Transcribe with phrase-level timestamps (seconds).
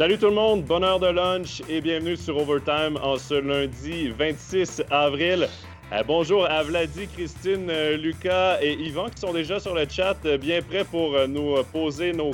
[0.00, 4.08] Salut tout le monde, bonne heure de lunch et bienvenue sur Overtime en ce lundi
[4.08, 5.46] 26 avril.
[5.92, 10.16] Euh, bonjour à Vladi, Christine, euh, Lucas et Yvan qui sont déjà sur le chat,
[10.24, 12.30] euh, bien prêts pour nous poser nos,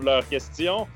[0.00, 0.86] leurs questions.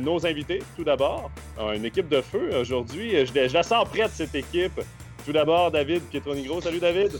[0.00, 1.30] nos invités, tout d'abord,
[1.72, 3.12] une équipe de feu aujourd'hui.
[3.24, 4.80] Je, je, la sens prête, cette équipe.
[5.24, 6.60] Tout d'abord, David Pietronigro.
[6.60, 7.12] Salut David.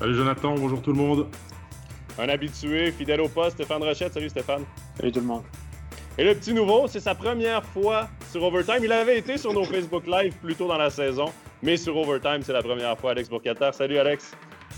[0.00, 1.28] Salut Jonathan, bonjour tout le monde.
[2.18, 4.12] Un habitué, fidèle au poste, Stéphane Rochette.
[4.12, 4.64] Salut Stéphane.
[4.96, 5.44] Salut tout le monde.
[6.16, 8.84] Et le petit nouveau, c'est sa première fois sur Overtime.
[8.84, 12.40] Il avait été sur nos Facebook Live plus tôt dans la saison, mais sur Overtime,
[12.42, 13.12] c'est la première fois.
[13.12, 13.70] Alex Bourcater.
[13.72, 14.32] Salut Alex.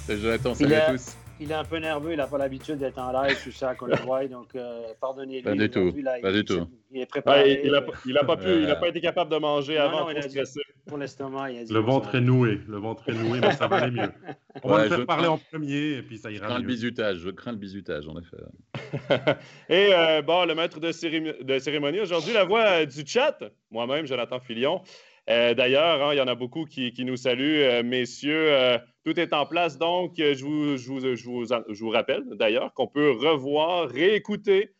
[0.06, 1.16] Salut Jonathan, salut à tous.
[1.38, 3.86] Il est un peu nerveux, il n'a pas l'habitude d'être en live, tout ça, qu'on
[3.86, 5.42] le voit, donc euh, pardonnez-lui.
[5.42, 5.92] Pas du tout.
[5.92, 6.66] pas il, du tout.
[6.90, 7.60] Il est préparé.
[7.64, 10.60] il n'a pas, pu, il pas été capable de manger avant, il stressé.
[10.86, 11.72] Pour l'estomac, il a dit.
[11.72, 14.12] Le ventre est noué, le ventre est noué, mais ça va aller mieux.
[14.62, 16.66] On va le faire parler en premier, et puis ça ira je crains mieux.
[16.66, 19.34] Le bisutage, je crains le bisutage, en effet.
[19.68, 23.38] et euh, bon, le maître de, de cérémonie aujourd'hui, la voix du chat,
[23.70, 24.80] moi-même, Jonathan Filion.
[25.28, 28.52] Euh, d'ailleurs, hein, il y en a beaucoup qui, nous saluent, euh, messieurs.
[28.52, 34.72] Euh, tout est en place, donc je vous, rappelle d'ailleurs qu'on peut revoir, réécouter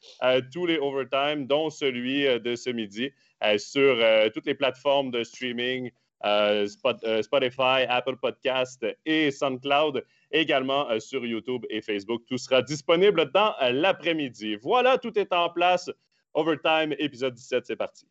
[0.53, 3.13] tous les overtime, dont celui de ce midi,
[3.57, 3.97] sur
[4.35, 5.93] toutes les plateformes de streaming,
[7.23, 12.23] Spotify, Apple Podcast et SoundCloud, également sur YouTube et Facebook.
[12.27, 14.57] Tout sera disponible dans l'après-midi.
[14.57, 15.89] Voilà, tout est en place.
[16.35, 18.09] Overtime, épisode 17, c'est parti.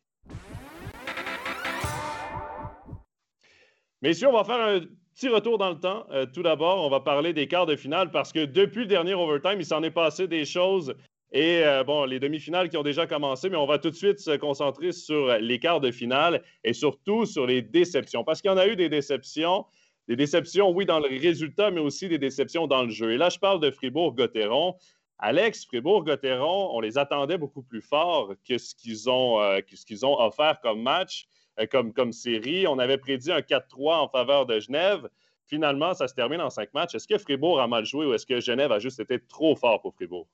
[4.02, 4.80] Messieurs, on va faire un
[5.14, 6.06] petit retour dans le temps.
[6.10, 9.14] Euh, tout d'abord, on va parler des quarts de finale parce que depuis le dernier
[9.14, 10.94] overtime, il s'en est passé des choses.
[11.32, 14.18] Et euh, bon, les demi-finales qui ont déjà commencé, mais on va tout de suite
[14.18, 18.22] se concentrer sur les quarts de finale et surtout sur les déceptions.
[18.22, 19.64] Parce qu'il y en a eu des déceptions.
[20.08, 23.12] Des déceptions, oui, dans le résultat, mais aussi des déceptions dans le jeu.
[23.12, 24.76] Et là, je parle de Fribourg-Gotteron.
[25.18, 30.20] Alex, Fribourg-Gotteron, on les attendait beaucoup plus fort que ce qu'ils ont, euh, qu'ils ont
[30.20, 31.26] offert comme match.
[31.58, 32.66] Euh, comme, comme série.
[32.66, 35.08] On avait prédit un 4-3 en faveur de Genève.
[35.46, 36.94] Finalement, ça se termine en cinq matchs.
[36.94, 39.80] Est-ce que Fribourg a mal joué ou est-ce que Genève a juste été trop fort
[39.80, 40.26] pour Fribourg?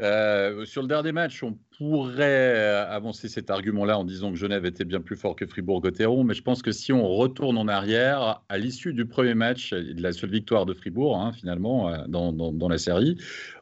[0.00, 2.56] Euh, sur le dernier match, on pourrait
[2.88, 6.42] avancer cet argument-là en disant que Genève était bien plus fort que Fribourg-Gotteron, mais je
[6.42, 10.30] pense que si on retourne en arrière, à l'issue du premier match, de la seule
[10.30, 13.18] victoire de Fribourg, hein, finalement, euh, dans, dans, la série,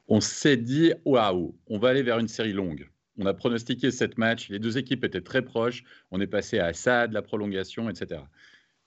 [0.08, 2.86] on s'est dit waouh, on va aller vers une série longue.
[3.18, 4.48] On a pronostiqué cette match.
[4.48, 5.84] Les deux équipes étaient très proches.
[6.10, 8.20] On est passé à Assad, la prolongation, etc.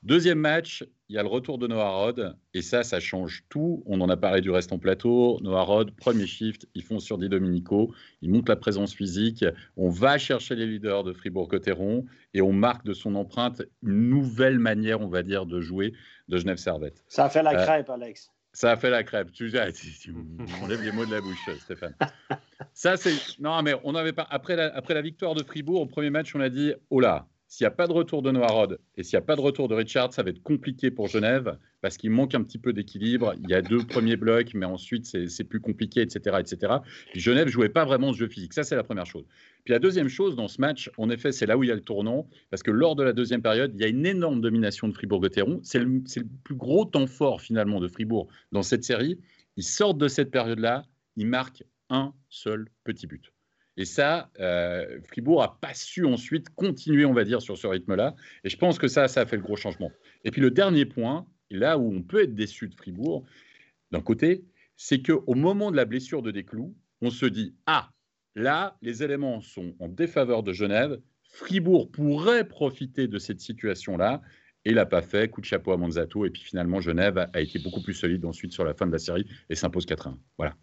[0.01, 2.37] Deuxième match, il y a le retour de Noah Rod.
[2.53, 3.83] Et ça, ça change tout.
[3.85, 5.39] On en a parlé du reste en plateau.
[5.41, 7.93] Noah Rod, premier shift, ils font sur Di Domenico.
[8.21, 9.43] Ils montent la présence physique.
[9.75, 12.05] On va chercher les leaders de Fribourg-Cotteron.
[12.33, 15.93] Et on marque de son empreinte une nouvelle manière, on va dire, de jouer
[16.29, 17.03] de Genève Servette.
[17.09, 18.31] Ça a fait la euh, crêpe, Alex.
[18.59, 19.31] Ça a fait la crêpe.
[19.31, 19.49] Tu,
[20.01, 21.95] tu, m'enlèves les mots de la bouche, Stéphane.
[22.73, 23.13] Ça, c'est.
[23.39, 24.27] Non, mais on avait pas.
[24.29, 27.25] Après la, après la victoire de Fribourg, au premier match, on a dit oh là,
[27.49, 29.67] s'il n'y a pas de retour de Noirod et s'il n'y a pas de retour
[29.67, 33.33] de Richard, ça va être compliqué pour Genève parce qu'il manque un petit peu d'équilibre.
[33.41, 36.73] Il y a deux premiers blocs, mais ensuite c'est plus compliqué, etc., etc.
[37.11, 38.53] Puis Genève jouait pas vraiment ce jeu physique.
[38.53, 39.25] Ça, c'est la première chose.
[39.65, 41.75] Puis la deuxième chose dans ce match, en effet, c'est là où il y a
[41.75, 44.87] le tournant parce que lors de la deuxième période, il y a une énorme domination
[44.87, 45.59] de Fribourg-Gotteron.
[45.63, 49.17] C'est le, le plus gros temps fort finalement de Fribourg dans cette série.
[49.57, 50.83] Ils sortent de cette période-là,
[51.15, 53.33] ils marquent un seul petit but.
[53.77, 58.15] Et ça, euh, Fribourg n'a pas su ensuite continuer, on va dire, sur ce rythme-là.
[58.43, 59.91] Et je pense que ça, ça a fait le gros changement.
[60.25, 63.25] Et puis le dernier point, là où on peut être déçu de Fribourg,
[63.91, 64.43] d'un côté,
[64.75, 67.91] c'est qu'au moment de la blessure de Desclous, on se dit Ah,
[68.35, 70.99] là, les éléments sont en défaveur de Genève.
[71.31, 74.21] Fribourg pourrait profiter de cette situation-là.
[74.65, 76.25] Et il n'a pas fait, coup de chapeau à Manzato.
[76.25, 78.99] Et puis finalement, Genève a été beaucoup plus solide ensuite sur la fin de la
[78.99, 80.17] série et s'impose 4-1.
[80.37, 80.55] Voilà.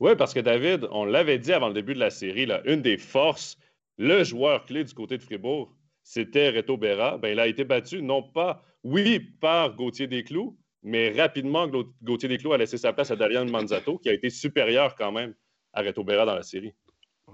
[0.00, 2.82] Oui, parce que David, on l'avait dit avant le début de la série, là, une
[2.82, 3.58] des forces,
[3.96, 7.16] le joueur clé du côté de Fribourg, c'était Reto Berra.
[7.18, 11.66] Ben, il a été battu, non pas, oui, par Gauthier Desclous, mais rapidement,
[12.02, 15.34] Gauthier Desclous a laissé sa place à Dalian Manzato, qui a été supérieur quand même
[15.72, 16.74] à Reto Berra dans la série.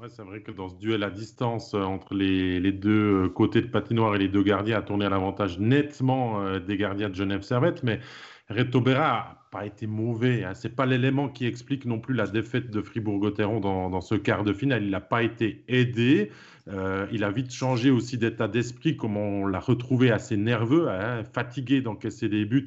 [0.01, 3.29] Ouais, c'est vrai que dans ce duel à distance euh, entre les, les, deux euh,
[3.29, 7.11] côtés de patinoire et les deux gardiens, a tourné à l'avantage nettement euh, des gardiens
[7.11, 7.83] de Genève Servette.
[7.83, 8.01] Mais
[8.49, 10.45] Reto Berra pas été mauvais.
[10.45, 10.55] Hein.
[10.55, 14.43] Ce n'est pas l'élément qui explique non plus la défaite de Fribourg-Gotteron dans, ce quart
[14.45, 14.83] de finale.
[14.83, 16.31] Il n'a pas été aidé.
[16.69, 21.25] Euh, il a vite changé aussi d'état d'esprit, comme on l'a retrouvé assez nerveux, hein,
[21.25, 22.65] fatigué d'encaisser des buts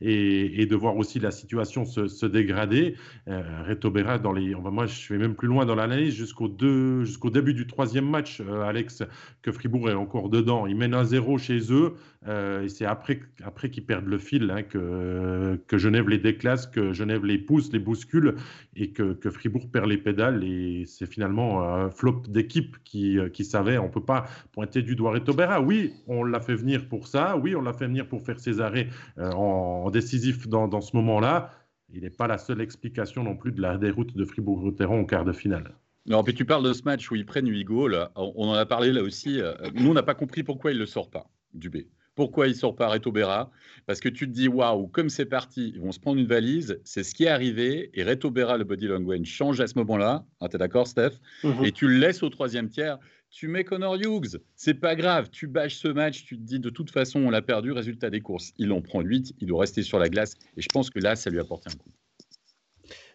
[0.00, 2.94] et, de voir aussi la situation se, dégrader.
[3.28, 7.52] Euh, Reto Berra, dans les, moi je vais même plus loin dans l'analyse, jusqu'au, début
[7.52, 9.02] du troisième match, euh, Alex,
[9.42, 10.66] que Fribourg est encore dedans.
[10.66, 11.94] Il mène un 0 chez eux.
[12.28, 16.92] et c'est après, après qu'ils perdent le fil hein, que, que Genève les déclasse, que
[16.92, 18.36] Genève les pousse, les bouscule
[18.74, 20.42] et que, que Fribourg perd les pédales.
[20.44, 23.78] Et c'est finalement un flop d'équipe qui, qui savait.
[23.78, 25.60] On ne peut pas pointer du doigt Retobera.
[25.60, 27.36] Oui, on l'a fait venir pour ça.
[27.36, 28.88] Oui, on l'a fait venir pour faire ses arrêts
[29.18, 31.50] en, décisif dans, dans ce moment-là
[31.92, 35.24] il n'est pas la seule explication non plus de la déroute de Fribourg-Gotteron au quart
[35.24, 35.74] de finale.
[36.06, 38.66] Non, puis tu parles de ce match où ils prennent Hugo, là, on en a
[38.66, 39.40] parlé là aussi.
[39.40, 41.88] Euh, nous, on n'a pas compris pourquoi il ne le sort pas, Dubé.
[42.14, 43.50] Pourquoi il ne sort pas Reto Berra
[43.86, 46.80] Parce que tu te dis, waouh, comme c'est parti, ils vont se prendre une valise,
[46.84, 50.24] c'est ce qui est arrivé, et Reto Berra, le body language, change à ce moment-là.
[50.40, 51.12] Ah, tu es d'accord, Steph?
[51.42, 51.64] Mhm.
[51.64, 52.98] Et tu le laisses au troisième tiers
[53.32, 56.68] tu mets Connor Hughes, c'est pas grave, tu bâches ce match, tu te dis de
[56.68, 59.82] toute façon on l'a perdu, résultat des courses, il en prend 8, il doit rester
[59.82, 61.90] sur la glace et je pense que là ça lui apporte un coup.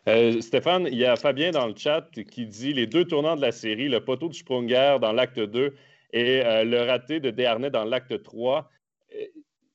[0.08, 3.42] Euh, Stéphane, il y a Fabien dans le chat qui dit les deux tournants de
[3.42, 5.76] la série, le poteau de Sprunger dans l'acte 2
[6.14, 8.72] et euh, le raté de Desharnais dans l'acte 3.
[9.16, 9.26] Euh,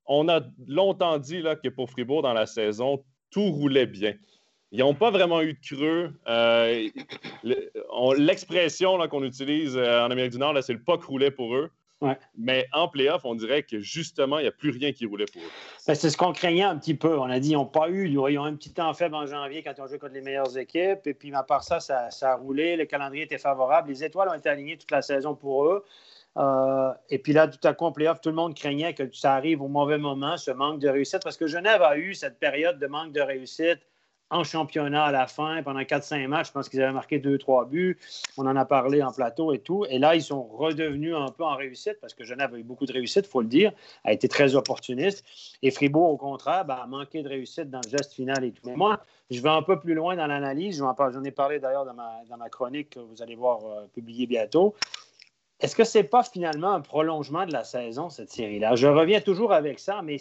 [0.06, 4.14] on a longtemps dit là, que pour Fribourg dans la saison, tout roulait bien.
[4.72, 6.12] Ils n'ont pas vraiment eu de creux.
[6.26, 6.88] Euh,
[8.16, 11.70] l'expression qu'on utilise euh, en Amérique du Nord, c'est le pas roulait pour eux.
[12.36, 15.40] Mais en playoff, on dirait que justement, il n'y a plus rien qui roulait pour
[15.40, 15.50] eux.
[15.86, 17.18] Ben, c'est ce qu'on craignait un petit peu.
[17.18, 19.62] On a dit qu'ils n'ont pas eu, ils ont un petit temps faible en janvier
[19.62, 21.06] quand ils ont joué contre les meilleures équipes.
[21.06, 22.76] Et puis, à part ça, ça, a roulé.
[22.76, 23.88] Le calendrier était favorable.
[23.88, 25.84] Les étoiles ont été alignées toute la saison pour eux.
[26.38, 29.34] Euh, et puis là, tout à coup, en playoff, tout le monde craignait que ça
[29.34, 32.78] arrive au mauvais moment, ce manque de réussite, parce que Genève a eu cette période
[32.78, 33.80] de manque de réussite
[34.32, 36.48] en championnat à la fin, pendant 4-5 matchs.
[36.48, 37.98] Je pense qu'ils avaient marqué 2-3 buts.
[38.38, 39.84] On en a parlé en plateau et tout.
[39.90, 42.86] Et là, ils sont redevenus un peu en réussite parce que Genève a eu beaucoup
[42.86, 43.72] de réussite, il faut le dire,
[44.04, 45.22] a été très opportuniste.
[45.60, 48.62] Et Fribourg, au contraire, ben, a manqué de réussite dans le geste final et tout.
[48.64, 49.00] Mais moi,
[49.30, 50.78] je vais un peu plus loin dans l'analyse.
[50.78, 54.74] J'en ai parlé d'ailleurs dans ma, chronique que vous allez voir euh, publiée bientôt.
[55.62, 58.74] Est-ce que ce n'est pas finalement un prolongement de la saison, cette série-là?
[58.74, 60.16] Je reviens toujours avec ça, mais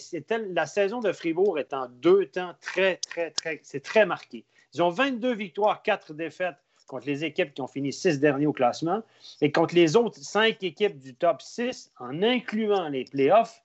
[0.53, 4.45] la saison de Fribourg est en deux temps très, très, très, c'est très marqué.
[4.75, 8.53] Ils ont 22 victoires, 4 défaites contre les équipes qui ont fini 6 derniers au
[8.53, 9.01] classement
[9.41, 13.63] et contre les autres 5 équipes du top 6, en incluant les playoffs,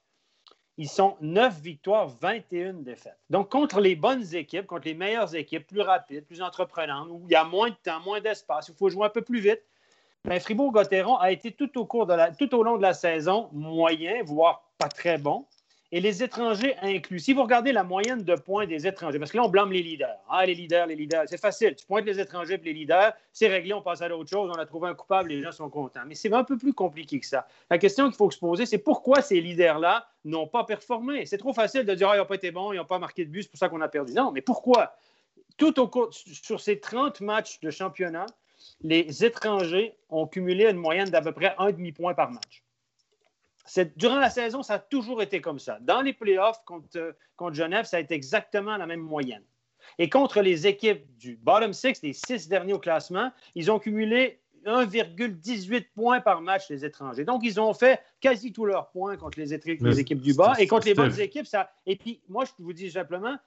[0.77, 3.19] ils sont 9 victoires, 21 défaites.
[3.29, 7.31] Donc, contre les bonnes équipes, contre les meilleures équipes, plus rapides, plus entreprenantes, où il
[7.31, 9.61] y a moins de temps, moins d'espace, il faut jouer un peu plus vite,
[10.25, 13.49] ben, Fribourg-Gotteron a été tout au, cours de la, tout au long de la saison
[13.53, 15.45] moyen, voire pas très bon.
[15.93, 17.19] Et les étrangers inclus.
[17.19, 19.81] Si vous regardez la moyenne de points des étrangers, parce que là, on blâme les
[19.81, 20.17] leaders.
[20.29, 21.23] Ah, les leaders, les leaders.
[21.27, 21.75] C'est facile.
[21.75, 24.59] Tu pointes les étrangers et les leaders, c'est réglé, on passe à d'autres chose, on
[24.59, 26.01] a trouvé un coupable, les gens sont contents.
[26.05, 27.47] Mais c'est un peu plus compliqué que ça.
[27.69, 31.25] La question qu'il faut se poser, c'est pourquoi ces leaders-là n'ont pas performé?
[31.25, 33.23] C'est trop facile de dire, ah, ils n'ont pas été bons, ils n'ont pas marqué
[33.23, 34.11] de but, c'est pour ça qu'on a perdu.
[34.11, 34.93] Non, mais pourquoi?
[35.55, 38.25] Tout au cours, sur ces 30 matchs de championnat,
[38.81, 42.63] les étrangers ont cumulé une moyenne d'à peu près un demi-point par match.
[43.95, 45.77] Durant la saison, ça a toujours été comme ça.
[45.81, 49.43] Dans les playoffs contre, euh, contre Genève, ça a été exactement la même moyenne.
[49.99, 54.39] Et contre les équipes du bottom six, les six derniers au classement, ils ont cumulé
[54.65, 57.23] 1,18 points par match, les étrangers.
[57.23, 60.53] Donc, ils ont fait quasi tous leurs points contre les, les équipes du bas.
[60.59, 61.71] Et contre les bonnes équipes, ça.
[61.85, 63.37] Et puis, moi, je vous dis simplement,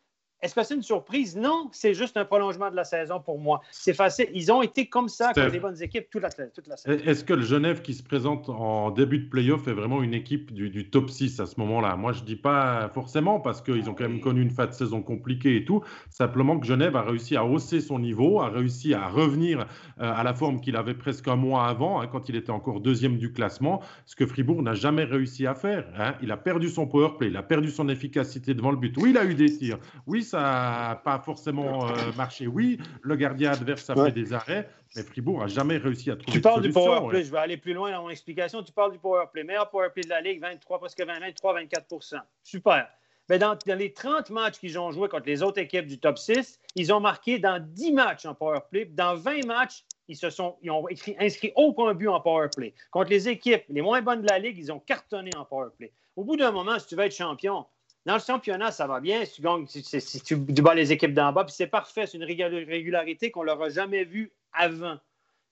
[0.43, 1.37] est-ce que c'est une surprise?
[1.37, 3.61] Non, c'est juste un prolongement de la saison pour moi.
[3.71, 4.29] C'est facile.
[4.33, 6.99] Ils ont été comme ça contre les bonnes équipes toute la, toute la saison.
[7.05, 10.53] Est-ce que le Genève qui se présente en début de playoff est vraiment une équipe
[10.55, 11.97] du, top 6 à ce moment-là?
[11.97, 14.73] Moi, je ne dis pas forcément parce qu'ils ont quand même connu une fin de
[14.73, 15.83] saison compliquée et tout.
[16.09, 19.67] Simplement que Genève a réussi à hausser son niveau, a réussi à revenir
[20.01, 22.81] euh, à la forme qu'il avait presque un mois avant, hein, quand il était encore
[22.81, 25.87] deuxième du classement, ce que Fribourg n'a jamais réussi à faire.
[25.99, 26.15] Hein.
[26.23, 28.97] Il a perdu son power play, il a perdu son efficacité devant le but.
[28.97, 29.79] Oui, il a eu des tirs.
[30.07, 32.47] Oui, ça n'a pas forcément euh, marché.
[32.47, 36.33] Oui, le gardien adverse a fait des arrêts, mais Fribourg n'a jamais réussi à trouver
[36.33, 38.63] Tu parles du power play, je vais aller plus loin dans mon explication.
[38.63, 39.45] Tu parles du power play.
[39.45, 42.89] Meilleur power play de la Ligue, 23, presque 23, 24% Super.
[43.29, 46.59] Mais dans, les 30 matchs qu'ils ont joués contre les autres équipes du top 6,
[46.75, 48.87] ils ont marqué dans 10 matchs en power play.
[48.87, 52.75] Dans 20 matchs, ils, se sont, ils ont écrit, inscrit aucun but en power play.
[52.91, 55.93] Contre les équipes les moins bonnes de la Ligue, ils ont cartonné en power play.
[56.17, 57.67] Au bout d'un moment, si tu veux être champion,
[58.07, 59.25] dans le championnat, ça va bien.
[59.25, 62.07] Si tu, gagnes, si, tu bats les équipes d'en bas, puis c'est parfait.
[62.07, 64.99] C'est une régularité qu'on n'aura jamais vue avant.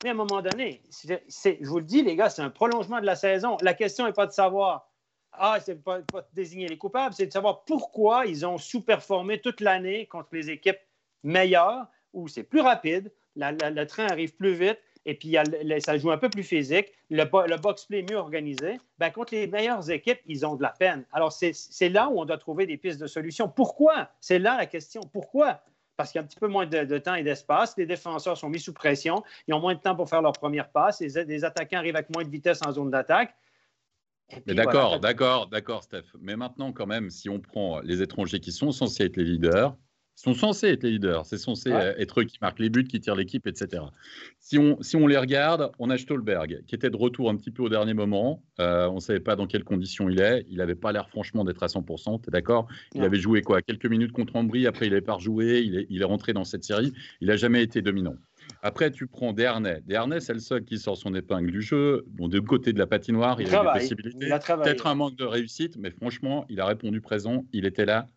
[0.02, 3.06] Mais à un moment donné, je vous le dis, les gars, c'est un prolongement de
[3.06, 3.56] la saison.
[3.62, 4.88] La question n'est pas de savoir,
[5.32, 9.60] ah, c'est pas de désigner les coupables, c'est de savoir pourquoi ils ont sous-performé toute
[9.60, 10.78] l'année contre les équipes
[11.24, 14.78] meilleures, où c'est plus rapide, le train arrive plus vite,
[15.08, 15.36] et puis
[15.80, 19.90] ça joue un peu plus physique, le, le box-play mieux organisé, ben, contre les meilleures
[19.90, 21.06] équipes, ils ont de la peine.
[21.12, 23.48] Alors, c'est là où on doit trouver des pistes de solutions.
[23.48, 24.10] Pourquoi?
[24.20, 25.00] C'est là la question.
[25.10, 25.62] Pourquoi?
[25.96, 27.74] Parce qu'il y a un petit peu moins de, temps et d'espace.
[27.78, 29.24] Les défenseurs sont mis sous pression.
[29.46, 31.00] Ils ont moins de temps pour faire leur première passe.
[31.00, 33.34] Les, les attaquants arrivent avec moins de vitesse en zone d'attaque.
[34.46, 36.04] Mais d'accord, d'accord, d'accord, Steph.
[36.20, 39.74] Mais maintenant, quand même, si on prend les étrangers qui sont censés être les leaders,
[40.18, 41.26] sont censés être les leaders.
[41.26, 43.84] C'est censé euh, être eux qui marquent les buts, qui tirent l'équipe, etc.
[44.40, 47.52] Si on, si on les regarde, on a Stolberg, qui était de retour un petit
[47.52, 48.42] peu au dernier moment.
[48.58, 50.44] Euh, on ne savait pas dans quelles conditions il est.
[50.50, 52.20] Il n'avait pas l'air franchement d'être à 100%.
[52.20, 52.66] Tu es d'accord?
[52.94, 54.66] Il avait joué quoi Quelques minutes contre Ambry.
[54.66, 55.62] Après, il n'avait pas rejoué.
[55.64, 56.92] Il est, il est rentré dans cette série.
[57.20, 58.16] Il n'a jamais été dominant.
[58.62, 59.82] Après, tu prends Dernay.
[59.86, 62.04] Dernay, c'est le seul qui sort son épingle du jeu.
[62.08, 64.28] Bon, de côté de la patinoire, il, il a des possibilités.
[64.28, 67.44] Peut-être un manque de réussite, mais franchement, il a répondu présent.
[67.52, 68.08] Il était là.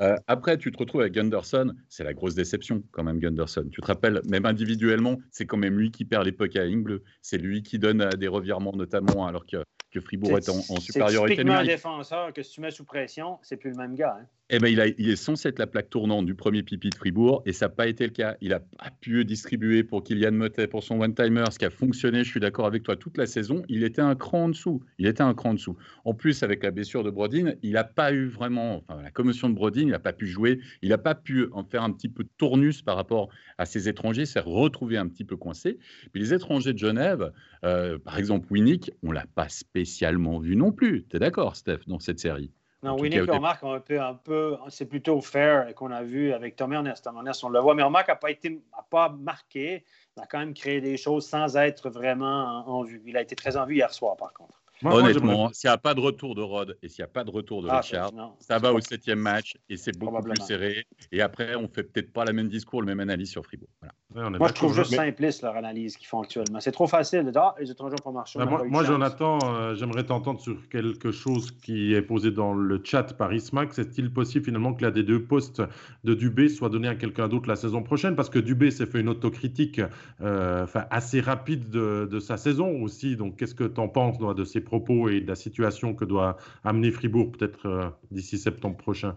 [0.00, 1.74] Euh, après, tu te retrouves avec Gunderson.
[1.88, 3.68] C'est la grosse déception, quand même, Gunderson.
[3.70, 7.00] Tu te rappelles, même individuellement, c'est quand même lui qui perd les pucks à Ingle.
[7.20, 9.58] C'est lui qui donne euh, des revirements, notamment, alors que,
[9.90, 11.36] que Fribourg est, en, en supériorité.
[11.36, 14.16] C'est typiquement un défenseur que si tu mets sous pression, c'est plus le même gars.
[14.20, 14.26] Hein.
[14.54, 17.54] Eh ben, il, est censé être la plaque tournante du premier pipi de Fribourg et
[17.54, 18.36] ça n'a pas été le cas.
[18.42, 22.22] Il n'a pas pu distribuer pour Kylian Motet pour son one-timer, ce qui a fonctionné,
[22.22, 23.62] je suis d'accord avec toi, toute la saison.
[23.70, 24.82] Il était un cran en dessous.
[24.98, 25.78] Il était un cran en dessous.
[26.04, 29.54] En plus, avec la blessure de Brodin, il n'a pas eu vraiment, la commotion de
[29.54, 30.60] Brodin, il n'a pas pu jouer.
[30.82, 33.88] Il n'a pas pu en faire un petit peu de tournus par rapport à ses
[33.88, 35.78] étrangers, s'est retrouvé un petit peu coincé.
[36.12, 37.32] Puis les étrangers de Genève,
[37.64, 41.06] euh, par exemple Winnick, on ne l'a pas spécialement vu non plus.
[41.08, 42.50] Tu es d'accord, Steph, dans cette série?
[42.82, 46.74] Non, on remarque un peu, un peu c'est plutôt fair qu'on a vu avec Tommy
[46.74, 47.04] Ernest.
[47.04, 48.60] Tom Ernest, on le voit, mais remarque n'a pas, été,
[48.90, 49.84] pas marqué.
[50.16, 53.00] Il a quand même créé des choses sans être vraiment en vue.
[53.06, 54.60] Il a été très en vue hier soir, par contre.
[54.84, 57.30] Honnêtement, s'il n'y a pas de retour de Rod et s'il n'y a pas de
[57.30, 58.10] retour de ah, Richard,
[58.40, 60.86] ça va au septième match et c'est beaucoup plus serré.
[61.12, 63.68] Et après, on fait peut-être pas le même discours, le même analyse sur Fribourg.
[64.14, 66.60] Moi, je trouve juste simpliste leur analyse qu'ils font actuellement.
[66.60, 68.38] C'est trop facile de dire ah, les étrangers pour marcher.
[68.38, 72.80] Bah, moi, moi Jonathan, euh, j'aimerais t'entendre sur quelque chose qui est posé dans le
[72.82, 73.78] chat par Ismac.
[73.78, 75.62] Est-il possible finalement que l'un des deux postes
[76.04, 78.16] de Dubé soit donné à quelqu'un d'autre la saison prochaine?
[78.16, 79.80] Parce que Dubé s'est fait une autocritique
[80.20, 83.16] euh, assez rapide de, de, sa saison aussi.
[83.16, 86.36] Donc, qu'est-ce que tu en penses de ces propos et de la situation que doit
[86.64, 89.16] amener Fribourg peut-être euh, d'ici septembre prochain?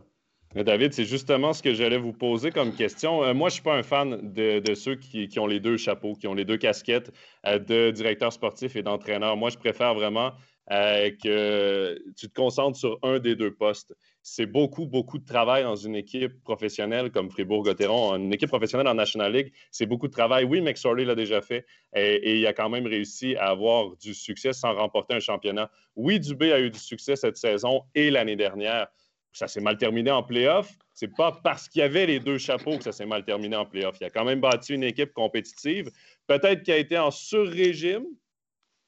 [0.64, 3.24] David, c'est justement ce que j'allais vous poser comme question.
[3.24, 6.14] Euh, moi, je ne suis pas un fan de, ceux qui, ont les deux chapeaux,
[6.14, 7.12] qui ont les deux casquettes
[7.46, 9.36] euh, de directeur sportif et d'entraîneur.
[9.36, 10.32] Moi, je préfère vraiment
[10.68, 13.94] que tu te concentres sur un des deux postes
[14.28, 18.96] c'est beaucoup, beaucoup de travail dans une équipe professionnelle comme Fribourg-Gotteron, une équipe professionnelle en
[18.96, 19.54] National League.
[19.70, 20.46] C'est beaucoup de travail.
[20.46, 24.52] Oui, McSorley l'a déjà fait et, il a quand même réussi à avoir du succès
[24.52, 25.70] sans remporter un championnat.
[25.96, 28.88] Oui, Dubé a eu du succès cette saison et l'année dernière.
[29.36, 30.72] Ça s'est mal terminé en playoff.
[30.94, 33.66] C'est pas parce qu'il y avait les deux chapeaux que ça s'est mal terminé en
[33.66, 33.98] playoff.
[34.00, 35.92] Il a quand même bâti une équipe compétitive.
[36.28, 38.06] Peut-être qu'il a été en sur-régime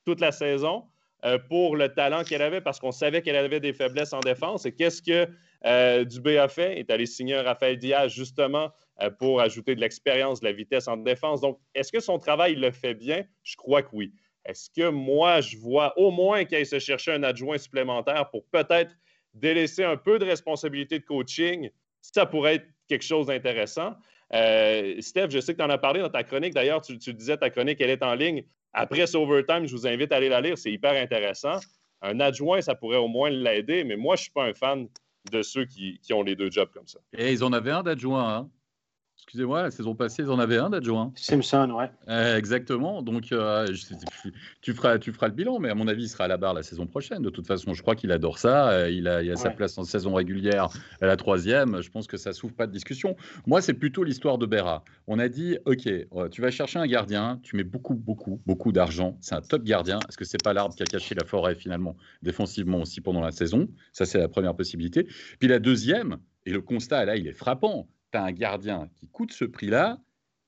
[0.05, 0.85] toute la saison.
[1.25, 4.67] Euh, pour le talent qu'elle avait parce qu'on savait qu'elle avait des faiblesses en défense.
[4.67, 5.27] Et qu'est-ce que
[5.65, 6.73] euh, Dubé a fait?
[6.73, 10.51] Il est allé signer un Raphaël Diaz justement euh, pour ajouter de l'expérience, de la
[10.51, 11.41] vitesse en défense.
[11.41, 13.23] Donc, est-ce que son travail le fait bien?
[13.41, 14.13] Je crois que oui.
[14.45, 18.45] Est-ce que moi, je vois au moins qu'il aille se chercher un adjoint supplémentaire pour
[18.45, 18.95] peut-être
[19.33, 21.69] délaisser un peu de responsabilité de coaching?
[22.01, 23.95] Ça pourrait être quelque chose d'intéressant.
[24.31, 26.53] Steph, je sais que tu en as parlé dans ta chronique.
[26.53, 28.43] D'ailleurs, tu, tu, disais ta chronique, elle est en ligne.
[28.73, 31.59] Après overtime, je vous invite à aller la lire, c'est hyper intéressant.
[32.01, 34.87] Un adjoint, ça pourrait au moins l'aider, mais moi, je ne suis pas un fan
[35.31, 36.99] de ceux qui, ont les deux jobs comme ça.
[37.17, 38.35] Et ils en avaient un d'adjoint.
[38.35, 38.49] Hein?
[39.27, 41.11] Excusez-moi, la saison passée, ils en avaient un d'adjoint.
[41.15, 41.91] Simpson, ouais.
[42.07, 43.01] Euh, exactement.
[43.01, 43.67] Donc, euh,
[44.61, 46.53] tu, feras, tu feras le bilan, mais à mon avis, il sera à la barre
[46.53, 47.21] la saison prochaine.
[47.23, 48.69] De toute façon, je crois qu'il adore ça.
[48.69, 50.69] Euh, il a, il a sa place en saison régulière
[51.01, 51.81] à la troisième.
[51.81, 53.17] Je pense que ça s'ouvre pas de discussion.
[53.45, 54.85] Moi, c'est plutôt l'histoire de Berra.
[55.07, 55.89] On a dit, OK,
[56.31, 59.17] tu vas chercher un gardien, tu mets beaucoup, beaucoup, beaucoup d'argent.
[59.19, 59.99] C'est un top gardien.
[60.07, 63.31] Est-ce que c'est pas l'arbre qui a caché la forêt finalement, défensivement aussi pendant la
[63.31, 63.67] saison?
[63.91, 65.05] Ça, c'est la première possibilité.
[65.37, 66.15] Puis la deuxième,
[66.45, 69.99] et le constat là, il est frappant tu as un gardien qui coûte ce prix-là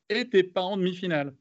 [0.10, 1.34] et tu pas en demi-finale.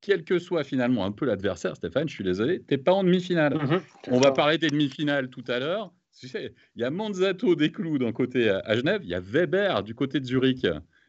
[0.00, 3.54] Quel que soit finalement un peu l'adversaire, Stéphane, je suis désolé, tu pas en demi-finale.
[3.54, 5.92] Mhm, On va parler des demi-finales tout à l'heure.
[6.18, 9.20] Tu sais, il y a Manzato des clous d'un côté à Genève, il y a
[9.20, 10.66] Weber du côté de Zurich.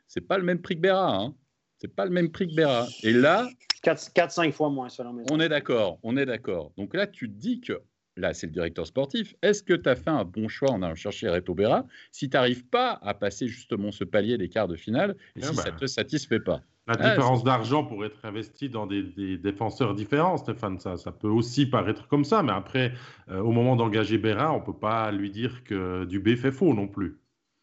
[0.07, 1.15] C'est pas le même prix que Berra.
[1.15, 1.35] Hein.
[1.77, 2.87] C'est pas le même prix que Berra.
[3.03, 3.47] Et là.
[3.83, 6.71] 4-5 fois moins, selon mes On est d'accord, on est d'accord.
[6.77, 7.81] Donc là, tu te dis que
[8.17, 10.95] là c'est le directeur sportif, est-ce que tu as fait un bon choix en allant
[10.95, 14.75] chercher Reto Berra si tu n'arrives pas à passer justement ce palier des quarts de
[14.75, 15.77] finale et ah si ça ne bah.
[15.79, 16.61] te satisfait pas?
[16.87, 19.03] La ah, différence d'argent pour être investi dans des,
[19.37, 22.93] défenseurs différents, Stéphane, ça, ça peut aussi paraître comme ça, mais après,
[23.29, 26.73] euh, au moment d'engager Berra, on ne peut pas lui dire que Dubé fait faux
[26.73, 27.17] non plus.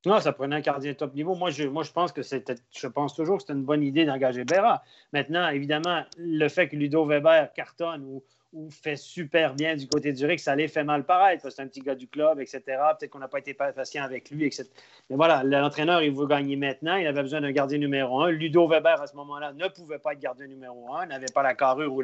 [0.05, 1.35] Non, ça prenait un gardien top niveau.
[1.35, 4.05] Moi, je, moi, je pense que c'était, je pense toujours que c'était une bonne idée
[4.05, 4.83] d'engager Berra.
[5.15, 8.23] Maintenant, évidemment, le fait que Ludo Weber cartonne ou,
[8.55, 11.67] ou fait super bien du côté du Rick, ça les fait mal paraître c'est un
[11.67, 12.61] petit gars du club, etc.
[12.67, 14.65] Peut-être qu'on n'a pas été patient avec lui, etc.
[15.11, 16.97] Mais voilà, l'entraîneur, il veut gagner maintenant.
[16.97, 18.31] Il avait besoin d'un gardien numéro un.
[18.31, 21.55] Ludo Weber, à ce moment-là, ne pouvait pas être gardien numéro un, n'avait pas la
[21.55, 22.03] carrure ou.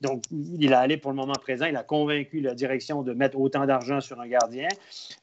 [0.00, 1.66] Donc, il a allé pour le moment présent.
[1.66, 4.68] Il a convaincu la direction de mettre autant d'argent sur un gardien.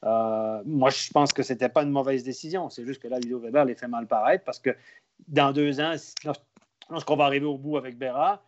[0.04, 2.70] Euh, moi, je pense que ce n'était pas une mauvaise décision.
[2.70, 4.70] C'est juste que là, Ludo Weber les fait mal paraître parce que
[5.28, 5.94] dans deux ans,
[6.90, 8.42] lorsqu'on va arriver au bout avec Berra,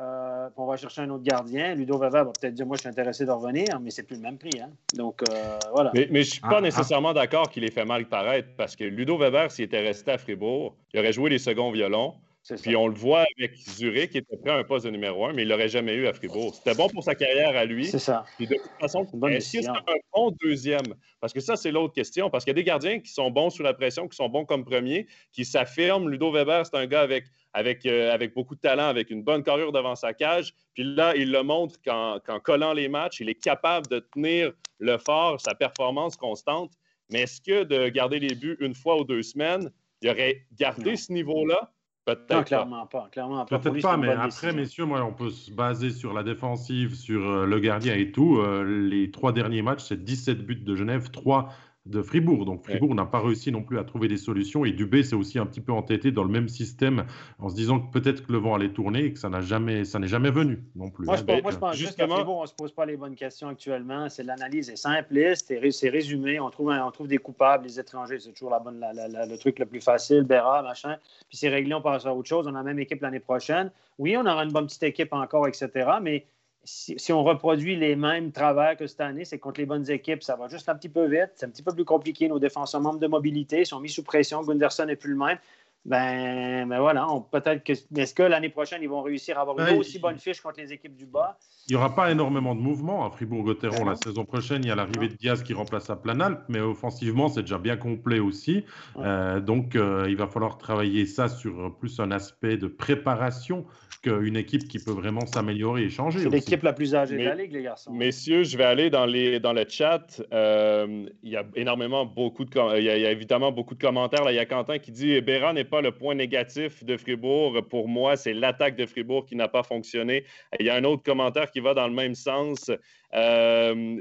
[0.00, 1.74] euh, on va chercher un autre gardien.
[1.74, 4.22] Ludo Weber va peut-être dire Moi, je suis intéressé de revenir, mais c'est plus le
[4.22, 4.60] même prix.
[4.60, 4.70] Hein.
[4.94, 5.90] Donc, euh, voilà.
[5.94, 6.60] Mais, je ne suis pas ah, ah.
[6.62, 10.18] nécessairement d'accord qu'il ait fait mal paraître parce que Ludo Weber, s'il était resté à
[10.18, 12.14] Fribourg, il aurait joué les seconds violons.
[12.62, 15.32] Puis on le voit avec Zurich, qui était prêt à un poste de numéro un,
[15.32, 16.54] mais il ne l'aurait jamais eu à Fribourg.
[16.54, 17.86] C'était bon pour sa carrière à lui.
[17.86, 18.24] C'est ça.
[18.38, 20.94] de toute façon, est-ce que c'est un bon deuxième?
[21.20, 22.30] Parce que ça, c'est l'autre question.
[22.30, 24.46] Parce qu'il y a des gardiens qui sont bons sous la pression, qui sont bons
[24.46, 26.08] comme premier, qui s'affirment.
[26.08, 29.42] Ludo Weber, c'est un gars avec avec, euh, avec beaucoup de talent, avec une bonne
[29.42, 30.54] carrure devant sa cage.
[30.74, 34.98] Puis là, il le montre qu'en collant les matchs, il est capable de tenir le
[34.98, 36.72] fort, sa performance constante.
[37.10, 39.70] Mais est-ce que de garder les buts une fois ou deux semaines,
[40.00, 41.72] il aurait gardé ce niveau-là?
[42.04, 43.08] Peut-être non, clairement pas.
[43.12, 43.58] Clairement pas.
[43.58, 47.46] Peut-être pas, mais après, messieurs, moi, on peut se baser sur la défensive, sur euh,
[47.46, 48.38] le gardien et tout.
[48.38, 51.52] Euh, les trois derniers matchs, c'est 17 buts de Genève, 3
[51.90, 52.44] de Fribourg.
[52.44, 54.64] Donc Fribourg n'a pas réussi non plus à trouver des solutions.
[54.64, 57.04] Et Dubé s'est aussi un petit peu entêté dans le même système
[57.38, 59.84] en se disant que peut-être que le vent allait tourner et que ça n'a jamais,
[59.84, 61.06] ça n'est jamais venu non plus.
[61.06, 61.40] Moi, je, hein.
[61.58, 62.16] pense justement...
[62.16, 64.08] Fribourg, on ne se pose pas les bonnes questions actuellement.
[64.08, 66.40] C'est l'analyse est simpliste, c'est résumé.
[66.40, 69.66] On trouve, on trouve des coupables, les étrangers, c'est toujours la bonne, le truc le
[69.66, 70.96] plus facile, Béra, machin.
[71.28, 72.46] Puis c'est réglé, on passe à autre chose.
[72.46, 73.70] On a la même équipe l'année prochaine.
[73.98, 75.68] Oui, on aura une bonne petite équipe encore, etc.
[76.00, 76.24] Mais
[76.64, 80.36] si, on reproduit les mêmes travers que cette année, c'est contre les bonnes équipes, ça
[80.36, 82.28] va juste un petit peu vite, c'est un petit peu plus compliqué.
[82.28, 85.38] Nos défenseurs membres de mobilité sont mis sous pression, Gunderson n'est plus le même.
[85.86, 87.72] Ben, ben voilà, peut-être que.
[87.72, 90.74] Est-ce que l'année prochaine, ils vont réussir à avoir une aussi bonne fiche contre les
[90.74, 91.38] équipes du bas?
[91.68, 94.62] Il n'y aura pas énormément de mouvements à Fribourg-Gotteron la saison prochaine.
[94.62, 97.78] Il y a l'arrivée de Diaz qui remplace à Planalp, mais offensivement, c'est déjà bien
[97.78, 98.64] complet aussi.
[98.98, 103.64] Euh, donc, euh, il va falloir travailler ça sur plus un aspect de préparation
[104.02, 106.20] qu'une équipe qui peut vraiment s'améliorer et changer.
[106.20, 107.92] C'est l'équipe la plus âgée de la Ligue, les garçons.
[107.92, 110.22] Messieurs, je vais aller dans, les, dans le chat.
[110.32, 114.24] Euh, il y a énormément beaucoup de il y, a, évidemment beaucoup de commentaires.
[114.24, 114.32] Là.
[114.32, 117.66] Il y a Quentin qui dit Béra n'est pas le point négatif de Fribourg.
[117.68, 120.24] Pour moi, c'est l'attaque de Fribourg qui n'a pas fonctionné.
[120.58, 122.70] Il y a un autre commentaire qui va dans le même sens.
[123.12, 124.00] Euh,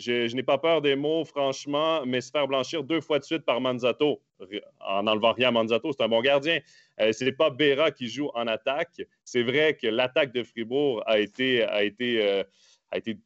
[0.00, 3.44] je n'ai pas peur des mots, franchement, mais se faire blanchir deux fois de suite
[3.44, 4.20] par Manzato,
[4.80, 6.60] en n'enlevant rien à Manzato, c'est un bon gardien.
[7.00, 9.02] Euh, ce n'est pas Béra qui joue en attaque.
[9.24, 12.42] C'est vrai que l'attaque de Fribourg a été, a été, euh,
[12.90, 13.18] a été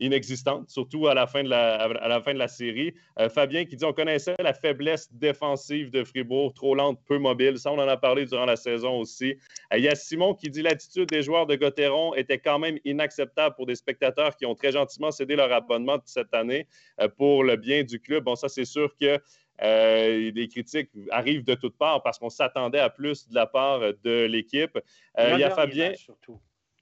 [0.00, 2.94] inexistante, surtout à la fin de la, à la, fin de la série.
[3.18, 7.58] Euh, Fabien qui dit on connaissait la faiblesse défensive de Fribourg, trop lente, peu mobile.
[7.58, 9.36] Ça, on en a parlé durant la saison aussi.
[9.72, 12.78] Euh, il y a Simon qui dit l'attitude des joueurs de Gauthieron était quand même
[12.84, 16.66] inacceptable pour des spectateurs qui ont très gentiment cédé leur abonnement cette année
[17.00, 18.24] euh, pour le bien du club.
[18.24, 19.18] Bon, ça, c'est sûr que
[19.60, 24.24] les critiques arrivent de toutes parts parce qu'on s'attendait à plus de la part de
[24.24, 24.76] l'équipe.
[25.16, 25.92] il y a Fabien.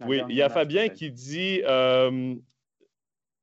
[0.06, 1.60] Oui, il y a Fabien qui dit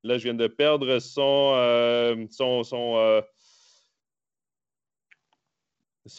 [0.07, 2.15] Là, je viens de perdre son, euh,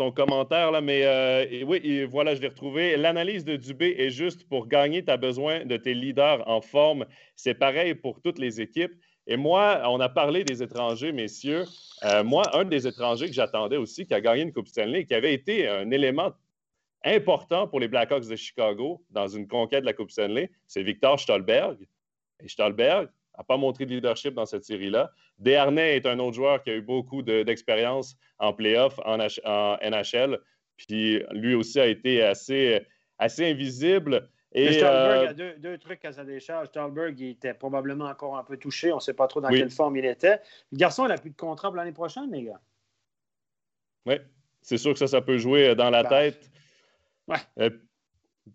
[0.00, 2.98] euh, commentaire, mais euh, oui, voilà, je l'ai retrouvé.
[2.98, 7.06] L'analyse de Dubé est juste pour gagner, tu as besoin de tes leaders en forme.
[7.34, 8.92] C'est pareil pour toutes les équipes.
[9.26, 11.64] Et moi, on a parlé des étrangers, messieurs.
[12.24, 15.32] moi, un des étrangers que j'attendais aussi, qui a gagné une Coupe Stanley, qui avait
[15.32, 16.32] été un élément
[17.04, 21.18] important pour les Blackhawks de Chicago dans une conquête de la Coupe Stanley, c'est Victor
[21.18, 21.78] Stolberg.
[22.46, 25.12] Stolberg, n'a pas montré de leadership dans cette série-là.
[25.38, 30.38] Desharnais est un autre joueur qui a eu beaucoup d'expérience en playoff, en, en, NHL.
[30.76, 32.84] Puis lui aussi a été assez,
[33.18, 34.28] assez invisible.
[34.52, 36.68] Et, Stolberg euh, a deux, deux, trucs à sa décharge.
[36.68, 38.92] Stolberg il était probablement encore un peu touché.
[38.92, 40.40] On ne sait pas trop dans quelle forme il était.
[40.72, 42.60] Le garçon, il n'a plus de contrat pour l'année prochaine, les gars.
[44.06, 44.14] Oui,
[44.62, 46.50] c'est sûr que ça, ça peut jouer dans la tête.
[47.26, 47.36] Ouais.
[47.58, 47.70] Euh,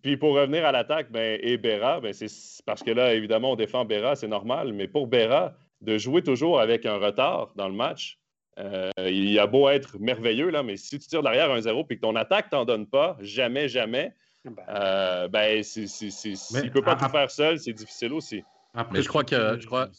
[0.01, 2.27] puis pour revenir à l'attaque, ben, et Béra, ben, c'est
[2.65, 6.59] parce que là, évidemment, on défend Béra, c'est normal, mais pour Béra, de jouer toujours
[6.59, 8.19] avec un retard dans le match,
[8.59, 11.95] euh, il a beau être merveilleux, là, mais si tu tires derrière un 0 et
[11.95, 14.13] que ton attaque t'en donne pas, jamais, jamais,
[14.45, 18.43] ben, euh, ben, ne peut pas tout faire seul, c'est difficile aussi.
[18.91, 19.89] mais je crois que je crois,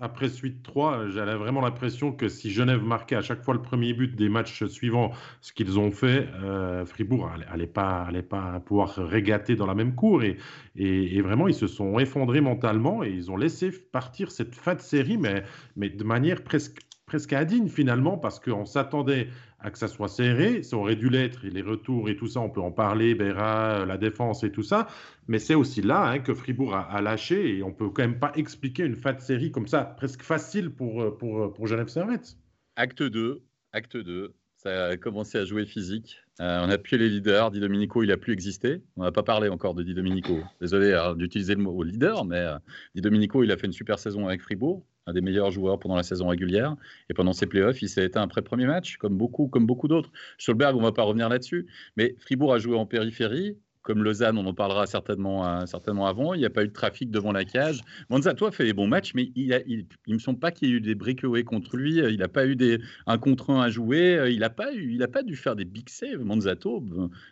[0.00, 3.94] après, suite 3, j'avais vraiment l'impression que si Genève marquait à chaque fois le premier
[3.94, 8.94] but des matchs suivants, ce qu'ils ont fait, euh, Fribourg n'allait pas, allait pas pouvoir
[8.94, 10.22] régater dans la même cour.
[10.22, 10.36] Et,
[10.76, 14.80] et, vraiment, ils se sont effondrés mentalement et ils ont laissé partir cette fin de
[14.80, 15.44] série, mais,
[15.76, 16.80] mais de manière presque
[17.12, 20.62] presque indigne finalement parce qu'on s'attendait à que ça soit serré.
[20.62, 23.84] Ça aurait dû l'être, et les retours et tout ça, on peut en parler, Béra,
[23.84, 24.88] la défense et tout ça.
[25.28, 28.32] Mais c'est aussi là hein, que Fribourg a, lâché et on peut quand même pas
[28.34, 32.38] expliquer une fin de série comme ça, presque facile pour, pour, pour Genève Servette.
[32.76, 33.42] Acte 2,
[33.74, 36.16] acte 2, ça a commencé à jouer physique.
[36.40, 37.50] Euh, on a pu les leaders.
[37.50, 38.80] Di Domenico, il a plus existé.
[38.96, 40.38] On n'a pas parlé encore de Di Domenico.
[40.62, 42.58] Désolé hein, d'utiliser le mot leader, mais euh,
[42.94, 45.96] Di Domenico, il a fait une super saison avec Fribourg, un des meilleurs joueurs pendant
[45.96, 46.76] la saison régulière.
[47.10, 50.10] Et pendant ses playoffs, il s'est éteint après premier match, comme beaucoup, comme beaucoup d'autres.
[50.38, 51.66] Stolberg, on ne va pas revenir là-dessus.
[51.96, 56.34] Mais Fribourg a joué en périphérie comme Lausanne, on en parlera certainement, euh, certainement avant.
[56.34, 57.82] Il n'y a pas eu de trafic devant la cage.
[58.08, 59.48] Monza, toi, fait des bons matchs, mais il
[60.06, 61.96] ne me semble pas qu'il y ait eu des breakaways contre lui.
[61.96, 64.30] Il n'a pas eu des, un contre un à jouer.
[64.30, 66.82] Il n'a pas, eu, il pas dû faire des big saves, Monzato,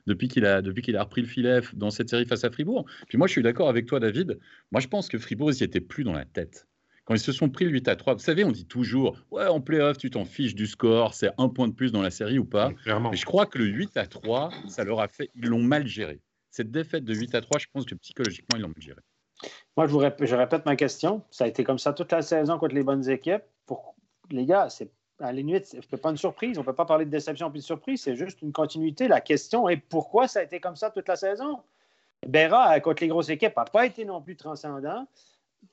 [0.06, 2.85] depuis qu'il a, repris le filet dans cette série face à Fribourg.
[3.09, 4.38] Puis moi, je suis d'accord avec toi, David.
[4.72, 6.66] Moi, je pense que Fribourg, ils n'y étaient plus dans la tête
[7.11, 9.44] quand ils se sont pris le 8 à 3, vous savez, on dit toujours, ouais,
[9.49, 12.38] en playoff, tu t'en fiches du score, c'est un point de plus dans la série
[12.38, 12.70] ou pas.
[12.87, 15.88] Mais je crois que le 8 à 3, ça leur a fait, ils l'ont mal
[15.88, 16.20] géré
[16.51, 19.01] cette défaite de 8 à 3, je pense que psychologiquement, ils l'ont mal géré.
[19.77, 21.23] Moi, je, vous répète, je répète ma question.
[21.33, 23.42] Ça a été comme ça toute la saison contre les bonnes équipes.
[23.66, 23.96] Pour...
[24.31, 26.59] Les gars, c'est à la limite, ce pas une surprise.
[26.59, 28.03] On ne peut pas parler de déception puis de surprise.
[28.03, 29.09] C'est juste une continuité.
[29.09, 31.61] La question est pourquoi ça a été comme ça toute la saison?
[32.27, 35.07] Berra, contre les grosses équipes, n'a pas été non plus transcendant.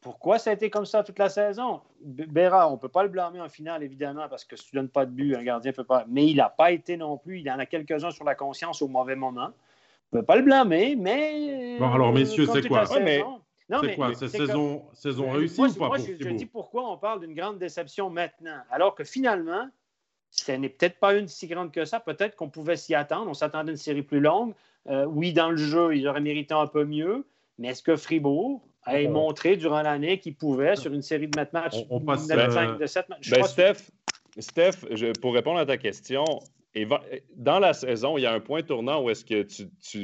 [0.02, 1.82] Pourquoi ça a été comme ça toute la saison?
[2.02, 4.82] Berra, on ne peut pas le blâmer en finale, évidemment, parce que si tu ne
[4.82, 6.06] donnes pas de but, un gardien ne peut pas.
[6.08, 7.40] Mais il n'a pas été non plus.
[7.40, 9.50] Il en a quelques-uns sur la conscience au mauvais moment.
[10.12, 11.78] On ne peut pas le blâmer, mais.
[11.80, 12.86] Bon, alors, messieurs, c'est quoi?
[12.86, 13.24] C'est
[13.96, 14.14] quoi?
[14.16, 17.60] C'est saison, saison réussie ou pas Moi, je, je dis pourquoi on parle d'une grande
[17.60, 19.68] déception maintenant, alors que finalement,
[20.32, 22.00] ce n'est peut-être pas une si grande que ça.
[22.00, 23.30] Peut-être qu'on pouvait s'y attendre.
[23.30, 24.54] On s'attendait à une série plus longue.
[24.88, 27.26] Euh, oui, dans le jeu, ils auraient mérité un peu mieux.
[27.58, 31.76] Mais est-ce que Fribourg a montré durant l'année qu'il pouvait, sur une série de matchs,
[31.90, 33.30] on, passe, de, 7 matchs?
[33.30, 33.92] Ben, Steph,
[34.40, 34.86] Steph
[35.22, 36.26] pour répondre à ta question,
[37.36, 39.46] dans la saison, il y a un point tournant où est-ce que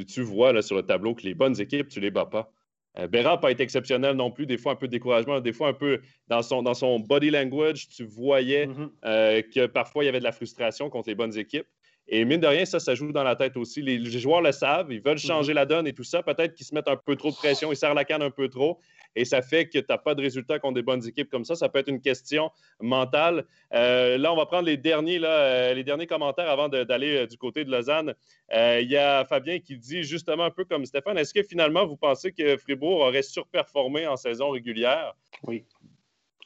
[0.04, 2.50] tu, vois là, sur le tableau que les bonnes équipes, tu les bats pas.
[2.96, 5.68] Euh, n'a pas été exceptionnel non plus, des fois un peu de découragement, des fois
[5.68, 8.90] un peu dans son, dans son body language, tu voyais mm-hmm.
[9.04, 11.66] euh, que parfois il y avait de la frustration contre les bonnes équipes.
[12.08, 13.80] Et mine de rien, ça, ça joue dans la tête aussi.
[13.82, 15.56] Les, joueurs le savent, ils veulent changer mm-hmm.
[15.56, 16.22] la donne et tout ça.
[16.22, 18.48] Peut-être qu'ils se mettent un peu trop de pression, ils serrent la canne un peu
[18.48, 18.78] trop
[19.16, 21.54] et ça fait que tu n'as pas de résultats contre des bonnes équipes comme ça.
[21.54, 23.44] Ça peut être une question mentale.
[23.72, 27.26] Euh, là, on va prendre les derniers, là, euh, les derniers commentaires avant d'aller euh,
[27.26, 28.14] du côté de Lausanne.
[28.52, 31.96] Il y a Fabien qui dit justement un peu comme Stéphane, est-ce que finalement vous
[31.96, 35.14] pensez que Fribourg aurait surperformé en saison régulière?
[35.42, 35.64] Oui.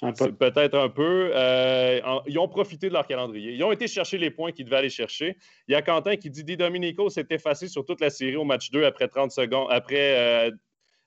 [0.00, 1.32] Peut-être un peu.
[2.26, 3.52] ils ont profité de leur calendrier.
[3.52, 5.36] Ils ont été chercher les points qu'ils devaient aller chercher.
[5.66, 8.44] Il y a Quentin qui dit Di Domenico s'est effacé sur toute la série au
[8.44, 10.52] match 2 après 30 secondes, après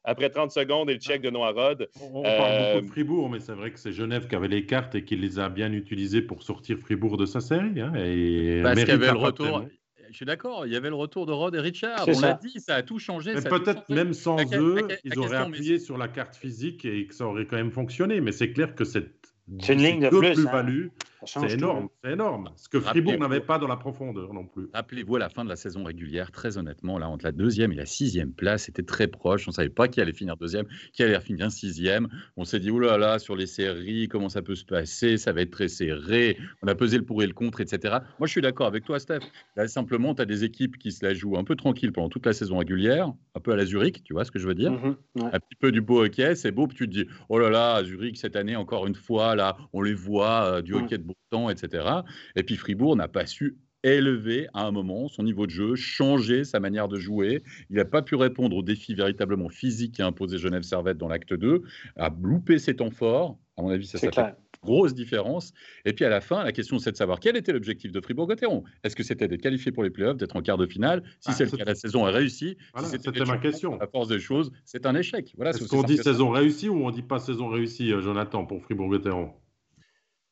[0.04, 1.89] après 30 secondes et le check de Noirod.
[2.01, 4.65] On, parle beaucoup de euh, Fribourg, mais c'est vrai que c'est Genève qui avait les
[4.65, 7.80] cartes et qui les a bien utilisées pour sortir Fribourg de sa série.
[7.80, 9.65] Hein, et Parce qu'il y avait le retour.
[10.12, 12.06] Je suis d'accord, il y avait le retour de Rod et Richard.
[12.06, 13.34] On l'a dit, ça a tout changé.
[13.34, 17.45] peut-être même sans eux, ils auraient appuyé sur la carte physique et que ça aurait
[17.45, 18.19] quand même fonctionné.
[18.19, 20.47] Mais c'est clair que cette c'est une ligne de plus.
[20.47, 20.89] Hein.
[21.26, 22.50] C'est énorme, c'est énorme.
[22.56, 24.70] Ce que Fribourg n'avait pas dans la profondeur non plus.
[24.74, 27.76] Rappelez-vous à la fin de la saison régulière, très honnêtement, là, entre la deuxième et
[27.76, 29.48] la sixième place, c'était très proche.
[29.48, 32.08] On ne savait pas qui allait finir deuxième, qui allait finir sixième.
[32.38, 35.18] On s'est dit, oulala, là là, sur les séries, comment ça peut se passer?
[35.18, 36.38] Ça va être très serré.
[36.62, 37.98] On a pesé le pour et le contre, etc.
[38.20, 39.20] Moi, je suis d'accord avec toi, Steph.
[39.56, 42.26] Là, simplement, tu as des équipes qui se la jouent un peu tranquille pendant toute
[42.26, 44.72] la saison régulière, un peu à la Zurich, tu vois ce que je veux dire?
[44.72, 47.50] Mm-hmm, Un petit peu du beau hockey, c'est beau, puis tu te dis, oh là
[47.50, 51.11] là, Zurich, cette année, encore une fois, là, on les voit, euh, du hockey de
[51.30, 51.88] temps, etc.
[52.36, 56.43] Et puis Fribourg n'a pas su élever à un moment son niveau de jeu, changer
[56.43, 57.43] sa manière de jouer.
[57.69, 61.34] Il n'a pas pu répondre aux défis véritablement physiques qu'a imposé Genève Servette dans l'acte
[61.34, 61.63] 2,
[61.97, 63.38] a loupé ses temps forts.
[63.58, 65.54] À mon avis, ça s'appelle grosse différence.
[65.86, 68.63] Et puis à la fin, la question c'est de savoir quel était l'objectif de Fribourg-Gotteron.
[68.84, 71.04] Est-ce que c'était d'être qualifié pour les playoffs, d'être en quart de finale?
[71.19, 72.58] Si ah, c'est le cas, la saison est réussie.
[72.84, 73.80] c'était ma question.
[73.82, 75.34] À force des choses, c'est un échec.
[75.36, 78.62] Voilà, Est-ce qu'on dit saison réussie ou on dit pas saison réussie, euh, Jonathan, pour
[78.62, 79.32] Fribourg-Gotteron?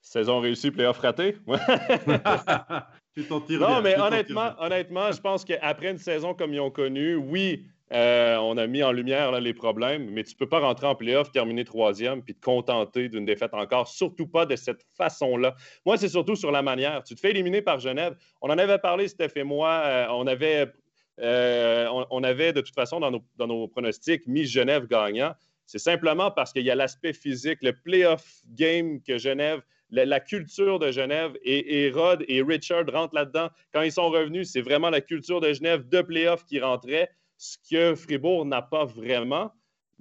[0.02, 1.38] Saison réussie, playoff raté.
[3.16, 6.72] tu t'en tires Non, mais honnêtement, honnêtement, je pense qu'après une saison comme ils ont
[6.72, 10.60] connu, oui, euh, on a mis en lumière les problèmes, mais tu ne peux pas
[10.60, 14.84] rentrer en playoff, terminer troisième, puis te contenter d'une défaite encore, surtout pas de cette
[14.96, 15.56] façon-là.
[15.86, 17.04] Moi, c'est surtout sur la manière.
[17.04, 18.16] Tu te fais éliminer par Genève.
[18.42, 19.82] On en avait parlé, Steph et moi.
[19.86, 20.72] Euh, on, avait,
[21.20, 25.34] euh, on, avait, de toute façon, dans nos, dans nos pronostics, mis Genève gagnant.
[25.66, 30.80] C'est simplement parce qu'il y a l'aspect physique, le playoff game que Genève la, culture
[30.80, 33.50] de Genève et, Rod et Richard rentrent là-dedans.
[33.74, 37.58] Quand ils sont revenus, c'est vraiment la culture de Genève de playoff qui rentrait, ce
[37.70, 39.52] que Fribourg n'a pas vraiment.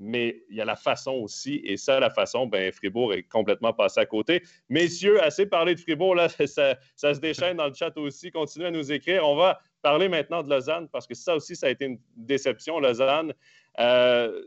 [0.01, 1.61] mais il y a la façon aussi.
[1.65, 4.45] Et ça, la façon, ben, Fribourg est complètement passé à côté.
[4.69, 8.31] Messieurs, assez parlé de Fribourg, là, ça, se déchaîne dans le chat aussi.
[8.31, 9.27] Continuez à nous écrire.
[9.27, 12.79] On va parler maintenant de Lausanne parce que ça aussi, ça a été une déception,
[12.79, 13.35] Lausanne.
[13.81, 14.41] Euh,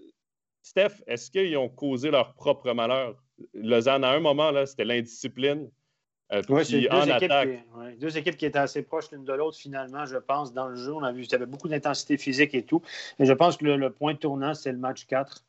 [0.62, 3.22] Steph, est-ce qu'ils ont causé leur propre malheur?
[3.54, 5.70] Lausanne, à un moment, là, c'était l'indiscipline.
[6.32, 7.32] Euh, deux, équipes
[8.00, 10.94] deux équipes qui étaient assez proches l'une de l'autre, finalement, je pense, dans le jeu.
[10.94, 12.82] On a vu qu'il y avait beaucoup d'intensité physique et tout.
[13.20, 15.44] Et je pense que le, point tournant, c'est le match 4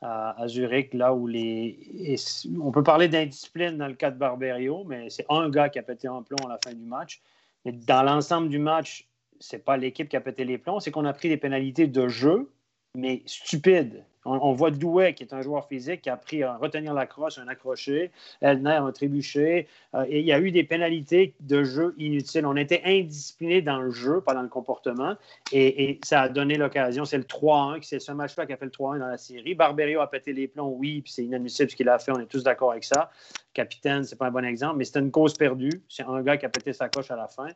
[0.00, 2.16] à, Zurich, là où les.
[2.60, 5.82] on peut parler d'indiscipline dans le cas de Barberio, mais c'est un gars qui a
[5.82, 7.20] pété en plomb à la fin du match.
[7.64, 9.08] Mais dans l'ensemble du match,
[9.40, 12.06] c'est pas l'équipe qui a pété les plombs, c'est qu'on a pris des pénalités de
[12.06, 12.48] jeu,
[12.94, 14.04] mais stupides.
[14.28, 17.38] On, voit Douai, qui est un joueur physique, qui a appris à retenir la crosse,
[17.38, 18.10] un accroché,
[18.40, 19.66] Elner, un trébuché.
[19.94, 22.44] Euh, et il y a eu des pénalités de jeu inutiles.
[22.46, 25.14] On était indisciplinés dans le jeu, pas dans le comportement.
[25.52, 27.04] Et, ça a donné l'occasion.
[27.04, 29.54] C'est le 3-1, c'est ce match-là qui a fait le 3-1 dans la série.
[29.54, 32.12] Barberio a pété les plombs, oui, puis c'est inadmissible ce qu'il a fait.
[32.12, 33.10] On est tous d'accord avec ça
[33.54, 35.82] capitaine, c'est pas un bon exemple, mais c'était une cause perdue.
[35.88, 37.48] C'est un gars qui a pété sa coche à la fin.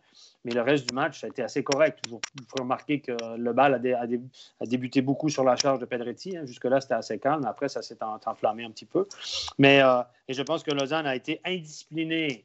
[0.45, 2.01] Mais le reste du match, ça a été assez correct.
[2.09, 6.37] Vous pouvez remarquer que le bal a, débuté beaucoup sur la charge de Pedretti.
[6.37, 6.45] Hein.
[6.45, 7.45] Jusque-là, c'était assez calme.
[7.45, 9.07] Après, ça s'est enflammé un petit peu.
[9.59, 12.45] Mais euh, et je pense que Lausanne a été indiscipliné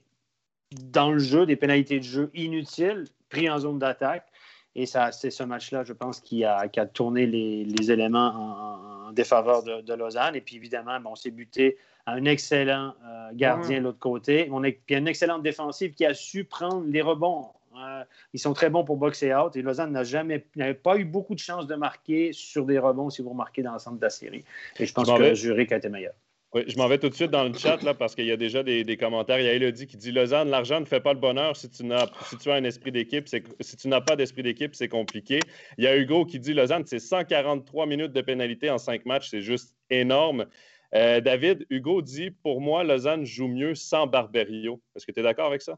[0.72, 4.28] dans le jeu, des pénalités de jeu inutiles, pris en zone d'attaque.
[4.76, 10.36] Et c'est ce match-là, je pense, qui a, tourné les, éléments en, défaveur de, Lausanne.
[10.36, 12.94] Et puis, évidemment, bon, on s'est buté un excellent
[13.34, 14.50] gardien de l'autre côté.
[14.52, 17.48] On a, puis une excellente défensive qui a su prendre les rebonds.
[17.78, 21.06] Euh, ils sont très bons pour boxer out et Lausanne n'a jamais n'avait pas eu
[21.06, 24.10] beaucoup de chances de marquer sur des rebonds si vous remarquez dans l'ensemble de la
[24.10, 24.44] série.
[24.80, 26.14] Et je pense que Zurich a été meilleur.
[26.54, 28.38] Oui, je m'en vais tout de suite dans le chat là, parce qu'il y a
[28.38, 29.40] déjà des, commentaires.
[29.40, 31.92] Il y a Elodie qui dit Lausanne, l'argent ne fait pas le bonheur si tu,
[31.92, 33.28] as, si tu as un esprit d'équipe.
[33.28, 35.42] Si tu n'as pas d'esprit d'équipe, c'est compliqué.
[35.78, 39.30] Il y a Hugo qui dit Lausanne, c'est 143 minutes de pénalité en cinq matchs.
[39.30, 40.46] C'est juste énorme.
[40.96, 44.82] Euh, David, Hugo dit Pour moi, Lausanne joue mieux sans Barberio.
[44.96, 45.78] Est-ce que tu es d'accord avec ça?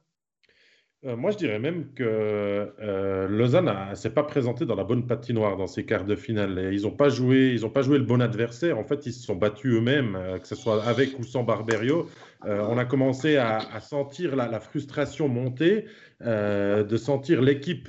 [1.05, 5.07] Euh, moi, je dirais même que euh, Lausanne ne s'est pas présenté dans la bonne
[5.07, 6.71] patinoire dans ces quarts de finale.
[6.73, 8.77] ils n'ont pas, joué, pas joué le bon adversaire.
[8.77, 12.09] En fait, ils se sont battus eux-mêmes, que ce soit avec ou sans Barberio.
[12.43, 15.85] on a commencé à, sentir la, frustration monter,
[16.19, 17.87] de sentir l'équipe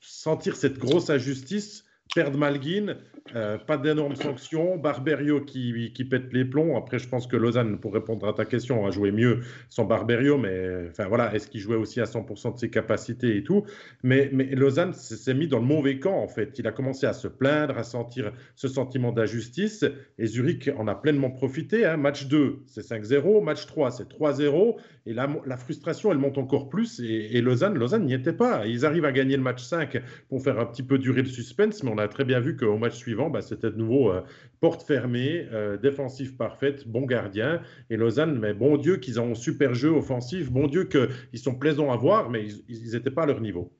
[0.00, 2.96] sentir cette grosse injustice perdre Malguin,
[3.36, 4.76] euh, pas d'énormes sanctions.
[4.76, 6.76] Barberio qui, qui, pète les plombs.
[6.76, 10.38] Après, je pense que Lausanne, pour répondre à ta question, a joué mieux sans Barberio.
[10.38, 13.64] Mais enfin, voilà, est-ce qu'il jouait aussi à 100% de ses capacités et tout?
[14.02, 16.58] Mais, Lausanne s'est mis dans le mauvais camp, en fait.
[16.58, 19.84] Il a commencé à se plaindre, à sentir ce sentiment d'injustice.
[20.18, 21.84] Et Zurich en a pleinement profité.
[21.84, 21.96] Hein.
[21.96, 23.42] Match 2, c'est 5-0.
[23.42, 24.76] Match 3, c'est 3-0.
[25.06, 27.00] Et la, la, frustration, elle monte encore plus.
[27.00, 28.66] Et, et Lausanne, Lausanne n'y était pas.
[28.66, 31.82] Ils arrivent à gagner le match 5 pour faire un petit peu durer le suspense.
[31.82, 34.22] Mais on a très bien vu qu'au match suivant, bah, c'était de nouveau euh,
[34.60, 37.60] porte fermée, euh, défensive parfaite, bon gardien.
[37.90, 41.56] Et Lausanne, mais bon Dieu qu'ils ont un super jeu offensif, bon Dieu qu'ils sont
[41.56, 43.72] plaisants à voir, mais ils n'étaient pas à leur niveau.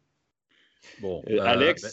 [1.00, 1.90] Bon, euh, Alex, ben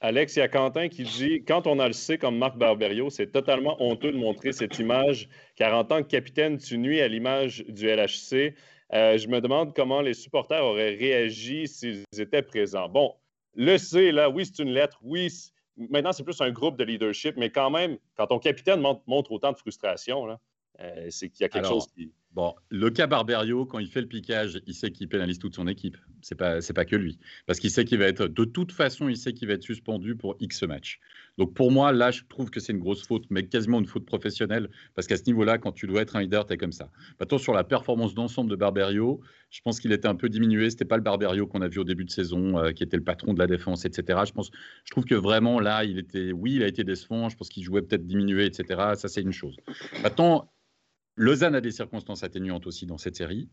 [0.00, 3.10] Alex, il y a Quentin qui dit Quand on a le C comme Marc Barberio,
[3.10, 7.08] c'est totalement honteux de montrer cette image, car en tant que capitaine, tu nuis à
[7.08, 8.54] l'image du LHC.
[8.90, 12.88] je me demande comment les supporters auraient réagi s'ils étaient présents.
[12.88, 13.14] Bon,
[13.54, 15.30] le C, là, oui, c'est une lettre, oui,
[15.76, 19.52] Maintenant, c'est plus un groupe de leadership, mais quand même, quand ton capitaine montre, autant
[19.52, 20.38] de frustration,
[20.80, 22.12] euh, c'est qu'il y a quelque chose qui.
[22.34, 25.68] Bon, le cas Barberio, quand il fait le piquage, il sait qu'il pénalise toute son
[25.68, 25.98] équipe.
[26.22, 29.16] C'est pas, pas que lui, parce qu'il sait qu'il va être, de toute façon, il
[29.16, 31.00] sait qu'il va être suspendu pour X match.
[31.36, 34.06] Donc pour moi, là, je trouve que c'est une grosse faute, mais quasiment une faute
[34.06, 36.90] professionnelle, parce qu'à ce niveau-là, quand tu dois être un leader, tu es comme ça.
[37.20, 40.70] Maintenant, sur la performance d'ensemble de Barberio, je pense qu'il était un peu diminué.
[40.70, 43.04] C'était pas le Barberio qu'on a vu au début de saison, euh, qui était le
[43.04, 44.20] patron de la défense, etc.
[44.26, 44.50] Je pense,
[44.84, 47.28] je trouve que vraiment là, il était, oui, il a été décevant.
[47.28, 48.94] Je pense qu'il jouait peut-être diminué, etc.
[48.94, 49.56] Ça, c'est une chose.
[50.02, 50.50] Maintenant,
[51.16, 53.48] Lausanne a des circonstances atténuantes aussi dans cette série.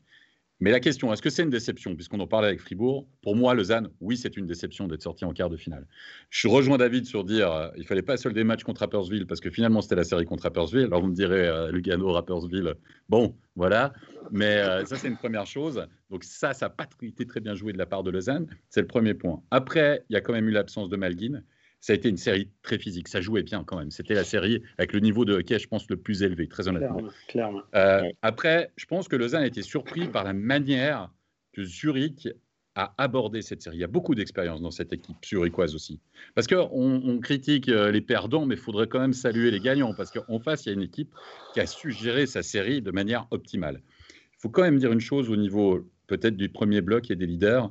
[0.61, 1.95] Mais la question, est-ce que c'est une déception?
[1.95, 5.31] Puisqu'on en parlait avec Fribourg, pour moi, Lausanne, oui, c'est une déception d'être sorti en
[5.31, 5.87] quart de finale.
[6.29, 9.49] Je rejoins David sur dire euh, il fallait pas solder match contre Rappersville parce que
[9.49, 10.85] finalement, c'était la série contre Rappersville.
[10.85, 12.75] Alors, vous me direz, euh, Lugano, Rappersville,
[13.07, 13.93] bon, voilà.
[14.31, 15.87] Mais euh, ça, c'est une première chose.
[16.09, 18.47] Donc, ça, ça n'a pas été très bien joué de la part de Lausanne.
[18.69, 19.41] C'est le premier point.
[19.51, 21.41] Après, il y a quand même eu l'absence de Malguin
[21.79, 23.07] ça a été une série très physique.
[23.07, 23.91] Ça jouait bien quand même.
[23.91, 27.01] C'était la série avec le niveau de hockey, je pense, le plus élevé, très honnêtement.
[27.27, 27.61] Clairement.
[27.75, 31.09] Euh, après, je pense que Lausanne a été surpris par la manière
[31.53, 32.27] que Zurich
[32.75, 33.77] a abordé cette série.
[33.77, 35.99] Il y a beaucoup d'expérience dans cette équipe zurichoise aussi.
[36.35, 39.93] Parce qu'on on critique euh, les perdants, mais il faudrait quand même saluer les gagnants.
[39.93, 41.13] Parce qu'en face, il y a une équipe
[41.53, 43.81] qui a su gérer sa série de manière optimale.
[44.09, 47.25] Il faut quand même dire une chose au niveau peut-être du premier bloc et des
[47.25, 47.69] leaders.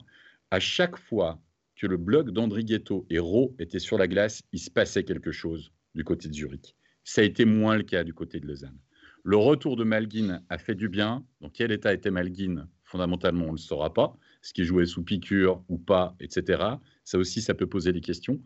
[0.50, 1.38] À chaque fois
[1.78, 5.30] que le bloc d'André Ghetto et Rowe étaient sur la glace, il se passait quelque
[5.30, 6.74] chose du côté de Zurich.
[7.04, 8.76] Ça a été moins le cas du côté de Lausanne.
[9.22, 11.24] Le retour de Malguin a fait du bien.
[11.40, 12.68] Dans quel état était Malguin?
[12.84, 14.16] Fondamentalement, on ne le saura pas.
[14.42, 16.62] Ce qui jouait sous piqûre ou pas, etc.
[17.04, 18.40] Ça aussi, ça peut poser des questions.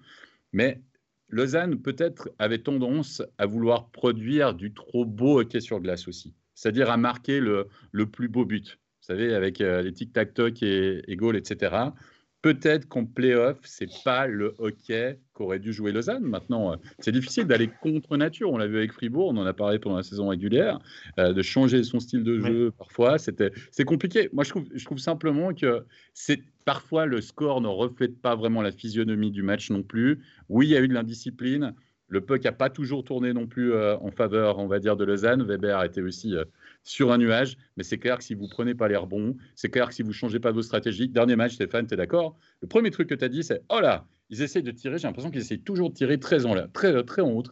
[0.52, 0.82] Mais
[1.28, 6.34] Lausanne, peut-être, avait tendance à vouloir produire du trop beau hockey sur glace aussi.
[6.54, 8.78] C'est-à-dire à marquer le, le, plus beau but.
[9.00, 11.90] Vous savez, avec euh, les tic-tac-toc et, et goal, etc
[12.42, 16.24] peut-être qu'en playoff, c'est pas le hockey qu'aurait dû jouer Lausanne.
[16.24, 18.52] Maintenant, euh, c'est difficile d'aller contre nature.
[18.52, 20.80] On l'a vu avec Fribourg, on en a parlé pendant la saison régulière,
[21.18, 23.18] euh, de changer son style de jeu parfois.
[23.18, 24.28] C'était, c'est compliqué.
[24.32, 28.60] Moi, je trouve, je trouve simplement que c'est parfois le score ne reflète pas vraiment
[28.60, 30.20] la physionomie du match non plus.
[30.48, 31.74] Oui, il y a eu de l'indiscipline.
[32.08, 35.04] Le puck n'a pas toujours tourné non plus euh, en faveur, on va dire, de
[35.04, 35.44] Lausanne.
[35.44, 36.34] Weber était aussi
[36.84, 37.56] sur un nuage.
[37.76, 40.12] Mais c'est clair que si vous prenez pas les rebonds, c'est clair que si vous
[40.12, 42.36] changez pas vos stratégies, dernier match, Stéphane, tu es d'accord?
[42.60, 44.98] Le premier truc que tu as dit, c'est oh là, ils essayent de tirer.
[44.98, 47.42] J'ai l'impression qu'ils essayent toujours de tirer très en, très, très en haut.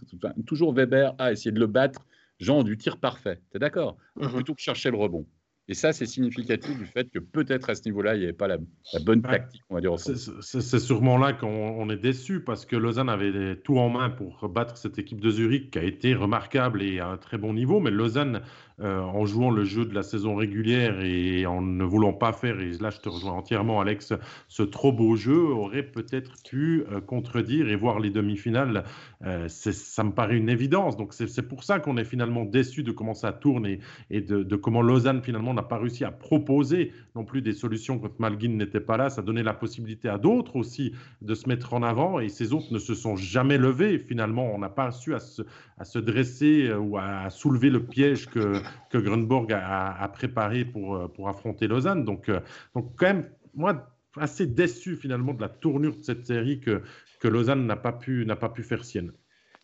[0.46, 2.06] toujours Weber a essayé de le battre,
[2.38, 3.40] genre du tir parfait.
[3.50, 3.96] Tu es d'accord?
[4.16, 4.30] Mhm.
[4.30, 5.26] Plutôt que chercher le rebond.
[5.70, 8.48] Et ça, c'est significatif du fait que peut-être à ce niveau-là, il n'y avait pas
[8.48, 8.58] la,
[9.04, 9.94] bonne tactique, on va dire.
[10.00, 14.76] C'est sûrement là qu'on est déçu parce que Lausanne avait tout en main pour battre
[14.76, 17.78] cette équipe de Zurich qui a été remarquable et à un très bon niveau.
[17.78, 18.42] Mais Lausanne
[18.82, 22.58] euh, en jouant le jeu de la saison régulière et en ne voulant pas faire,
[22.60, 24.14] et là je te rejoins entièrement Alex,
[24.48, 28.84] ce trop beau jeu aurait peut-être pu euh, contredire et voir les demi-finales.
[29.26, 30.96] Euh, ça me paraît une évidence.
[30.96, 34.80] Donc c'est pour ça qu'on est finalement déçu de comment ça tourne et, de, comment
[34.80, 38.96] Lausanne finalement n'a pas réussi à proposer non plus des solutions quand Malguin n'était pas
[38.96, 39.10] là.
[39.10, 42.72] Ça donnait la possibilité à d'autres aussi de se mettre en avant et ces autres
[42.72, 43.98] ne se sont jamais levés.
[43.98, 48.98] Finalement, on n'a pas su à se dresser ou à soulever le piège que, que
[48.98, 52.04] Grunborg a, préparé pour, euh, pour affronter Lausanne.
[52.04, 52.40] Donc, euh,
[52.74, 56.83] donc, quand même, moi, assez déçu finalement de la tournure de cette série que,
[57.22, 59.12] Lausanne n'a pas, pu, pas pu faire sienne.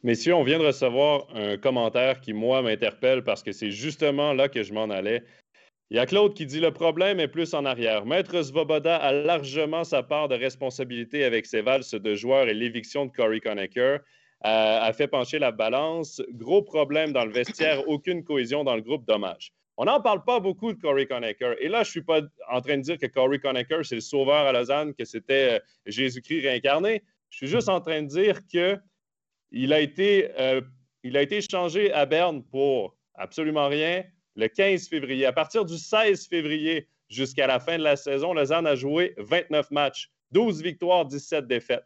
[0.03, 4.49] Messieurs, on vient de recevoir un commentaire qui, moi, m'interpelle parce que c'est justement là
[4.49, 5.25] que je m'en allais.
[5.91, 8.05] Il y a Claude qui dit le problème est plus en arrière.
[8.05, 13.07] Maître Svoboda a largement sa part de responsabilité avec ses valses de joueurs et l'éviction
[13.07, 13.99] de Corey Conacher
[14.43, 16.23] a fait pencher la balance.
[16.31, 19.53] Gros problème dans le vestiaire, aucune cohésion dans le groupe, dommage.
[19.79, 21.55] On n'en parle pas beaucoup de Corey Conacher.
[21.61, 24.01] Et là, je ne suis pas en train de dire que Corey Conacher, c'est le
[24.01, 27.03] sauveur à Lausanne, que c'était euh, Jésus-Christ réincarné.
[27.29, 30.63] Je suis juste en train de dire qu'il a, été, euh,
[31.03, 34.03] il a été changé à Berne pour absolument rien
[34.35, 35.27] le 15 février.
[35.27, 39.71] À partir du 16 février jusqu'à la fin de la saison, Lausanne a joué 29
[39.73, 41.85] matchs, 12 victoires, 17 défaites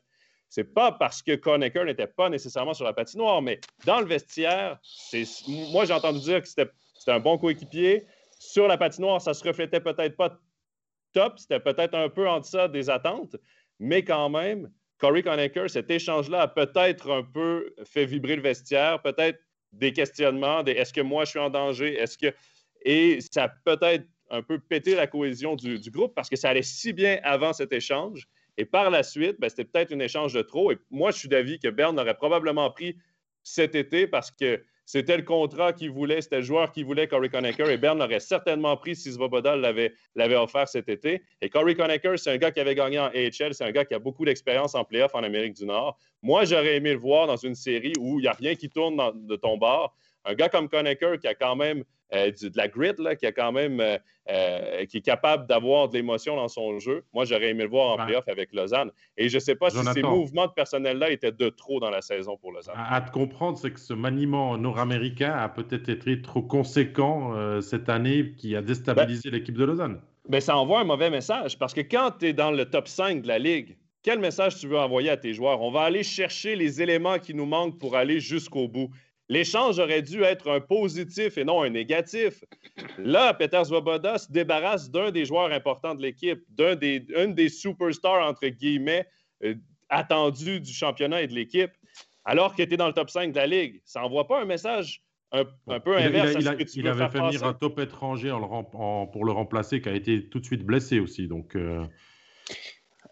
[0.50, 4.78] c'est pas parce que Conacher n'était pas nécessairement sur la patinoire, mais dans le vestiaire,
[5.48, 6.68] moi j'ai entendu dire que c'était
[7.06, 8.04] un bon coéquipier.
[8.38, 10.38] Sur la patinoire, ça se reflétait peut-être pas
[11.12, 13.36] top, c'était peut-être un peu en deçà des attentes,
[13.78, 19.00] mais quand même, Corey Conacher, cet échange-là a peut-être un peu fait vibrer le vestiaire,
[19.00, 19.40] peut-être
[19.72, 22.34] des questionnements, des est-ce que moi je suis en danger, est-ce que.
[22.82, 26.62] Et ça a peut-être un peu pété la cohésion du, groupe parce que ça allait
[26.62, 28.28] si bien avant cet échange.
[28.56, 30.72] Et par la suite, ben, c'était peut-être un échange de trop.
[30.72, 32.96] Et moi, je suis d'avis que Berne aurait probablement pris
[33.42, 37.28] cet été parce que c'était le contrat qu'il voulait, c'était le joueur qui voulait Corey
[37.28, 39.94] Conacher et Berne l'aurait certainement pris si Svoboda l'avait,
[40.34, 41.22] offert cet été.
[41.40, 43.94] Et Corey Conacher, c'est un gars qui avait gagné en AHL, c'est un gars qui
[43.94, 45.96] a beaucoup d'expérience en playoff en Amérique du Nord.
[46.22, 48.98] Moi, j'aurais aimé le voir dans une série où il n'y a rien qui tourne
[49.26, 49.94] de ton bord.
[50.24, 51.84] Un gars comme Conacher qui a quand même
[52.14, 53.96] euh, de la grit, là, qui, a quand même, euh,
[54.31, 57.05] euh, qui est capable d'avoir de l'émotion dans son jeu.
[57.12, 58.90] Moi, j'aurais aimé le voir en playoff avec Lausanne.
[59.16, 62.03] Et je ne sais pas si ces mouvements de personnel-là étaient de trop dans la
[62.03, 62.75] saison pour Lausanne.
[62.77, 68.33] À, te comprendre, c'est que ce maniement nord-américain a peut-être été trop conséquent cette année
[68.37, 70.01] qui a déstabilisé ben, l'équipe de Lausanne.
[70.29, 73.23] Ben, ça envoie un mauvais message parce que quand tu es dans le top 5
[73.23, 75.61] de la Ligue, quel message tu veux envoyer à tes joueurs?
[75.61, 78.90] On va aller chercher les éléments qui nous manquent pour aller jusqu'au bout.
[79.30, 82.44] L'échange aurait dû être un positif et non un négatif.
[82.98, 88.28] Là, Peter Svoboda se débarrasse d'un des joueurs importants de l'équipe, d'un des, des superstars,
[88.28, 89.06] entre guillemets,
[89.44, 89.54] euh,
[89.88, 91.70] attendus du championnat et de l'équipe,
[92.24, 93.80] alors qu'il était dans le top 5 de la Ligue.
[93.84, 95.44] Ça n'envoie pas un message un,
[95.78, 98.64] peu inverse il, à ce que tu il avait fait venir un top étranger en
[98.64, 101.28] pour le remplacer qui a été tout de suite blessé aussi.
[101.28, 101.84] Donc, euh,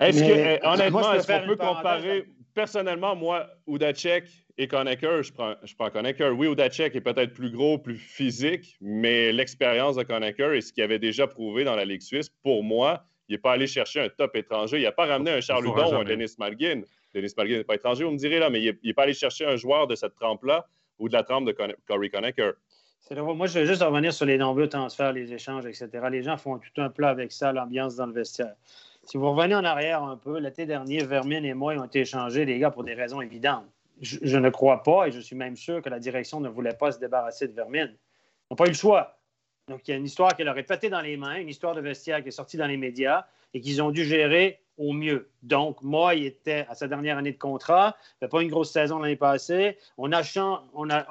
[0.00, 4.24] Est-ce que, honnêtement, est-ce qu'on peut comparer, personnellement, moi, Udacek
[4.58, 6.30] et Conacher, je prends, je prends Conacher.
[6.30, 10.82] Oui, Udacek est peut-être plus gros, plus physique, mais l'expérience de Conacher et ce qu'il
[10.82, 14.08] avait déjà prouvé dans la Ligue suisse, pour moi, il n'est pas allé chercher un
[14.08, 14.78] top étranger.
[14.78, 16.82] Il n'a pas ramené un Charles Hudon ou un Denis Malgin.
[17.14, 19.46] Denis Malgin n'est pas étranger, vous me direz, là, mais il n'est pas allé chercher
[19.46, 20.66] un joueur de cette trempe-là
[20.98, 22.50] ou de la trempe de Corey Conacher.
[23.16, 25.88] Moi, je veux juste revenir sur les nombreux transferts, les échanges, etc.
[26.10, 28.54] Les gens font tout un plat avec ça, l'ambiance dans le vestiaire.
[29.04, 32.44] Si vous revenez en arrière un peu, l'été dernier, Vermin et moi ont été échangés,
[32.44, 33.64] les gars, pour des raisons évidentes
[34.00, 36.92] je, ne crois pas, et je suis même sûr que la direction ne voulait pas
[36.92, 37.94] se débarrasser de Vermine.
[37.94, 39.18] Ils n'ont pas eu le choix.
[39.68, 41.74] Donc, il y a une histoire qui leur est pétée dans les mains, une histoire
[41.74, 45.28] de vestiaire qui est sortie dans les médias et qu'ils ont dû gérer au mieux.
[45.42, 47.96] Donc, moi, il était à sa dernière année de contrat.
[48.16, 49.76] Il fait pas une grosse saison l'année passée.
[49.98, 50.22] On a,
[50.72, 51.06] on a,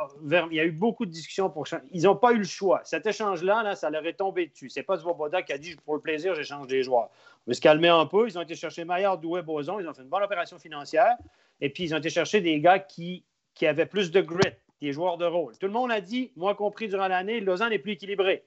[0.49, 1.83] il y a eu beaucoup de discussions pour changer.
[1.91, 2.81] Ils n'ont pas eu le choix.
[2.85, 4.69] Cet échange-là, là, ça leur est tombé dessus.
[4.69, 7.09] C'est pas Svoboda qui a dit pour le plaisir, j'échange des joueurs.
[7.45, 8.27] On va se calmer un peu.
[8.27, 9.79] Ils ont été chercher Maillard, Douai, Boson.
[9.79, 11.17] Ils ont fait une bonne opération financière.
[11.59, 14.93] Et puis, ils ont été chercher des gars qui, qui avaient plus de grit, des
[14.93, 15.57] joueurs de rôle.
[15.57, 18.45] Tout le monde a dit, moi compris durant l'année, Lausanne est plus équilibré.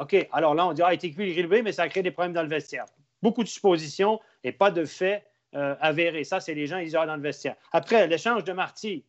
[0.00, 2.32] OK, alors là, on dirait, ah, il est équilibré, mais ça a créé des problèmes
[2.32, 2.86] dans le vestiaire
[3.22, 6.24] beaucoup de suppositions et pas de faits euh, avérés.
[6.24, 7.56] Ça, c'est les gens, ils ont dans le vestiaire.
[7.72, 9.04] Après, l'échange de Marty,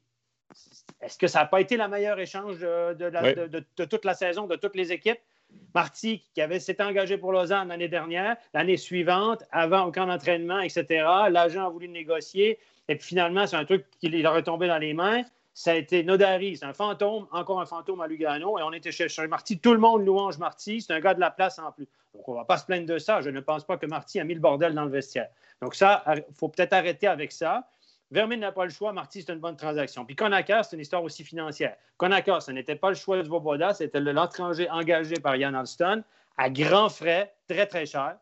[1.02, 4.76] est-ce que ça n'a pas été le meilleur échange de, toute la saison, de toutes
[4.76, 5.20] les équipes?
[5.76, 11.06] Marty, qui avait s'était engagé pour Lausanne l'année dernière, l'année suivante, avant aucun entraînement, etc.
[11.30, 12.58] L'agent a voulu négocier.
[12.88, 15.24] Et puis finalement, c'est un truc qui leur est tombé dans les mains
[15.54, 18.92] ça a été Nodari, c'est un fantôme, encore un fantôme à Lugano, et on était
[18.92, 19.60] chez, Marty.
[19.60, 21.88] Tout le monde louange Marty, c'est un gars de la place en plus.
[22.14, 23.22] Donc, on ne va pas se plaindre de ça.
[23.22, 25.30] Je ne pense pas que Marty a mis le bordel dans le vestiaire.
[25.62, 27.68] Donc, ça, il faut peut-être arrêter avec ça.
[28.12, 28.94] Vermin n'a pas le choix.
[28.94, 30.06] Marty, c'est une bonne transaction.
[30.06, 31.76] Puis Conacher, c'est une histoire aussi financière.
[31.98, 36.04] Conacher, ce n'était pas le choix de Voboda, c'était l'étranger engagé par Ian Alston
[36.38, 38.18] à grands frais, très, très cher.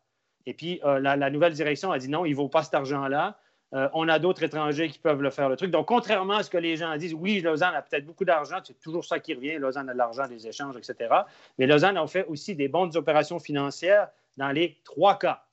[0.45, 2.73] Et puis, euh, la, la, nouvelle direction a dit non, il ne vaut pas cet
[2.73, 3.37] argent-là.
[3.73, 5.71] Euh, on a d'autres étrangers qui peuvent le faire, le truc.
[5.71, 8.79] Donc, contrairement à ce que les gens disent, oui, Lausanne a peut-être beaucoup d'argent, c'est
[8.81, 9.57] toujours ça qui revient.
[9.57, 11.13] Lausanne a de l'argent, des échanges, etc.
[11.57, 15.43] Mais Lausanne a fait aussi des bonnes opérations financières dans les trois cas.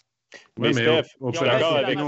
[0.59, 1.99] Oui, mais, opération, avec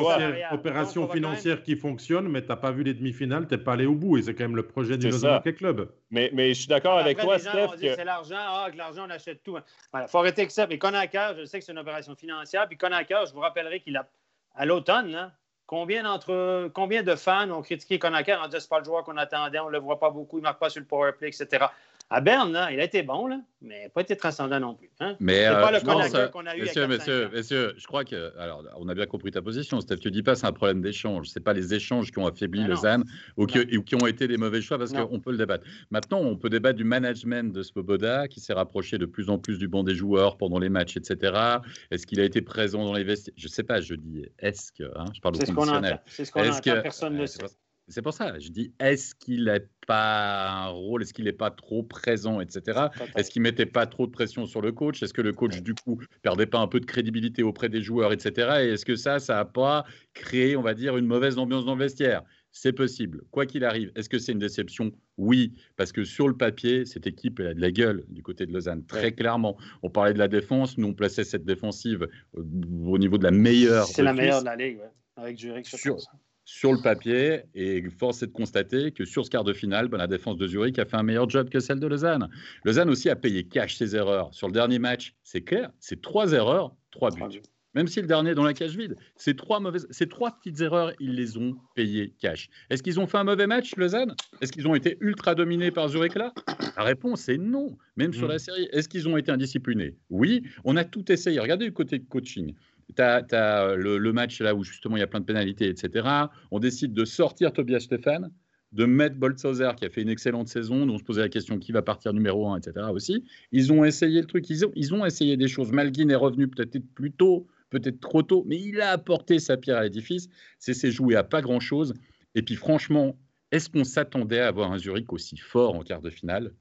[0.52, 3.86] opération financière qui fonctionne, mais tu n'as pas vu les demi-finales, tu n'es pas allé
[3.86, 4.18] au bout.
[4.18, 5.90] Et c'est quand même le projet du Lausanne Hockey Club.
[6.10, 7.68] Mais, mais, je suis d'accord avec toi, Steph.
[7.80, 7.94] Que...
[7.94, 9.56] C'est l'argent, ah, que l'argent, on achète tout.
[9.94, 10.66] Il faut arrêter que ça.
[10.66, 12.66] Mais Conacher, je sais que c'est une opération financière.
[12.68, 14.06] Puis Conacher, je vous rappellerai qu'il a,
[14.54, 15.32] à l'automne, hein,
[15.70, 19.16] Combien, d'entre, combien de fans ont critiqué Conacher en disant c'est pas le joueur qu'on
[19.16, 21.64] attendait, on ne le voit pas beaucoup, il marque pas sur le power play, etc.
[22.12, 24.90] À Berne, il a été bon, là, mais pas été transcendant non plus.
[24.98, 25.14] Hein?
[25.20, 26.66] Mais c'est pas le qu'on a eu.
[26.66, 28.36] Je crois que.
[28.36, 29.80] Alors, on a bien compris ta position.
[29.80, 31.28] Steph, tu dis pas c'est un problème d'échange.
[31.28, 33.04] Ce n'est pas les échanges qui ont affaibli ah Lausanne
[33.36, 35.64] ou qui, ou qui, ont été des mauvais choix parce qu'on peut le débattre.
[35.92, 39.58] Maintenant, on peut débattre du management de Svoboda qui s'est rapproché de plus en plus
[39.58, 41.60] du banc des joueurs pendant les matchs, etc.
[41.92, 43.34] Est-ce qu'il a été présent dans les vestiaires?
[43.36, 44.82] Je ne sais pas, je dis est-ce que.
[44.96, 46.02] Hein, je parle au conditionnel.
[46.06, 47.44] C'est ce qu'on entend, personne ne le sait.
[47.90, 51.50] C'est pour ça, je dis, est-ce qu'il n'a pas un rôle, est-ce qu'il n'est pas
[51.50, 52.86] trop présent, etc.
[53.16, 55.02] Est-ce qu'il mettait pas trop de pression sur le coach?
[55.02, 58.12] Est-ce que le coach, du coup, perdait pas un peu de crédibilité auprès des joueurs,
[58.12, 58.60] etc.
[58.60, 59.84] Et est-ce que ça, ça n'a pas
[60.14, 62.22] créé, on va dire, une mauvaise ambiance dans le vestiaire?
[62.52, 63.22] C'est possible.
[63.30, 64.92] Quoi qu'il arrive, est-ce que c'est une déception?
[65.16, 68.46] Oui, parce que sur le papier, cette équipe elle a de la gueule du côté
[68.46, 69.56] de Lausanne, très clairement.
[69.82, 73.86] On parlait de la défense, nous on plaçait cette défensive au niveau de la meilleure.
[73.86, 74.80] C'est la meilleure de la ligue,
[75.16, 75.96] avec Zurich sur,
[76.44, 79.98] sur le papier, et force est de constater que sur ce quart de finale, ben,
[79.98, 82.28] la défense de Zurich a fait un meilleur job que celle de Lausanne.
[82.64, 84.32] Lausanne aussi a payé cash ses erreurs.
[84.32, 87.40] Sur le dernier match, c'est clair, c'est trois erreurs, trois buts.
[87.74, 90.60] Même si le dernier est dans la cage vide, ces trois, mauvaises, ces trois petites
[90.60, 92.48] erreurs, ils les ont payées cash.
[92.68, 94.16] Est-ce qu'ils ont fait un mauvais match, Lausanne?
[94.40, 96.32] Est-ce qu'ils ont été ultra dominés par Zurich là?
[96.76, 98.30] La réponse est non, même sur mm.
[98.30, 98.68] la série.
[98.72, 99.94] Est-ce qu'ils ont été indisciplinés?
[100.08, 101.38] Oui, on a tout essayé.
[101.38, 102.54] Regardez du côté coaching
[102.94, 106.08] tu as, le, match là où justement il y a plein de pénalités, etc.
[106.50, 108.30] On décide de sortir Tobias Stéphane,
[108.72, 111.58] de mettre Boltzhauser qui a fait une excellente saison, dont on se posait la question
[111.58, 112.86] qui va partir numéro 1, etc.
[112.92, 113.24] aussi.
[113.52, 115.72] Ils ont essayé le truc, ils ont, ils ont essayé des choses.
[115.72, 119.78] Malguin est revenu peut-être plus tôt, peut-être trop tôt, mais il a apporté sa pierre
[119.78, 120.28] à l'édifice.
[120.58, 121.94] C'est joué à pas grand-chose.
[122.34, 123.18] Et puis franchement,
[123.50, 126.54] est-ce qu'on s'attendait à avoir un Zurich aussi fort en quart de finale?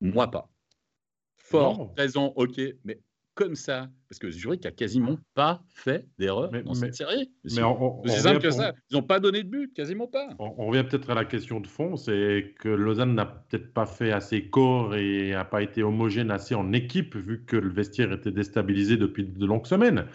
[0.00, 0.50] Moi pas.
[1.36, 3.00] Fort, présent, ok, mais
[3.34, 7.30] comme ça, parce que Zurich a quasiment pas fait d'erreur dans cette série.
[7.44, 8.72] C'est simple que ça.
[8.90, 10.28] Ils n'ont pas donné de but, quasiment pas.
[10.38, 14.12] On, revient peut-être à la question de fond, c'est que Lausanne n'a peut-être pas fait
[14.12, 18.30] assez corps et n'a pas été homogène assez en équipe, vu que le vestiaire était
[18.30, 20.06] déstabilisé depuis de longues semaines.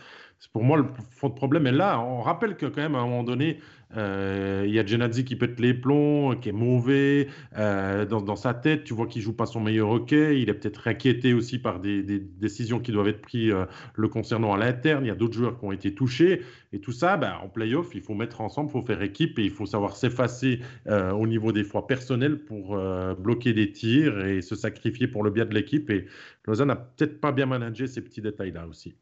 [0.54, 2.00] Pour moi, le fond de problème est là.
[2.00, 3.60] On rappelle que quand même, à un moment donné,
[3.96, 7.28] il y a Genadzi qui pète les plombs, qui est mauvais
[7.58, 8.84] euh, dans, sa tête.
[8.84, 10.42] Tu vois qu'il joue pas son meilleur hockey.
[10.42, 13.66] Il est peut-être inquiété aussi par des, décisions qui doivent être prises euh,
[13.96, 15.06] le concernant à l'interne.
[15.06, 16.42] Il y a d'autres joueurs qui ont été touchés.
[16.72, 19.44] Et tout ça, ben, en playoff, il faut mettre ensemble, il faut faire équipe et
[19.44, 22.80] il faut savoir s'effacer au niveau des fois personnels pour
[23.18, 25.90] bloquer des tirs et se sacrifier pour le bien de l'équipe.
[25.90, 26.06] Et
[26.46, 28.96] Lausanne n'a peut-être pas bien managé ces petits détails-là aussi.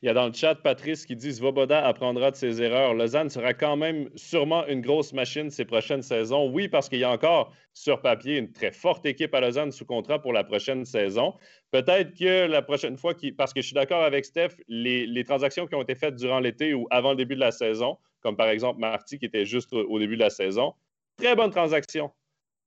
[0.00, 2.94] Il y a dans le chat Patrice qui dit Svoboda apprendra de ses erreurs.
[2.94, 6.48] Lausanne sera quand même sûrement une grosse machine ces prochaines saisons.
[6.52, 9.84] Oui, parce qu'il y a encore sur papier une très forte équipe à Lausanne sous
[9.84, 11.34] contrat pour la prochaine saison.
[11.72, 15.74] Peut-être que la prochaine fois, parce que je suis d'accord avec Steph, les, transactions qui
[15.74, 18.78] ont été faites durant l'été ou avant le début de la saison, comme par exemple
[18.78, 20.74] Marty qui était juste au début de la saison,
[21.16, 22.12] très bonne transaction.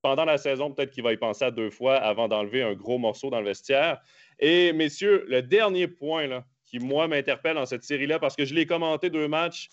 [0.02, 2.98] Pendant la saison, peut-être qu'il va y penser à deux fois avant d'enlever un gros
[2.98, 4.02] morceau dans le vestiaire.
[4.40, 8.56] Et messieurs, le dernier point là, qui, moi, m'interpelle dans cette série-là, parce que je
[8.56, 9.68] l'ai commenté deux matchs,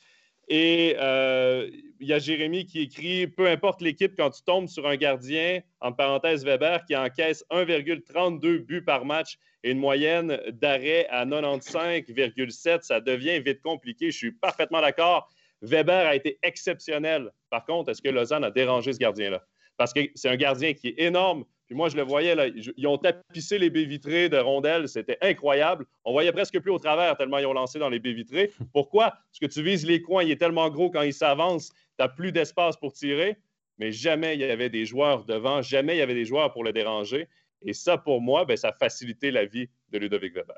[0.49, 1.69] et euh,
[2.01, 5.61] il y a Jérémy qui écrit Peu importe l'équipe, quand tu tombes sur un gardien,
[5.81, 12.83] en parenthèse Weber, qui encaisse 1,32 buts par match et une moyenne d'arrêt à 95,7,
[12.83, 14.11] ça devient vite compliqué.
[14.11, 15.29] Je suis parfaitement d'accord.
[15.61, 17.31] Weber a été exceptionnel.
[17.51, 19.45] Par contre, est-ce que Lausanne a dérangé ce gardien-là?
[19.77, 22.87] Parce que c'est un gardien qui est énorme, puis moi, je le voyais, là, ils
[22.87, 24.89] ont tapissé les baies vitrées de rondelles.
[24.89, 25.85] C'était incroyable.
[26.03, 28.51] On voyait presque plus au travers tellement ils ont lancé dans les baies vitrées.
[28.73, 29.11] Pourquoi?
[29.11, 30.23] Parce que tu vises les coins.
[30.23, 33.37] Il est tellement gros quand il s'avance, tu n'as plus d'espace pour tirer.
[33.77, 35.61] Mais jamais il y avait des joueurs devant.
[35.61, 37.29] Jamais il y avait des joueurs pour le déranger.
[37.61, 40.57] Et ça, pour moi, ben, ça a facilité la vie de Ludovic Weber.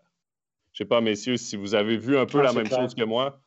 [0.73, 2.83] Je ne sais pas, messieurs, si vous avez vu un peu Ah, la même clair.
[2.83, 3.41] chose que moi.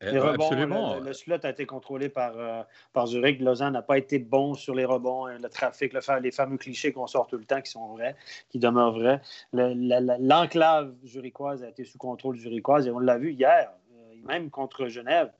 [0.00, 0.94] Les rebonds, Absolument.
[1.00, 2.62] Le, le slot a été contrôlé par, euh,
[2.92, 3.40] par Zurich.
[3.40, 6.92] Lausanne n'a pas été bon sur les rebonds, euh, le trafic, le les fameux clichés
[6.92, 8.14] qu'on sort tout le temps qui sont vrais,
[8.48, 9.20] qui demeurent vrais.
[9.52, 13.72] Le- la- la- L'enclave zurichoise a été sous contrôle zurichoise et on l'a vu hier,
[13.96, 15.32] euh, même contre Genève.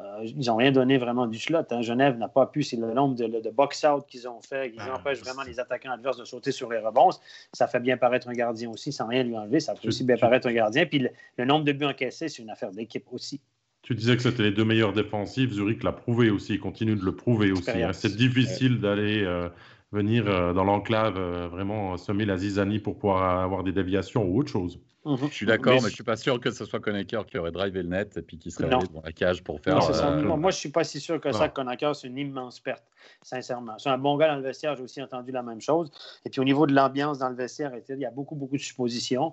[0.00, 1.60] euh, ils n'ont rien donné vraiment du slot.
[1.70, 1.80] hein.
[1.80, 4.96] Genève n'a pas pu, c'est le nombre de, de box-out qu'ils ont fait, qu'ils Ah,
[4.96, 7.10] empêchent vraiment les attaquants adverses de sauter sur les rebonds.
[7.54, 9.58] Ça fait bien paraître un gardien aussi, sans rien lui enlever.
[9.60, 10.84] Ça fait aussi bien paraître un gardien.
[10.84, 13.40] Puis le, le nombre de buts encaissés, c'est une affaire d'équipe aussi.
[13.86, 15.52] Tu disais que c'était les deux meilleures défensives.
[15.52, 17.70] Zurich l'a prouvé aussi, il continue de le prouver aussi.
[17.70, 17.92] hein.
[17.92, 19.48] C'est difficile d'aller euh,
[19.92, 24.40] venir euh, dans l'enclave, euh, vraiment semer la zizanie pour pouvoir avoir des déviations ou
[24.40, 24.80] autre chose.
[25.04, 27.52] Je suis d'accord, Mais- mais, je suis pas sûr que ce soit Conacher qui aurait
[27.52, 28.78] drivé le net et puis qui serait Non.
[28.78, 29.76] allé dans la cage pour faire.
[29.76, 30.10] Non, ça.
[30.10, 32.82] Moi, je ne suis pas si sûr que ça, Conacher, c'est une immense perte,
[33.22, 33.78] sincèrement.
[33.78, 35.92] C'est un bon gars dans le vestiaire, j'ai aussi entendu la même chose.
[36.24, 38.62] Et puis au niveau de l'ambiance dans le vestiaire, il y a beaucoup, beaucoup de
[38.62, 39.32] suppositions.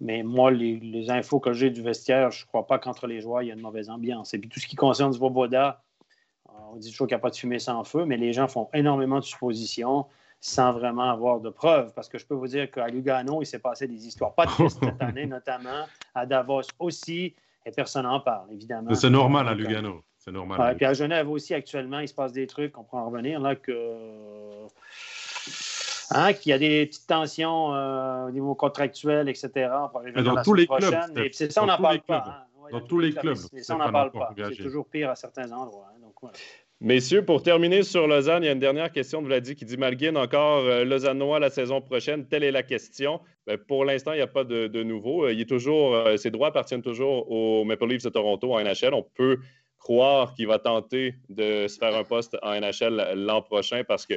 [0.00, 3.20] Mais moi, les, les infos que j'ai du vestiaire, je ne crois pas qu'entre les
[3.20, 4.34] joueurs, il y a une mauvaise ambiance.
[4.34, 5.82] Et puis tout ce qui concerne Svoboda,
[6.48, 8.48] euh, on dit toujours qu'il n'y a pas de fumée sans feu, mais les gens
[8.48, 10.06] font énormément de suppositions
[10.40, 11.92] sans vraiment avoir de preuves.
[11.94, 14.78] Parce que je peux vous dire qu'à Lugano, il s'est passé des histoires pas tristes
[14.82, 17.34] cette année, notamment à Davos aussi,
[17.64, 18.92] et personne n'en parle, évidemment.
[18.94, 20.04] C'est normal à euh, Lugano.
[20.18, 20.60] C'est normal.
[20.60, 23.40] Ouais, puis à Genève aussi, actuellement, il se passe des trucs, on pourra en revenir,
[23.40, 23.72] là, que.
[26.10, 29.50] Hein, qu'il y a des petites tensions euh, au niveau contractuel, etc.
[30.22, 31.18] Dans la tous les clubs, prochaine.
[31.18, 32.24] Et c'est ça, on Dans n'en tous parle les pas.
[32.26, 32.44] hein.
[32.62, 34.30] Ouais, Dans tous les clubs, mais ça, on n'en parle pas.
[34.36, 35.88] C'est toujours pire à certains endroits.
[35.90, 35.98] hein.
[36.02, 36.36] Donc, voilà.
[36.80, 39.76] Messieurs, pour terminer sur Lausanne, il y a une dernière question de Vladi qui dit
[39.76, 42.26] Malguin, encore euh, Lausannois la saison prochaine.
[42.26, 43.20] Telle est la question.
[43.46, 45.24] Ben, pour l'instant, il n'y a pas de, de nouveau.
[45.24, 48.60] Euh, Il est toujours, euh, ses droits appartiennent toujours aux Maple Leafs de Toronto en
[48.60, 48.92] NHL.
[48.92, 49.38] On peut
[49.78, 54.14] croire qu'il va tenter de se faire un poste en NHL l'an prochain parce que,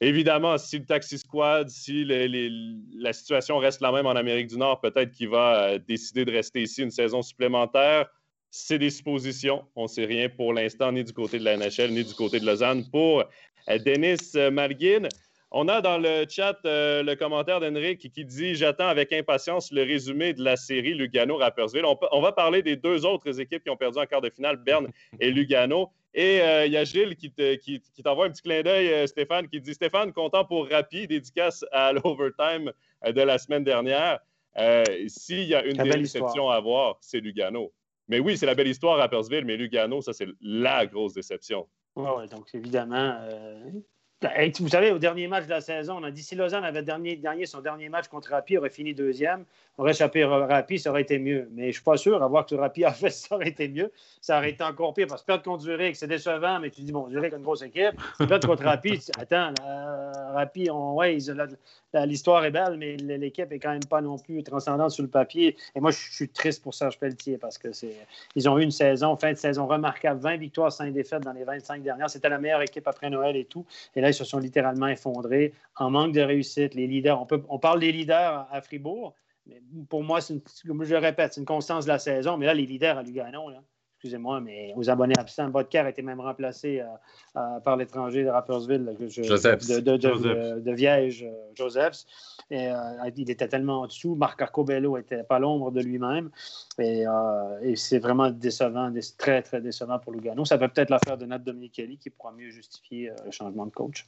[0.00, 4.80] évidemment, si le Taxi Squad, si la situation reste la même en Amérique du Nord,
[4.80, 8.06] peut-être qu'il va euh, décider de rester ici une saison supplémentaire.
[8.50, 9.64] C'est des suppositions.
[9.74, 12.40] On ne sait rien pour l'instant, ni du côté de la NHL, ni du côté
[12.40, 12.84] de Lausanne.
[12.90, 13.24] Pour
[13.68, 15.08] euh, Denis euh, Malguin,
[15.50, 20.34] on a dans le chat le commentaire d'Henrik qui dit J'attends avec impatience le résumé
[20.34, 21.84] de la série Lugano-Rappersville.
[21.84, 24.56] On, on va parler des deux autres équipes qui ont perdu en quart de finale,
[24.56, 24.88] Berne
[25.20, 25.92] et Lugano.
[26.18, 28.88] Et euh, il y a Gilles qui, te- qui- qui t'envoie un petit clin d'œil,
[28.90, 32.72] euh, Stéphane, qui dit Stéphane, content pour Rapi, dédicace à l'overtime
[33.04, 34.18] euh, de la semaine dernière.
[34.56, 36.50] Euh, S'il y a une déception histoire.
[36.52, 37.70] à avoir, c'est Lugano.
[38.08, 41.68] Mais oui, c'est la belle histoire à Perceville, mais Lugano, ça, c'est la grosse déception.
[41.96, 43.18] Ouais, donc, évidemment.
[43.20, 43.70] euh,
[44.22, 47.18] Vous savez, au dernier match de la saison, on a dit si Lausanne avait dernier,
[47.18, 49.44] gagné son dernier match contre Rapi, aurait fini deuxième,
[49.76, 51.50] aurait échappé Rapi, ça aurait été mieux.
[51.52, 53.68] Mais je ne suis pas sûr, à voir que Rapi a fait, ça aurait été
[53.68, 53.92] mieux.
[54.22, 56.92] Ça aurait été encore pire parce que perdre contre Zurich, c'est décevant, mais tu dis,
[56.92, 58.00] bon, Zurich a une grosse équipe.
[58.18, 59.52] Perdre contre Rapi, attends,
[60.32, 61.18] Rapi, ouais,
[62.06, 65.58] l'histoire est belle, mais l'équipe est quand même pas non plus transcendante sur le papier.
[65.74, 67.94] Et moi, je suis triste pour Serge Pelletier parce que c'est,
[68.34, 71.44] ils ont eu une saison, fin de saison remarquable, 20 victoires, 5 défaites dans les
[71.44, 72.08] 25 dernières.
[72.08, 73.66] C'était la meilleure équipe après Noël et tout.
[73.94, 76.74] Et là, se sont littéralement effondrés en manque de réussite.
[76.74, 79.14] Les leaders, on, peut, on parle des leaders à Fribourg,
[79.46, 82.36] mais pour moi, une- comme je répète, c'est une constance de la saison.
[82.36, 83.62] Mais là, les leaders à Lugano, là,
[84.06, 86.84] excusez-moi, mais aux abonnés absents, Bodker a été même remplacé euh,
[87.36, 89.66] euh, par l'étranger de Rappersville, je- Josephs.
[89.68, 90.54] de, de, de, Josephs.
[90.54, 92.06] de- de Viège, euh, Josephs.
[92.50, 92.76] Et, euh,
[93.16, 94.14] il était tellement en dessous.
[94.14, 96.30] Marc Arcobello était pas l'ombre de lui-même.
[96.78, 100.44] Et, euh, et c'est vraiment décevant, dé- très, très décevant pour Lugano.
[100.44, 103.72] Ça peut peut-être l'affaire de Nat Dominichelli qui pourra mieux justifier euh, le changement de
[103.72, 104.06] coach.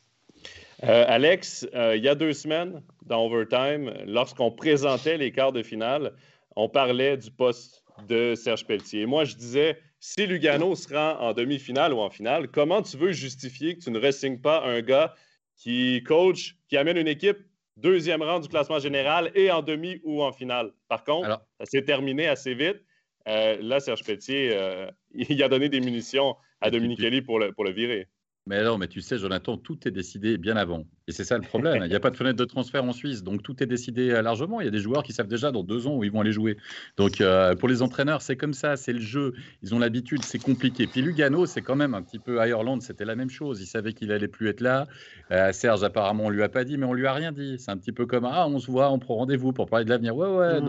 [0.84, 5.64] Euh, Alex, euh, il y a deux semaines, dans Overtime, lorsqu'on présentait les quarts de
[5.64, 6.12] finale,
[6.54, 9.06] on parlait du poste de Serge Pelletier.
[9.06, 13.12] Moi, je disais, si Lugano se rend en demi-finale ou en finale, comment tu veux
[13.12, 15.14] justifier que tu ne resignes pas un gars
[15.56, 17.38] qui coach, qui amène une équipe
[17.76, 20.72] deuxième rang du classement général et en demi ou en finale?
[20.88, 22.82] Par contre, Alors- ça s'est terminé assez vite.
[23.26, 27.52] Euh, là, Serge Pelletier, euh, il a donné des munitions à Dominique Kelly pour le,
[27.52, 28.08] pour le virer.
[28.48, 30.84] Mais non, mais tu sais, Jonathan, tout est décidé bien avant.
[31.06, 31.82] Et c'est ça le problème.
[31.84, 34.60] Il n'y a pas de fenêtre de transfert en Suisse, donc tout est décidé largement.
[34.60, 36.32] Il y a des joueurs qui savent déjà dans deux ans où ils vont aller
[36.32, 36.56] jouer.
[36.96, 39.34] Donc euh, pour les entraîneurs, c'est comme ça, c'est le jeu.
[39.62, 40.86] Ils ont l'habitude, c'est compliqué.
[40.86, 43.60] Puis Lugano, c'est quand même un petit peu Ireland, c'était la même chose.
[43.60, 44.86] Ils savaient qu'il allait plus être là.
[45.30, 47.56] Euh, Serge, apparemment, on lui a pas dit, mais on lui a rien dit.
[47.58, 49.90] C'est un petit peu comme ah, on se voit, on prend rendez-vous pour parler de
[49.90, 50.16] l'avenir.
[50.16, 50.60] Ouais, ouais,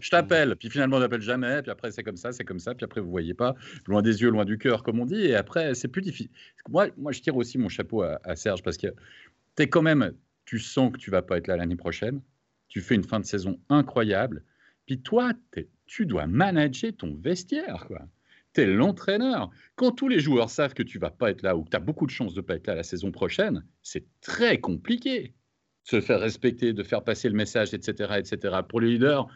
[0.00, 0.56] je t'appelle.
[0.56, 1.62] Puis finalement, on n'appelle jamais.
[1.62, 2.74] Puis après, c'est comme ça, c'est comme ça.
[2.74, 3.54] Puis après, vous voyez pas,
[3.86, 5.24] loin des yeux, loin du cœur, comme on dit.
[5.24, 6.30] Et après, c'est plus difficile.
[6.68, 8.88] Moi, moi, je tire aussi mon chapeau à, Serge parce que
[9.56, 10.12] tu es quand même,
[10.44, 12.20] tu sens que tu vas pas être là l'année prochaine.
[12.68, 14.44] Tu fais une fin de saison incroyable.
[14.86, 15.32] Puis toi,
[15.86, 17.86] tu dois manager ton vestiaire.
[18.54, 19.50] Tu es l'entraîneur.
[19.76, 21.80] Quand tous les joueurs savent que tu vas pas être là ou que tu as
[21.80, 25.34] beaucoup de chances de pas être là la saison prochaine, c'est très compliqué.
[25.84, 28.14] Se faire respecter, de faire passer le message, etc.
[28.18, 28.60] etc.
[28.68, 29.26] Pour les leaders,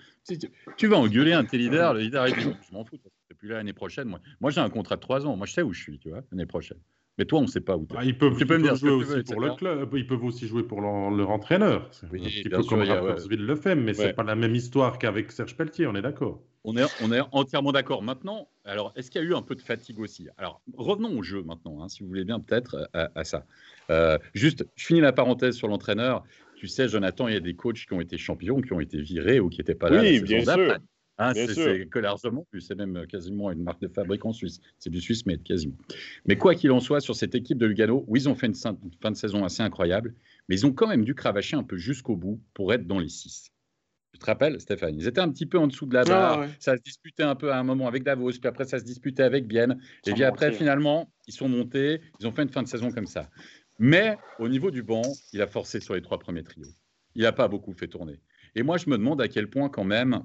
[0.76, 3.34] tu, vas engueuler un de tes leaders, le leader, il dit Je m'en fous, tu
[3.36, 4.08] plus là l'année prochaine.
[4.08, 5.36] Moi, moi j'ai un contrat de trois ans.
[5.36, 6.78] Moi, je sais où je suis, l'année prochaine.
[7.18, 7.96] Mais toi, on ne sait pas où tu es.
[7.96, 9.90] Bah, ils peuvent, tu peux me jouer aussi pour le club.
[9.94, 11.90] Ils peuvent aussi jouer pour leur, entraîneur.
[12.12, 14.98] Oui, un petit peu sûr, comme Rappersville le fait, mais c'est pas la même histoire
[14.98, 15.86] qu'avec Serge Pelletier.
[15.86, 16.42] On est d'accord.
[16.68, 18.02] On est, on est entièrement d'accord.
[18.02, 20.28] Maintenant, alors, est-ce qu'il y a eu un peu de fatigue aussi?
[20.36, 23.44] Alors, revenons au jeu maintenant, hein, si vous voulez bien, peut-être à, ça.
[23.90, 26.24] Euh, juste, je finis la parenthèse sur l'entraîneur.
[26.56, 29.00] Tu sais, Jonathan, il y a des coachs qui ont été champions, qui ont été
[29.00, 30.00] virés ou qui n'étaient pas là.
[30.00, 30.78] Oui, bien sûr.
[31.18, 34.60] Hein, c'est que largement plus, c'est même quasiment une marque de fabrique en Suisse.
[34.78, 35.76] C'est du Suisse, mais quasiment.
[36.26, 38.54] Mais quoi qu'il en soit, sur cette équipe de Lugano, oui, ils ont fait une
[38.54, 40.14] fin de saison assez incroyable,
[40.48, 43.08] mais ils ont quand même dû cravacher un peu jusqu'au bout pour être dans les
[43.08, 43.50] six.
[44.12, 44.94] Tu te rappelles, Stéphane?
[44.94, 46.40] Ils étaient un petit peu en dessous de la barre.
[46.40, 48.84] Ah, ça se disputait un peu à un moment avec Davos, puis après, ça se
[48.84, 49.78] disputait avec Bienne.
[50.06, 52.00] Et puis après, finalement, ils sont montés.
[52.20, 53.30] Ils ont fait une fin de saison comme ça.
[53.78, 55.02] Mais au niveau du banc,
[55.34, 56.68] il a forcé sur les trois premiers trios.
[57.14, 58.20] Il n'a pas beaucoup fait tourner.
[58.54, 60.22] Et moi, je me demande à quel point, quand même,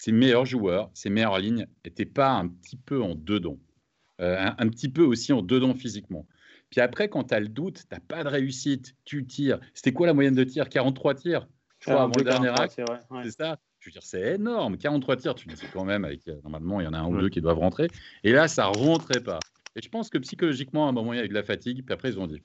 [0.00, 3.58] ses meilleurs joueurs, ses meilleures lignes n'étaient pas un petit peu en dedans,
[4.20, 6.24] euh, un, petit peu aussi en dedans physiquement.
[6.70, 9.58] Puis après, quand tu as le doute, tu n'as pas de réussite, tu tires.
[9.74, 11.48] C'était quoi la moyenne de tir 43 tirs,
[11.80, 12.80] je crois, avant le dernier acte.
[13.24, 14.76] C'est ça je veux dire, c'est énorme.
[14.76, 17.20] 43 tirs, tu dis quand même, avec, euh, normalement, il y en a un ou
[17.20, 17.86] deux qui doivent rentrer.
[18.24, 19.38] Et là, ça ne rentrait pas.
[19.76, 21.84] Et je pense que psychologiquement, à un moment, il y a eu de la fatigue.
[21.84, 22.42] Puis après, ils ont dit,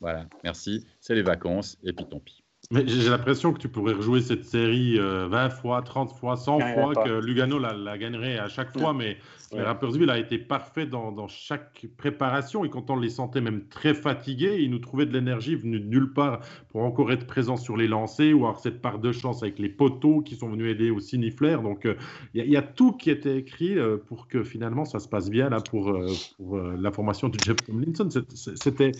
[0.00, 2.41] voilà, merci, c'est les vacances, et puis tant pis.
[2.70, 6.60] Mais j'ai l'impression que tu pourrais rejouer cette série 20 euh, fois, 30 fois, 100
[6.60, 8.94] fois, que Lugano la, gagnerait à chaque fois.
[8.94, 9.18] Mais,
[9.54, 12.64] Rappersville a été parfait dans, chaque préparation.
[12.64, 15.84] Et quand on les sentait même très fatigués, ils nous trouvaient de l'énergie venue de
[15.84, 16.40] nulle part
[16.70, 19.68] pour encore être présents sur les lancers ou avoir cette part de chance avec les
[19.68, 21.60] poteaux qui sont venus aider au signiflaire.
[21.60, 21.96] Donc euh,
[22.32, 25.50] il y, a tout qui était écrit euh, pour que finalement ça se passe bien
[25.50, 25.94] là pour,
[26.38, 28.08] pour la formation de Jeff Tomlinson.
[28.34, 28.92] C'était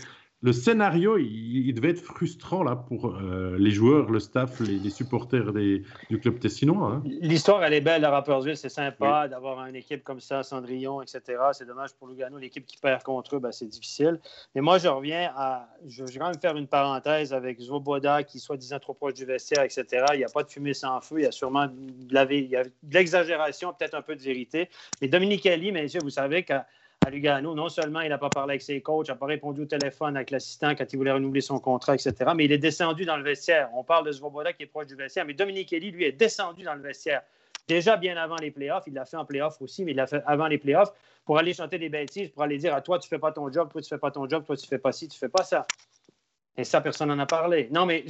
[0.43, 5.53] le scénario, il, devait être frustrant là pour euh, les joueurs, le staff, les, supporters
[5.53, 6.95] du club tessinois.
[6.95, 7.03] Hein.
[7.21, 8.57] L'histoire, elle est belle à Rappersville.
[8.57, 11.39] C'est sympa d'avoir une équipe comme ça, Cendrillon, etc.
[11.53, 12.39] C'est dommage pour Lugano.
[12.39, 14.19] L'équipe qui perd contre eux, ben, c'est difficile.
[14.57, 15.69] Mais moi, je reviens à.
[15.87, 19.25] Je, vais quand même faire une parenthèse avec Zwoboda qui, soit disant trop proche du
[19.25, 19.87] vestiaire, etc.
[20.15, 21.21] Il n'y a pas de fumée sans feu.
[21.21, 24.69] Il y a sûrement de l'exagération, peut-être un peu de vérité.
[25.01, 26.55] Mais Dominique Ali, messieurs, vous savez que
[27.05, 27.55] à Lugano.
[27.55, 30.31] Non seulement il n'a pas parlé avec ses coachs, n'a pas répondu au téléphone avec
[30.31, 33.69] l'assistant quand il voulait renouveler son contrat, etc., mais il est descendu dans le vestiaire.
[33.75, 36.63] On parle de Svoboda qui est proche du vestiaire, mais Dominique Elie, lui, est descendu
[36.63, 37.23] dans le vestiaire.
[37.69, 40.23] Déjà bien avant les playoffs, il l'a fait en playoffs aussi, mais il l'a fait
[40.27, 40.93] avant les playoffs
[41.25, 43.51] pour aller chanter des bêtises, pour aller dire à toi, tu ne fais pas ton
[43.53, 45.17] job, toi, tu ne fais pas ton job, toi, tu ne fais pas ci, tu
[45.17, 45.67] ne fais pas ça.
[46.57, 47.69] Et ça, personne n'en a parlé.
[47.71, 48.05] Non, mais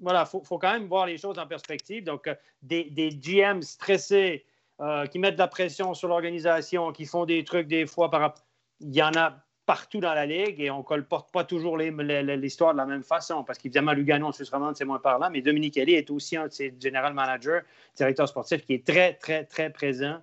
[0.00, 2.04] voilà, il faut, quand même voir les choses en perspective.
[2.04, 4.44] Donc, euh, des, des GM stressés,
[4.80, 8.34] euh, qui mettent de la pression sur l'organisation, qui font des trucs des fois par
[8.80, 12.72] Il y en a partout dans la ligue et on ne colporte pas toujours l'histoire
[12.72, 16.10] de la même façon parce qu'évidemment, Lugano, Suisse c'est moins parlant, mais Dominique Kelly est
[16.10, 17.60] aussi un de ses general managers,
[17.96, 20.18] directeur sportif, qui est très, très, très présent,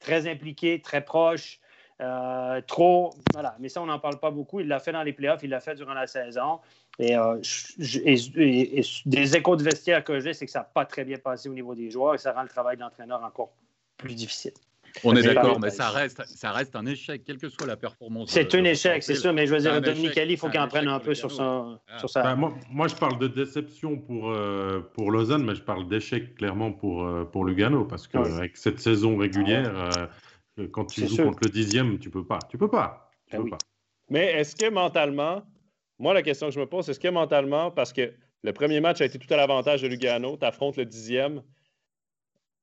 [0.00, 1.60] très impliqué, très proche.
[2.00, 3.56] Euh, trop, voilà.
[3.58, 4.60] Mais ça, on n'en parle pas beaucoup.
[4.60, 6.60] Il l'a fait dans les playoffs, il l'a fait durant la saison.
[7.00, 7.40] Et, euh,
[9.06, 11.54] des échos de vestiaire que j'ai, c'est que ça n'a pas très bien passé au
[11.54, 13.50] niveau des joueurs et ça rend le travail de l'entraîneur encore
[13.98, 14.52] plus difficile.
[15.04, 18.30] On est d'accord, mais ça reste, ça reste un échec, quelle que soit la performance.
[18.30, 20.68] C'est un échec, c'est sûr, mais je veux dire, Dominique Ali, il faut qu'il en
[20.68, 22.22] prenne un peu sur, son, sur ça.
[22.22, 26.34] Ben, moi, moi, je parle de déception pour, euh, pour Lausanne, mais je parle d'échec
[26.34, 30.08] clairement pour, euh, pour Lugano, parce qu'avec cette saison régulière,
[30.58, 32.38] euh, quand tu joues contre le dixième, tu peux pas.
[32.48, 33.10] Tu peux pas.
[33.26, 33.58] Tu ben peux pas.
[34.10, 35.42] Mais est-ce que mentalement,
[35.98, 39.00] moi, la question que je me pose, est-ce que mentalement, parce que le premier match
[39.00, 41.42] a été tout à l'avantage de Lugano, tu affrontes le dixième,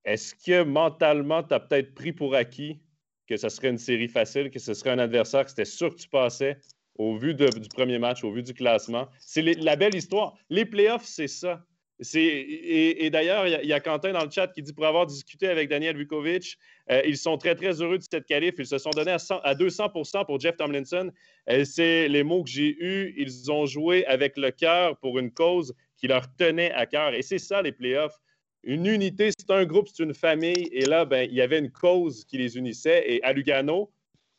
[0.05, 2.79] est-ce que mentalement, tu as peut-être pris pour acquis
[3.27, 5.99] que ce serait une série facile, que ce serait un adversaire que c'était sûr que
[5.99, 6.57] tu passais
[6.95, 9.07] au vu du premier match, au vu du classement?
[9.19, 10.35] C'est la belle histoire.
[10.49, 11.65] Les playoffs, c'est ça.
[12.13, 15.69] Et, d'ailleurs, il y, a Quentin dans le chat qui dit pour avoir discuté avec
[15.69, 16.57] Daniel Vukovic,
[16.91, 18.55] euh, ils sont très, très heureux de cette qualif.
[18.57, 21.09] Ils se sont donnés à, 200% pour Jeff Tomlinson.
[21.49, 23.13] Euh, c'est les mots que j'ai eus.
[23.17, 27.13] Ils ont joué avec le cœur pour une cause qui leur tenait à cœur.
[27.13, 28.19] Et c'est ça, les playoffs.
[28.65, 30.69] Une unité, c'est un groupe, c'est une famille.
[30.71, 33.03] Et là, ben, il y avait une cause qui les unissait.
[33.07, 33.91] Et à Lugano,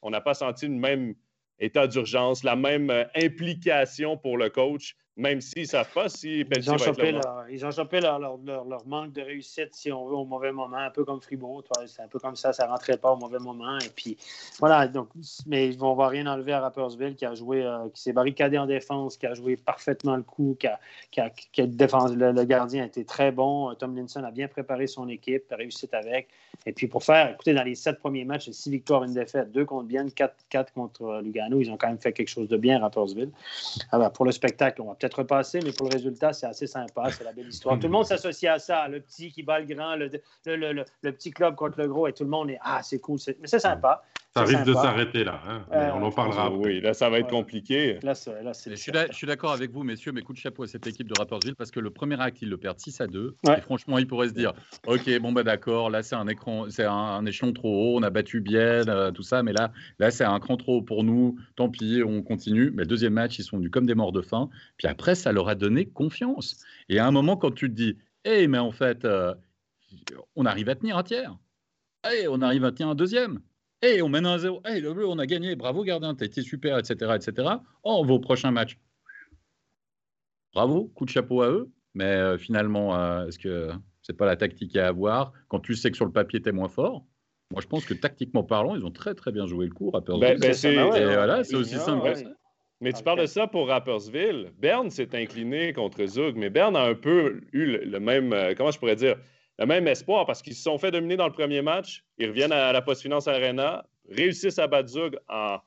[0.03, 1.15] on n'a pas senti le même
[1.61, 6.45] état d'urgence, la même euh, implication pour le coach même s'ils ne savent pas si
[6.45, 10.07] Pelletier ils ont, chopé leur, ils ont chopé leur, leur, manque de réussite, si on
[10.07, 11.65] veut, au mauvais moment, un peu comme Fribourg.
[11.87, 13.79] C'est un peu comme ça, ça ne rentrait pas au mauvais moment.
[13.79, 14.19] Et puis,
[14.59, 15.09] voilà, donc,
[15.47, 18.59] mais ils ne vont rien enlever à Rappersville, qui a joué, euh, qui s'est barricadé
[18.59, 20.79] en défense, qui a joué parfaitement le coup, qui a,
[21.11, 23.75] qui a, qui a défense, le, gardien a été très bon.
[23.75, 26.29] Tom Linson a bien préparé son équipe, a réussi avec.
[26.67, 29.65] Et puis, pour faire, écoutez, dans les sept premiers matchs, six victoires, une défaite, deux
[29.65, 31.59] contre Bienne, quatre, quatre contre euh, Lugano.
[31.61, 33.31] Ils ont quand même fait quelque chose de bien à Rappersville.
[33.93, 36.67] Alors, pour le spectacle, on va peut-être peut repasser, mais pour le résultat, c'est assez
[36.67, 37.11] sympa.
[37.11, 37.79] C'est la belle histoire.
[37.79, 38.89] Tout le monde s'associe à ça.
[38.89, 40.11] Le petit qui bat le grand, le,
[40.47, 43.19] le, petit club contre le gros, et tout le monde est Ah, c'est cool.
[43.41, 44.03] Mais c'est sympa.
[44.37, 45.41] Ça risque de s'arrêter là.
[45.49, 45.65] Hein.
[45.73, 46.53] Euh, on en parlera.
[46.53, 47.99] Oui, là, ça va être compliqué.
[48.03, 51.15] Là, je, suis d'accord avec vous, messieurs, mais coup de chapeau à cette équipe de
[51.19, 53.37] Rappersville parce que le premier acte, ils le perdent 6 à 2.
[53.57, 54.53] Et franchement, ils pourraient se dire
[54.87, 58.11] Ok, bon, bah d'accord, là, c'est un, écran, c'est un, échelon trop haut, on a
[58.11, 61.39] battu bien, euh, tout ça, mais là, là c'est un cran trop haut pour nous.
[61.57, 62.71] Tant pis, on continue.
[62.75, 64.51] Mais le deuxième match, ils sont venus comme des morts de faim.
[64.77, 66.63] Puis après, ça leur a donné confiance.
[66.89, 69.35] Et à un moment, quand tu te dis Eh, mais en fait, euh,
[70.35, 71.37] on arrive à tenir un tiers.
[72.13, 73.41] Eh, on arrive à tenir un deuxième.
[73.83, 74.63] Hey, on mène un 0.
[74.65, 75.55] Hey, le bleu, on a gagné.
[75.55, 77.49] Bravo, gardien, t'as été super, etc., etc.
[77.85, 78.79] Oh, on va au prochain match.
[80.55, 81.71] Bravo, coup de chapeau à eux.
[81.95, 83.71] Mais euh, finalement, euh, est-ce que
[84.01, 85.33] c'est pas la tactique à avoir?
[85.49, 87.05] Quand tu sais que sur le papier, tu es moins fort
[87.51, 90.39] Moi, je pense que tactiquement parlant, ils ont très, très bien joué le coup, Rappersville.
[90.39, 92.31] Ben, c'est voilà, aussi simple que ça.
[92.81, 94.53] Mais tu parles de ça pour Rappersville.
[94.59, 98.71] Berne s'est incliné contre Zug, mais Berne a un peu eu le même, euh, comment
[98.71, 99.17] je pourrais dire,
[99.59, 102.05] le même espoir parce qu'ils se sont fait dominer dans le premier match.
[102.19, 105.59] Ils reviennent à la Post-Finance Arena, réussissent à battre Zug en,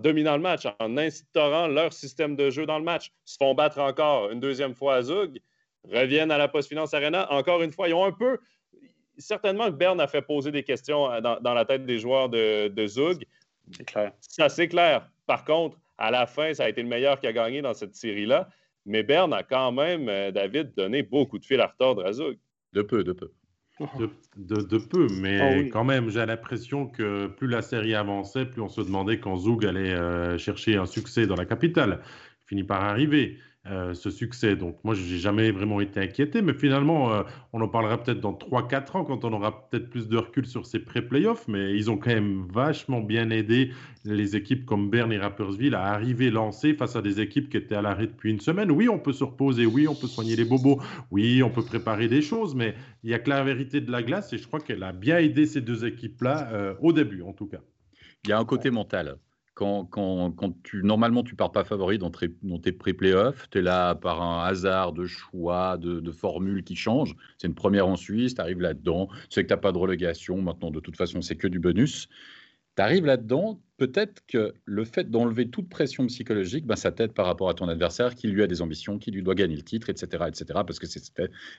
[0.00, 3.12] dominant le match, en instaurant leur système de jeu dans le match.
[3.24, 5.40] se font battre encore une deuxième fois à Zug,
[5.90, 7.30] reviennent à la Post-Finance Arena.
[7.32, 8.38] Encore une fois, ils ont un peu.
[9.18, 12.86] Certainement que Berne a fait poser des questions dans, la tête des joueurs de, de
[12.86, 13.26] Zug.
[13.70, 14.12] C'est clair.
[14.20, 15.08] Ça, c'est clair.
[15.26, 17.94] Par contre, à la fin, ça a été le meilleur qui a gagné dans cette
[17.94, 18.48] série-là.
[18.86, 22.38] Mais Berne a quand même, euh, David, donné beaucoup de fil à retordre à Zug.
[22.72, 23.30] De peu, de peu.
[24.36, 28.68] De, peu, mais ah quand même, j'ai l'impression que plus la série avançait, plus on
[28.68, 32.00] se demandait quand Zoug allait euh, chercher un succès dans la capitale.
[32.44, 33.38] Il finit par arriver.
[33.70, 34.56] Euh, ce succès.
[34.56, 38.18] Donc moi, je n'ai jamais vraiment été inquiété, mais finalement, euh, on en parlera peut-être
[38.18, 41.88] dans 3-4 ans quand on aura peut-être plus de recul sur ces pré-playoffs, mais ils
[41.88, 43.70] ont quand même vachement bien aidé
[44.04, 47.76] les équipes comme Berne et Rappersville à arriver lancées face à des équipes qui étaient
[47.76, 48.72] à l'arrêt depuis une semaine.
[48.72, 50.80] Oui, on peut se reposer, oui, on peut soigner les bobos,
[51.12, 54.02] oui, on peut préparer des choses, mais il n'y a que la vérité de la
[54.02, 57.32] glace et je crois qu'elle a bien aidé ces deux équipes-là euh, au début, en
[57.32, 57.60] tout cas.
[58.24, 59.18] Il y a un côté mental
[59.54, 63.94] quand, quand, quand, tu, normalement, tu pars pas favori dans, tes pré-playoffs, tu es là
[63.94, 67.14] par un hasard de choix, de, de formules qui changent.
[67.38, 69.78] C'est une première en Suisse, tu arrives là-dedans, tu sais que tu n'as pas de
[69.78, 72.08] relégation, maintenant de toute façon c'est que du bonus.
[72.76, 77.26] Tu arrives là-dedans, peut-être que le fait d'enlever toute pression psychologique, ben, ça t'aide par
[77.26, 79.90] rapport à ton adversaire qui lui a des ambitions, qui lui doit gagner le titre,
[79.90, 80.24] etc.
[80.28, 80.46] etc.
[80.66, 81.02] parce que c'est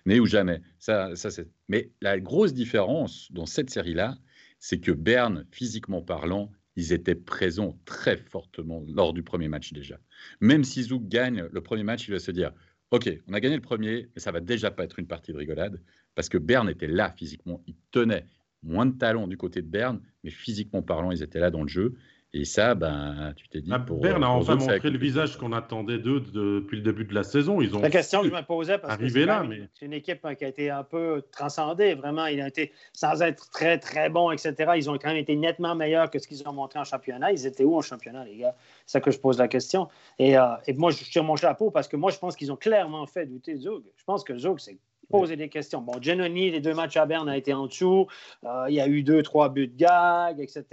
[0.08, 0.62] né ou jamais.
[0.80, 1.30] Ça, ça,
[1.70, 4.18] Mais la grosse différence dans cette série-là,
[4.58, 10.00] c'est que Berne, physiquement parlant, ils étaient présents très fortement lors du premier match déjà.
[10.42, 12.52] Même si Zouk gagne le premier match, il va se dire
[12.92, 15.38] Ok, on a gagné le premier, mais ça va déjà pas être une partie de
[15.38, 15.82] rigolade,
[16.14, 18.28] parce que Berne était là physiquement, il tenait
[18.62, 21.68] moins de talent du côté de Berne, mais physiquement parlant, ils étaient là dans le
[21.68, 21.96] jeu.
[22.36, 23.70] Et ça, ben, tu t'es dit.
[23.72, 27.14] Ah, pour, Berne a enfin montré le visage qu'on attendait d'eux depuis le début de
[27.14, 27.62] la saison.
[27.62, 29.70] Ils ont la question que je me posais, parce que c'est là, mais...
[29.84, 32.26] une équipe hein, qui a été un peu transcendée, vraiment.
[32.26, 35.76] Il a été, sans être très, très bon, etc., ils ont quand même été nettement
[35.76, 37.32] meilleurs que ce qu'ils ont montré en championnat.
[37.32, 38.56] Ils étaient où en championnat, les gars?
[38.88, 39.88] C'est ça que je pose la question.
[40.18, 42.58] Et, euh, et moi, je tire mon chapeau parce que moi, je pense qu'ils ont
[42.58, 43.84] clairement fait douter Zug.
[43.96, 44.80] Je pense que Zug, c'est
[45.14, 45.82] poser des questions.
[45.82, 48.08] Bon, Genoni, les deux matchs à Berne a été en dessous.
[48.46, 50.66] Euh, il y a eu deux, trois buts de gag, etc.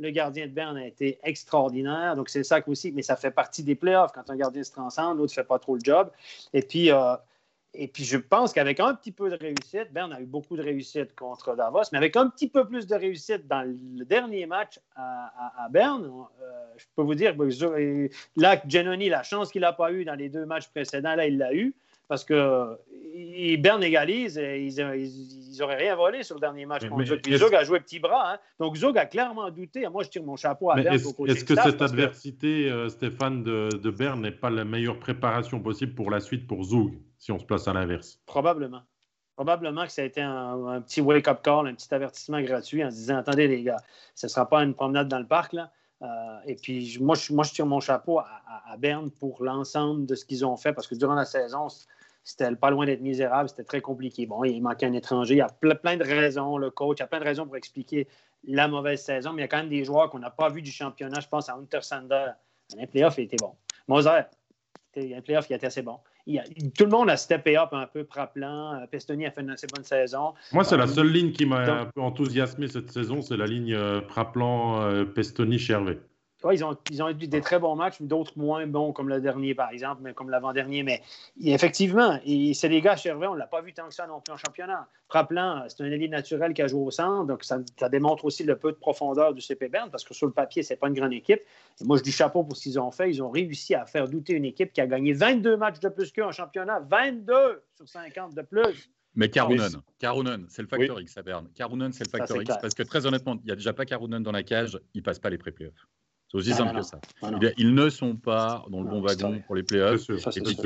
[0.00, 2.16] Le gardien de Berne a été extraordinaire.
[2.16, 4.10] Donc, c'est ça aussi, mais ça fait partie des playoffs.
[4.12, 6.10] Quand un gardien se transcende, l'autre ne fait pas trop le job.
[6.52, 7.14] Et puis, euh,
[7.74, 10.62] et puis je pense qu'avec un petit peu de réussite, Berne a eu beaucoup de
[10.62, 14.80] réussite contre Davos, mais avec un petit peu plus de réussite dans le dernier match
[14.96, 16.44] à, Berne, euh,
[16.76, 20.28] je peux vous dire que là, Genoni, la chance qu'il n'a pas eue dans les
[20.28, 21.74] deux matchs précédents, là, il l'a eu
[22.08, 22.76] parce que
[23.56, 27.20] Berne égalise, et ils n'auraient rien volé sur le dernier match contre Zog.
[27.28, 28.34] Zog a joué petit bras.
[28.34, 28.38] Hein.
[28.60, 29.88] Donc Zog a clairement douté.
[29.88, 30.94] Moi, je tire mon chapeau à Berne.
[30.94, 35.94] Est-ce que cette adversité, euh, Stéphane, de, de Berne n'est pas la meilleure préparation possible
[35.94, 38.20] pour la suite pour Zog si on se place à l'inverse?
[38.26, 38.82] Probablement.
[39.36, 42.96] Probablement que ça a été un, petit wake-up call, un petit avertissement gratuit en se
[42.96, 43.76] disant Attendez, les gars,
[44.14, 45.52] ce ne sera pas une promenade dans le parc.
[45.52, 45.70] Là.
[46.02, 46.06] Euh,
[46.46, 48.26] et puis, moi je, moi, je tire mon chapeau à,
[48.66, 51.68] à Berne pour l'ensemble de ce qu'ils ont fait parce que durant la saison,
[52.22, 54.26] c'était pas loin d'être misérable, c'était très compliqué.
[54.26, 57.04] Bon, il manquait un étranger, il y a plein de raisons, le coach, il y
[57.04, 58.08] a plein de raisons pour expliquer
[58.44, 60.60] la mauvaise saison, mais il y a quand même des joueurs qu'on n'a pas vu
[60.60, 61.20] du championnat.
[61.20, 62.30] Je pense à Hunter Sander.
[62.78, 63.54] Un playoff, il était bon.
[63.88, 64.22] Moser,
[64.96, 65.98] un playoff qui était assez bon.
[66.76, 68.74] Tout le monde a steppé up un peu, Praplan.
[68.74, 70.34] Euh, Pestoni a fait une assez bonne saison.
[70.52, 73.46] Moi, c'est la euh, seule ligne qui m'a un peu enthousiasmé cette saison, c'est la
[73.46, 75.98] ligne euh, Praplan, Pestoni, Chervé
[76.52, 79.54] ils, ont, ils ont eu des très bons matchs, d'autres moins bons, comme le dernier,
[79.54, 80.82] par exemple, mais comme l'avant-dernier.
[80.82, 81.02] Mais
[81.42, 82.18] effectivement,
[82.54, 84.36] c'est des gars, Chervais, on ne l'a pas vu tant que ça non plus en
[84.36, 84.88] championnat.
[85.08, 87.58] Praplan, c'est un élite naturel qui a joué au centre, donc ça,
[87.88, 90.72] démontre aussi le peu de profondeur du CP Bern, parce que sur le papier, ce
[90.72, 91.40] n'est pas une grande équipe.
[91.80, 93.10] Et moi, je dis chapeau pour ce qu'ils ont fait.
[93.10, 96.12] Ils ont réussi à faire douter une équipe qui a gagné 22 matchs de plus
[96.12, 98.90] qu'eux en championnat, 22 sur 50 de plus.
[99.16, 101.48] Mais Karunen, Karunen, c'est le facteur X à Berne.
[101.54, 104.22] Karunen, c'est le facteur X, parce que très honnêtement, il n'y a déjà pas Karunen
[104.22, 105.86] dans la cage, il ne passe pas les pré-playoffs.
[106.28, 107.00] C'est aussi simple que ça.
[107.56, 110.08] ils ne sont pas dans le bon wagon pour les playoffs.
[110.10, 110.56] Et puis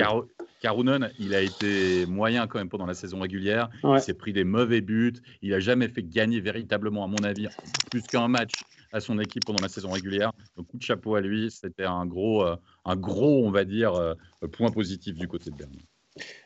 [0.61, 3.71] Karunen, il a été moyen quand même pendant la saison régulière.
[3.83, 5.15] Il s'est pris des mauvais buts.
[5.43, 7.49] Il n'a jamais fait gagner véritablement, à mon avis,
[7.91, 10.33] plus qu'un match à son équipe pendant la saison régulière.
[10.57, 11.51] Donc, coup de chapeau à lui.
[11.51, 14.15] C'était un gros, euh, un gros, on va dire, euh,
[14.53, 15.79] point positif du côté de Berne.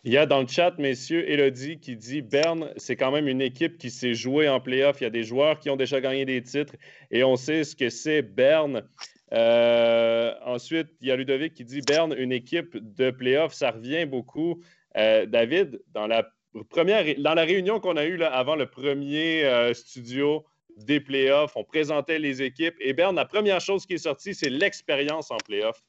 [0.05, 3.41] Il y a dans le chat, messieurs, Elodie qui dit Berne, c'est quand même une
[3.41, 5.01] équipe qui s'est jouée en playoff.
[5.01, 6.75] Il y a des joueurs qui ont déjà gagné des titres
[7.11, 8.87] et on sait ce que c'est Berne.
[9.33, 14.05] Euh, ensuite, il y a Ludovic qui dit Berne, une équipe de playoff, ça revient
[14.05, 14.63] beaucoup.
[14.97, 16.29] Euh, David, dans la
[16.69, 20.45] première, dans la réunion qu'on a eue avant le premier euh, studio
[20.77, 24.51] des playoffs, on présentait les équipes et Berne, la première chose qui est sortie, c'est
[24.51, 25.83] l'expérience en playoff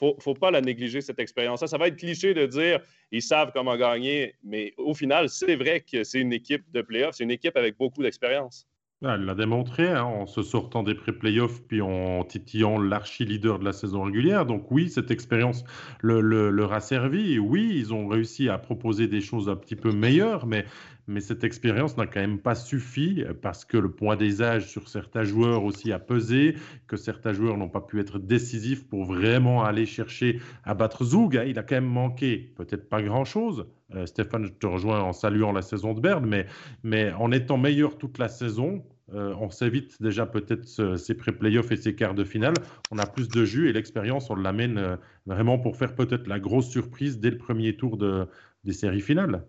[0.00, 1.68] faut, faut pas la négliger, cette expérience-là.
[1.68, 2.80] Ça va être cliché de dire
[3.12, 7.16] ils savent comment gagner, mais au final, c'est vrai que c'est une équipe de playoffs,
[7.16, 8.66] c'est une équipe avec beaucoup d'expérience.
[9.02, 13.64] Ah, elle l'a démontré hein, en se sortant des pré-playoffs puis en titillant l'archi-leader de
[13.64, 14.44] la saison régulière.
[14.44, 15.64] Donc oui, cette expérience
[16.02, 17.38] leur a servi.
[17.38, 20.66] Oui, ils ont réussi à proposer des choses un petit peu meilleures, mais
[21.10, 24.68] mais cette expérience n'a quand même pas suffi euh, parce que le point des âges
[24.68, 26.54] sur certains joueurs aussi a pesé,
[26.86, 31.36] que certains joueurs n'ont pas pu être décisifs pour vraiment aller chercher à battre Zoug.
[31.36, 31.44] Hein.
[31.46, 33.66] Il a quand même manqué, peut-être pas grand-chose.
[33.94, 36.44] Euh, Stéphane, je te rejoins en saluant la saison de Berne,
[36.84, 41.76] mais, en étant meilleur toute la saison, euh, on s'évite déjà peut-être ces pré-playoffs et
[41.76, 42.54] ces quarts de finale.
[42.92, 44.96] On a plus de jus et l'expérience, on l'amène
[45.26, 48.28] vraiment pour faire peut-être la grosse surprise dès le premier tour de,
[48.62, 49.44] des séries finales.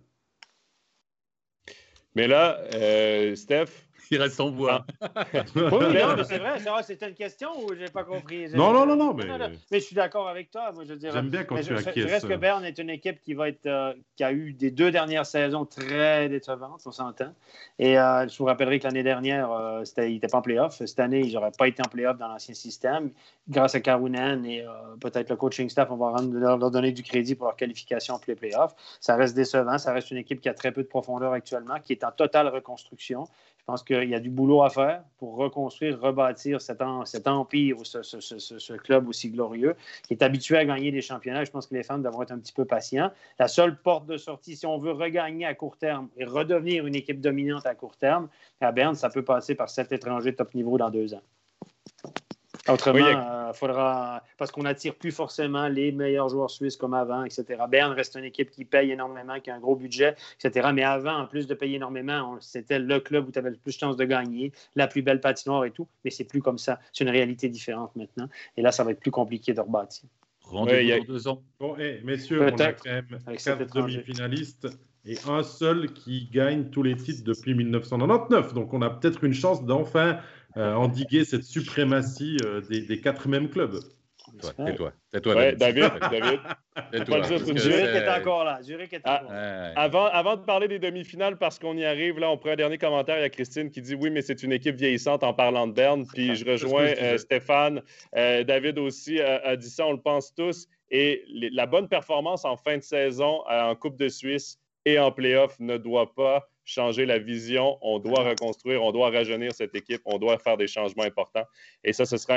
[2.16, 4.86] Mais là, euh, Steph, il reste en voix.
[5.00, 5.10] Ah.
[5.56, 8.50] oui, mais c'est vrai, c'était une question ou j'ai pas compris?
[8.54, 9.26] Non, non, non, non, mais...
[9.72, 10.72] mais je suis d'accord avec toi.
[10.74, 11.96] Moi, je J'aime bien quand tu acquiesces.
[11.96, 14.70] Je reste que Berne est une équipe qui va être, euh, qui a eu des
[14.70, 17.34] deux dernières saisons très décevantes, on s'entend.
[17.80, 20.76] Et euh, je vous rappellerai que l'année dernière, euh, il n'était pas en playoff.
[20.76, 23.12] Cette année, ils n'auraient pas été en playoff dans l'ancien système.
[23.50, 24.66] Grâce à Karunen et
[25.00, 28.36] peut-être le coaching staff, on va leur, donner du crédit pour leur qualification pour les
[28.36, 28.76] playoffs.
[29.00, 29.78] Ça reste décevant.
[29.78, 32.48] Ça reste une équipe qui a très peu de profondeur actuellement, qui est en totale
[32.50, 33.28] reconstruction.
[33.62, 37.86] Je pense qu'il y a du boulot à faire pour reconstruire, rebâtir cet, empire ou
[37.86, 39.76] ce, club aussi glorieux
[40.08, 41.44] qui est habitué à gagner des championnats.
[41.44, 43.12] Je pense que les fans doivent être un petit peu patients.
[43.38, 46.96] La seule porte de sortie, si on veut regagner à court terme et redevenir une
[46.96, 48.30] équipe dominante à court terme,
[48.62, 51.22] à Berne, ça peut passer par sept étrangers top niveau dans deux ans.
[52.70, 54.24] Autrement, il euh, faudra.
[54.38, 57.44] Parce qu'on n'attire plus forcément les meilleurs joueurs suisses comme avant, etc.
[57.70, 60.70] Berne reste une équipe qui paye énormément, qui a un gros budget, etc.
[60.74, 63.74] Mais avant, en plus de payer énormément, c'était le club où tu avais le plus
[63.74, 65.88] de chances de gagner, la plus belle patinoire et tout.
[66.06, 66.80] Mais c'est plus comme ça.
[66.94, 68.30] C'est une réalité différente maintenant.
[68.58, 70.08] Et là, ça va être plus compliqué de rebâtir.
[70.44, 71.42] Rendez-vous dans deux ans.
[71.60, 73.08] Bon, messieurs, on a quand même
[73.44, 74.68] quatre demi-finalistes
[75.06, 78.54] et un seul qui gagne tous les titres depuis 1999.
[78.54, 80.20] Donc, on a peut-être une chance d'enfin
[80.56, 83.80] endiguer cette suprématie euh, des, quatre mêmes clubs.
[84.66, 84.94] Tais-toi.
[85.12, 85.36] Tais-toi.
[85.36, 85.92] Ouais, David.
[86.00, 86.40] David.
[87.58, 88.62] Zurich est encore là.
[88.62, 89.74] Zurich est encore là.
[89.76, 92.78] Avant, avant de parler des demi-finales, parce qu'on y arrive, là, on prend un dernier
[92.78, 93.18] commentaire.
[93.18, 95.74] Il y a Christine qui dit oui, mais c'est une équipe vieillissante en parlant de
[95.74, 96.06] Berne.
[96.14, 97.82] Puis je rejoins euh, Stéphane.
[98.14, 100.68] David aussi a dit ça, on le pense tous.
[100.92, 101.24] Et
[101.54, 105.78] la bonne performance en fin de saison en Coupe de Suisse et en playoff ne
[105.78, 110.38] doit pas changer la vision, on doit reconstruire, on doit rajeunir cette équipe, on doit
[110.38, 111.46] faire des changements importants.
[111.84, 112.36] Et ça, ce sera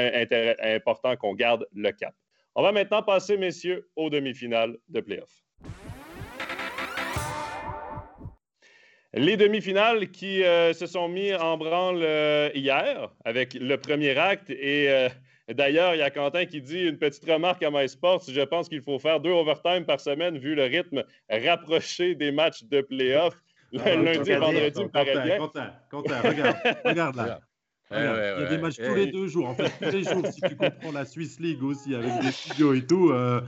[0.62, 2.14] important qu'on garde le cap.
[2.54, 5.44] On va maintenant passer, messieurs, aux demi-finales de playoff.
[9.16, 14.50] Les demi-finales qui euh, se sont mis en branle euh, hier avec le premier acte
[14.50, 15.08] et euh,
[15.48, 18.22] D'ailleurs, il y a Quentin qui dit une petite remarque à MySports.
[18.28, 22.64] Je pense qu'il faut faire deux overtime par semaine vu le rythme rapproché des matchs
[22.64, 23.34] de playoff.
[23.84, 25.38] Ah, lundi et vendredi me paraît bien.
[25.38, 27.40] Quentin, Quentin, regarde, regarde là.
[27.90, 29.48] Ouais, Regarde, ouais, il y a des matchs tous les deux jours.
[29.48, 32.72] En fait, tous les jours, si tu comprends la Swiss League aussi, avec des studios
[32.72, 33.40] et tout, euh,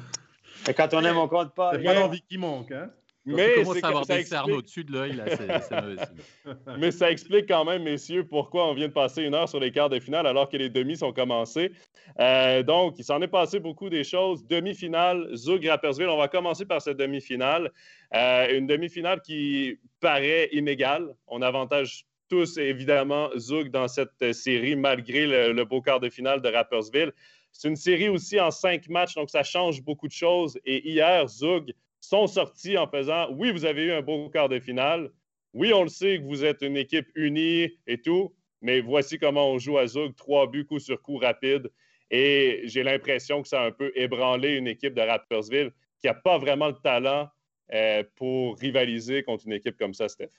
[0.68, 1.72] Et quand on aime, on compte pas.
[1.72, 2.72] c'est pas l'envie qui manque.
[2.72, 2.90] Hein?
[3.27, 5.20] Mais c'est à avoir ça explique- au-dessus de l'œil.
[6.79, 9.72] Mais ça explique quand même, messieurs, pourquoi on vient de passer une heure sur les
[9.72, 11.72] quarts de finale alors que les demi sont commencés.
[12.20, 14.47] Euh, donc, il s'en est passé beaucoup des choses.
[14.47, 16.09] Demi-finale, Zug Rapperswil.
[16.09, 17.72] On va commencer par cette demi-finale.
[18.14, 21.14] Euh, une demi-finale qui paraît inégale.
[21.27, 26.41] On avantage tous, évidemment, Zug dans cette série, malgré le, le beau quart de finale
[26.43, 27.12] de Rapperswil.
[27.53, 30.59] C'est une série aussi en cinq matchs, donc ça change beaucoup de choses.
[30.64, 31.72] Et hier, Zug
[32.09, 35.11] sont sortis en faisant Oui, vous avez eu un beau quart de finale.
[35.52, 39.50] Oui, on le sait que vous êtes une équipe unie et tout, mais voici comment
[39.50, 40.14] on joue à Zug.
[40.14, 41.70] Trois buts coup sur coup rapide.
[42.11, 46.14] Et j'ai l'impression que ça a un peu ébranlé une équipe de Rappersville qui n'a
[46.14, 47.28] pas vraiment le talent
[47.72, 50.30] euh, pour rivaliser contre une équipe comme ça, Steph.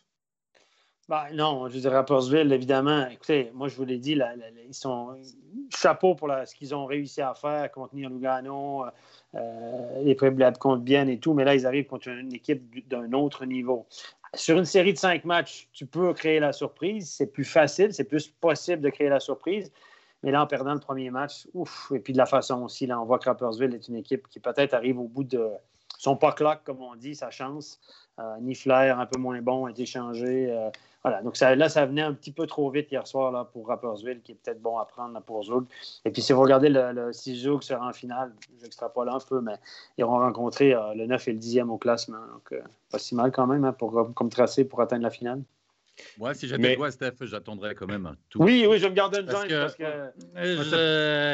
[1.10, 4.20] Ben, non, je veux dire, Rappersville, évidemment, écoutez, moi, je vous l'ai dit,
[4.68, 5.16] ils sont.
[5.70, 8.86] Chapeau pour ce qu'ils ont réussi à faire, contenir Lugano,
[9.36, 12.82] euh, les problèmes contre Bienne et tout, mais là, ils arrivent contre une équipe du-
[12.82, 13.86] d'un autre niveau.
[14.34, 17.10] Sur une série de cinq matchs, tu peux créer la surprise.
[17.10, 19.72] C'est plus facile, c'est plus possible de créer la surprise.
[20.24, 23.00] Mais là, en perdant le premier match, ouf, et puis de la façon aussi, là,
[23.00, 25.50] on voit que Rappersville est une équipe qui peut-être arrive au bout de
[25.98, 27.80] son pas clock, comme on dit, sa chance.
[28.20, 30.52] Euh, Nifler, un peu moins bon, a été changé.
[30.52, 30.70] Euh,
[31.04, 34.22] voilà, donc là, ça venait un petit peu trop vite hier soir là, pour Rappersville,
[34.22, 35.66] qui est peut-être bon à prendre pour Zug.
[36.06, 39.40] Et puis, si vous regardez le, le si Zug sera en finale, j'extrapole un peu,
[39.42, 39.56] mais
[39.98, 42.26] ils auront rencontré euh, le 9 et le 10e au classement.
[42.34, 45.42] Donc, euh, pas si mal quand même hein, pour, comme tracé pour atteindre la finale.
[46.18, 48.42] Moi, si j'étais toi, Steph, j'attendrais quand même un tout.
[48.42, 49.84] Oui, oui, je vais me garder une Parce jointe que- parce que.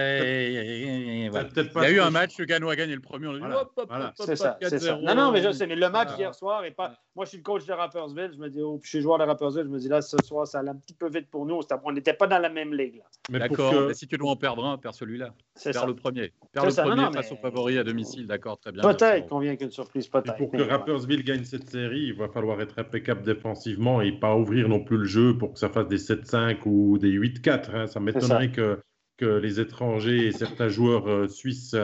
[0.03, 1.45] Je- voilà.
[1.45, 3.27] Peut-être Il y a eu un match, Lugano a gagné le premier.
[3.27, 4.05] On a dit, Voilà, hop, hop, voilà.
[4.07, 4.93] hop, hop, C'est ça, hop, c'est ça.
[4.95, 5.01] 4-0.
[5.05, 6.95] Non, non, mais je sais, mais le match hier soir, est pas...
[7.15, 9.17] moi je suis le coach de Rappersville, je me dis, oh, puis je suis joueur
[9.19, 11.45] de Rappersville, je me dis là, ce soir, ça allait un petit peu vite pour
[11.45, 12.97] nous, on n'était pas dans la même ligue.
[12.97, 13.03] là.
[13.31, 15.33] Mais D'accord, que- mais si tu dois en perdre un, perds celui-là.
[15.55, 15.87] C'est Perds ça.
[15.87, 16.33] le premier.
[16.51, 18.81] Perds le ça, premier non, face mais- au favori à domicile, d'accord, très bien.
[18.81, 20.37] Peut-être qu'on vient qu'une surprise, peut-être.
[20.37, 24.52] pour que Rappersville gagne cette série, il va falloir être impeccable défensivement et pas ouvrir
[24.61, 27.75] non plus le jeu pour que ça fasse des 7-5 ou des 8-4.
[27.75, 27.87] hein.
[27.87, 28.79] Ça m'étonnerait que,
[29.17, 31.75] que les étrangers et certains joueurs euh, suisses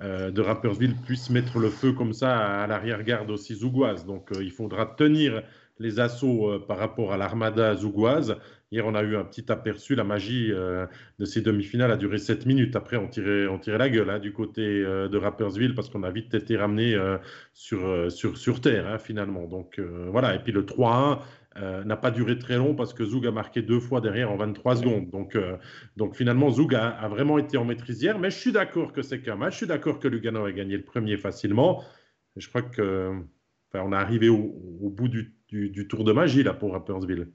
[0.00, 4.06] euh, de Rappersville puissent mettre le feu comme ça à l'arrière-garde aussi zougoise.
[4.06, 5.42] Donc euh, il faudra tenir
[5.78, 8.36] les assauts par rapport à l'armada zougoise.
[8.72, 9.94] Hier, on a eu un petit aperçu.
[9.94, 10.86] La magie euh,
[11.18, 12.74] de ces demi-finales a duré 7 minutes.
[12.74, 16.02] Après, on tirait, on tirait la gueule hein, du côté euh, de Rappersville parce qu'on
[16.04, 17.18] a vite été ramené euh,
[17.52, 19.46] sur, sur, sur terre, hein, finalement.
[19.46, 20.34] Donc voilà.
[20.34, 21.18] Et puis le 3-1
[21.56, 24.36] euh, n'a pas duré très long parce que Zoug a marqué deux fois derrière en
[24.36, 25.10] 23 secondes.
[25.10, 25.56] Donc, euh,
[25.96, 28.18] donc finalement, Zoug a, vraiment été en maîtrise hier.
[28.18, 29.54] Mais je suis d'accord que c'est qu'un match.
[29.54, 31.82] Je suis d'accord que Lugano a gagné le premier facilement.
[32.36, 33.12] Je crois que
[33.68, 37.28] enfin, on est arrivé au, bout du tour de magie là pour Rappersville.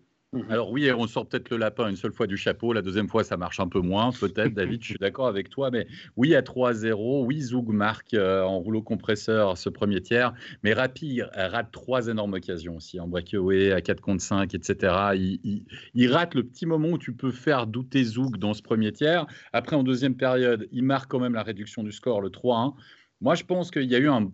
[0.50, 3.24] Alors oui, on sort peut-être le lapin une seule fois du chapeau, la deuxième fois
[3.24, 6.42] ça marche un peu moins, peut-être David, je suis d'accord avec toi, mais oui à
[6.42, 11.72] 3-0, oui Zoug marque euh, en rouleau compresseur ce premier tiers, mais Rapi euh, rate
[11.72, 14.94] trois énormes occasions aussi, en breakaway, à 4 contre 5, etc.
[15.16, 18.62] Il, il- il rate le petit moment où tu peux faire douter Zoug dans ce
[18.62, 19.28] premier tiers.
[19.54, 22.74] Après en deuxième période, il marque quand même la réduction du score, le 3-1.
[23.22, 24.30] Moi je pense qu'il y a eu un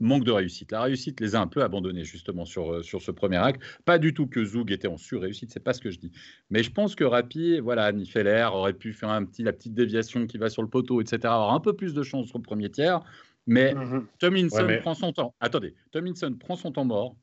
[0.00, 0.72] manque de réussite.
[0.72, 3.62] La réussite les a un peu abandonnés justement sur, euh, sur ce premier acte.
[3.84, 6.12] Pas du tout que Zoug était en surréussite, c'est pas ce que je dis.
[6.50, 10.26] Mais je pense que Rapi, voilà, Nifeler aurait pu faire un petit, la petite déviation
[10.26, 11.18] qui va sur le poteau, etc.
[11.24, 13.00] Avoir un peu plus de chance sur le premier tiers.
[13.46, 13.74] Mais.
[14.18, 15.34] Tomlinson Ouais, mais- prend son temps.
[15.40, 17.16] Attendez, Tomlinson prend son temps mort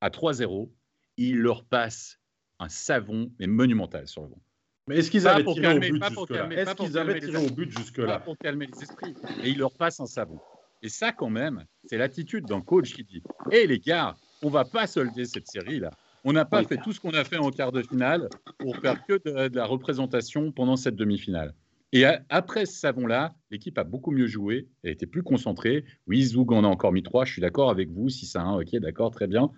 [0.00, 0.72] à 3-0.
[1.16, 2.20] Il leur passe
[2.58, 4.40] un savon, mais monumental sur le banc.
[4.86, 6.48] Mais est-ce qu'ils avaient pour tiré calmer, au but jusque-là?
[6.52, 8.18] Est-ce qu'ils avaient tiré au but jusque-là?
[8.20, 9.14] Pour calmer les esprits.
[9.42, 10.38] Et il leur passe un savon.
[10.84, 14.64] Et ça, quand même, c'est l'attitude d'un coach qui dit Hé les gars, on va
[14.66, 15.90] pas solder cette série-là.
[16.24, 16.66] On n'a pas Oui.
[16.66, 18.28] fait tout ce qu'on a fait en quart de finale
[18.58, 21.54] pour faire que de, de la représentation pendant cette demi-finale.
[21.92, 25.84] Et a- après ce savon-là, l'équipe a beaucoup mieux joué, elle était plus concentrée.
[26.06, 28.60] Oui, Zoug en a encore mis trois, je suis d'accord avec vous, 6 à 1,
[28.60, 29.50] ok, d'accord, très bien.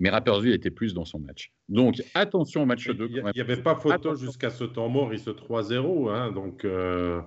[0.00, 1.52] Mais Rapperswil était plus dans son match.
[1.68, 3.06] Donc attention au match 2.
[3.10, 6.10] Il n'y avait pas photo jusqu'à ce temps mort et ce 3-0.
[6.10, 7.20] hein, donc, euh,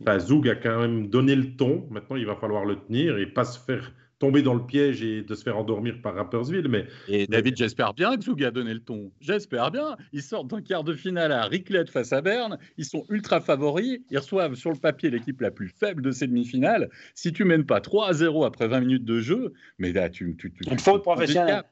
[0.00, 1.86] enfin, Zoug a quand même donné le ton.
[1.90, 5.22] Maintenant, il va falloir le tenir et pas se faire tomber dans le piège et
[5.22, 6.68] de se faire endormir par Rappersville.
[6.68, 9.12] Mais Et David, j'espère bien que Zoug a donné le ton.
[9.20, 9.96] J'espère bien.
[10.12, 12.58] Ils sortent d'un quart de finale à Riclette face à Berne.
[12.78, 14.00] Ils sont ultra favoris.
[14.10, 16.88] Ils reçoivent sur le papier l'équipe la plus faible de ces demi-finales.
[17.14, 20.34] Si tu mènes pas 3 à 0 après 20 minutes de jeu, mais là, tu.
[20.38, 21.62] tu, tu Une faute professionnelle.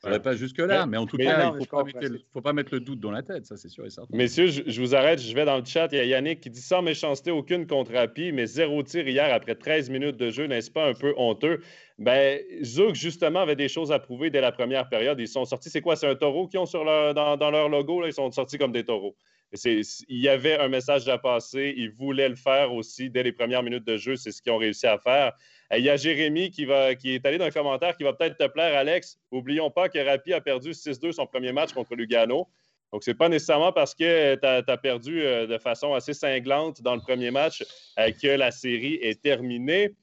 [0.00, 1.98] Ça va pas jusque-là, mais, en tout mais cas, non, il ne faut, pas mettre
[2.12, 4.16] le- faut pas mettre le doute dans la tête, ça c'est sûr et certain.
[4.16, 5.88] Messieurs, je, je vous arrête, je vais dans le chat.
[5.90, 9.34] Il y a Yannick qui dit sans méchanceté aucune contre Happy, mais zéro tir hier
[9.34, 11.62] après 13 minutes de jeu, n'est-ce pas un peu honteux?
[11.98, 15.18] Ben, Zouk, justement, avait des choses à prouver dès la première période.
[15.18, 15.96] Ils sont sortis, c'est quoi?
[15.96, 18.00] C'est un taureau qu'ils ont sur leur- dans, dans leur logo?
[18.00, 18.06] Là?
[18.06, 19.16] Ils sont sortis comme des taureaux.
[19.64, 21.74] Il y avait un message à passer.
[21.76, 24.14] Ils voulaient le faire aussi dès les premières minutes de jeu.
[24.14, 25.32] C'est ce qu'ils ont réussi à faire.
[25.70, 28.12] Et Il y a Jérémy qui, va, qui est allé dans un commentaire qui va
[28.12, 29.18] peut-être te plaire, Alex.
[29.30, 32.48] Oublions pas que Rapi a perdu 6-2 son premier match contre Lugano.
[32.92, 36.94] Donc, c'est pas nécessairement parce que tu as, perdu euh, de façon assez cinglante dans
[36.94, 37.62] le premier match
[37.98, 39.94] euh, que la série est terminée.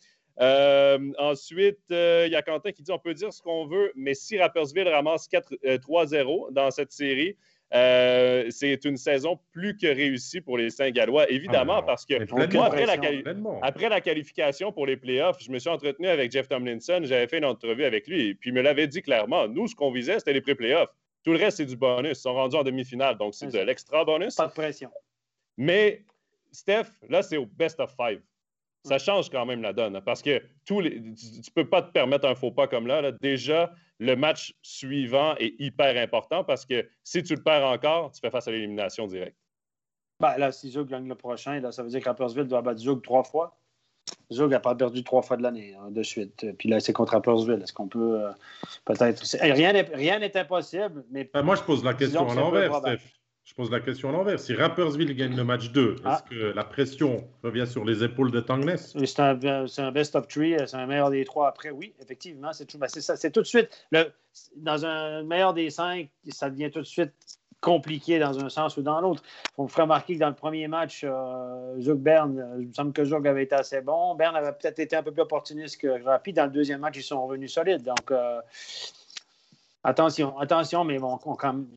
[0.41, 3.91] Euh, ensuite, euh, il y a Quentin qui dit on peut dire ce qu'on veut,
[3.95, 7.37] mais si Rappersville ramasse 4, euh, 3-0 dans cette série,
[7.73, 12.43] euh, c'est une saison plus que réussie pour les Saint-Gallois, évidemment, Ah, parce que moi,
[12.67, 13.01] après la, pression.
[13.01, 13.59] quali- Pleinement.
[13.61, 17.39] après la qualification pour les playoffs, je me suis entretenu avec Jeff Tomlinson, j'avais fait
[17.39, 20.19] une entrevue avec lui, et puis il me l'avait dit clairement, nous, ce qu'on visait,
[20.19, 20.89] c'était les pré-playoffs.
[21.23, 22.19] Tout le reste, c'est du bonus.
[22.19, 24.35] Ils sont rendus en demi-finale, donc c'est de l'extra bonus.
[24.35, 24.91] Pas de pression.
[25.57, 26.03] Mais,
[26.51, 28.21] Steph, là, c'est au best of five.
[28.83, 31.81] Ça change quand même la donne, hein, parce que tous les, tu ne peux pas
[31.81, 33.11] te permettre un faux pas comme là, là.
[33.11, 38.19] Déjà, le match suivant est hyper important parce que si tu le perds encore, tu
[38.19, 39.37] fais face à l'élimination directe.
[40.19, 42.79] Ben, là, si Zug gagne le prochain, là, ça veut dire que Rappersville doit battre
[42.79, 43.57] Zug trois fois.
[44.31, 46.45] Zug n'a pas perdu trois fois de l'année hein, de suite.
[46.57, 47.61] Puis là, c'est contre Rappersville.
[47.61, 48.31] Est-ce qu'on peut euh,
[48.85, 49.23] peut-être.
[49.41, 52.75] Rien n'est rien n'est impossible, mais Ben, moi, je pose la question à l'envers.
[52.77, 53.01] Steph.
[53.45, 54.39] Je pose la question à l'envers.
[54.39, 56.15] Si Rappersville gagne le match 2, Ah.
[56.15, 60.55] est-ce que la pression revient sur les épaules de Tangness c'est un, best of three,
[60.65, 61.69] c'est un meilleur des trois après.
[61.69, 63.29] Oui, effectivement, c'est tout, ben, ça.
[63.29, 63.69] Tout de suite.
[63.91, 64.11] Le,
[64.57, 67.13] dans un meilleur des cinq, ça devient tout de suite
[67.61, 69.21] compliqué dans un sens ou dans l'autre.
[69.57, 72.93] On ferait remarquer que dans le premier match, euh, Zug Bern, euh, il me semble
[72.93, 74.15] que Zug avait été assez bon.
[74.15, 76.35] Bern avait peut-être été un peu plus opportuniste que Rapide.
[76.35, 77.83] Dans le deuxième match, ils sont revenus solides.
[77.83, 78.39] Donc, euh,
[79.85, 81.67] attention, attention, mais bon, on- comme,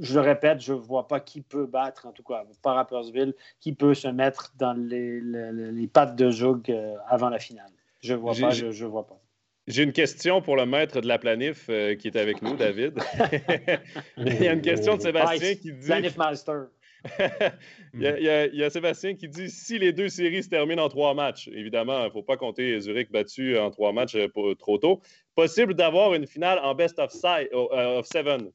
[0.00, 3.34] je le répète, je ne vois pas qui peut battre, en tout cas, par Rappersville,
[3.60, 7.70] qui peut se mettre dans les, les- les pattes de Zug euh, avant la finale.
[8.02, 9.18] Je ne vois pas, j'ai- je, je vois pas.
[9.66, 12.98] J'ai une question pour le maître de la planif euh, qui est avec nous, David.
[14.18, 16.66] Il y a une question de Sébastien qui dit Planif Master.
[17.94, 21.48] il, y a, Sébastien qui dit si les deux séries se terminent en trois matchs,
[21.48, 25.00] évidemment, il ne faut pas compter Zurich battu en trois matchs euh, trop tôt,
[25.34, 28.50] possible d'avoir une finale en best of, si- euh, of seven.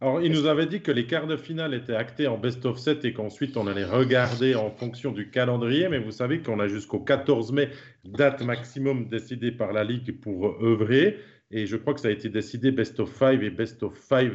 [0.00, 2.76] Alors, il nous avait dit que les quarts de finale étaient actés en best of
[2.76, 5.88] 7 et qu'ensuite on allait regarder en fonction du calendrier.
[5.88, 7.70] Mais vous savez qu'on a jusqu'au 14 mai,
[8.04, 11.18] date maximum décidée par la Ligue pour œuvrer.
[11.52, 14.32] Et je crois que ça a été décidé best of 5 et best of 5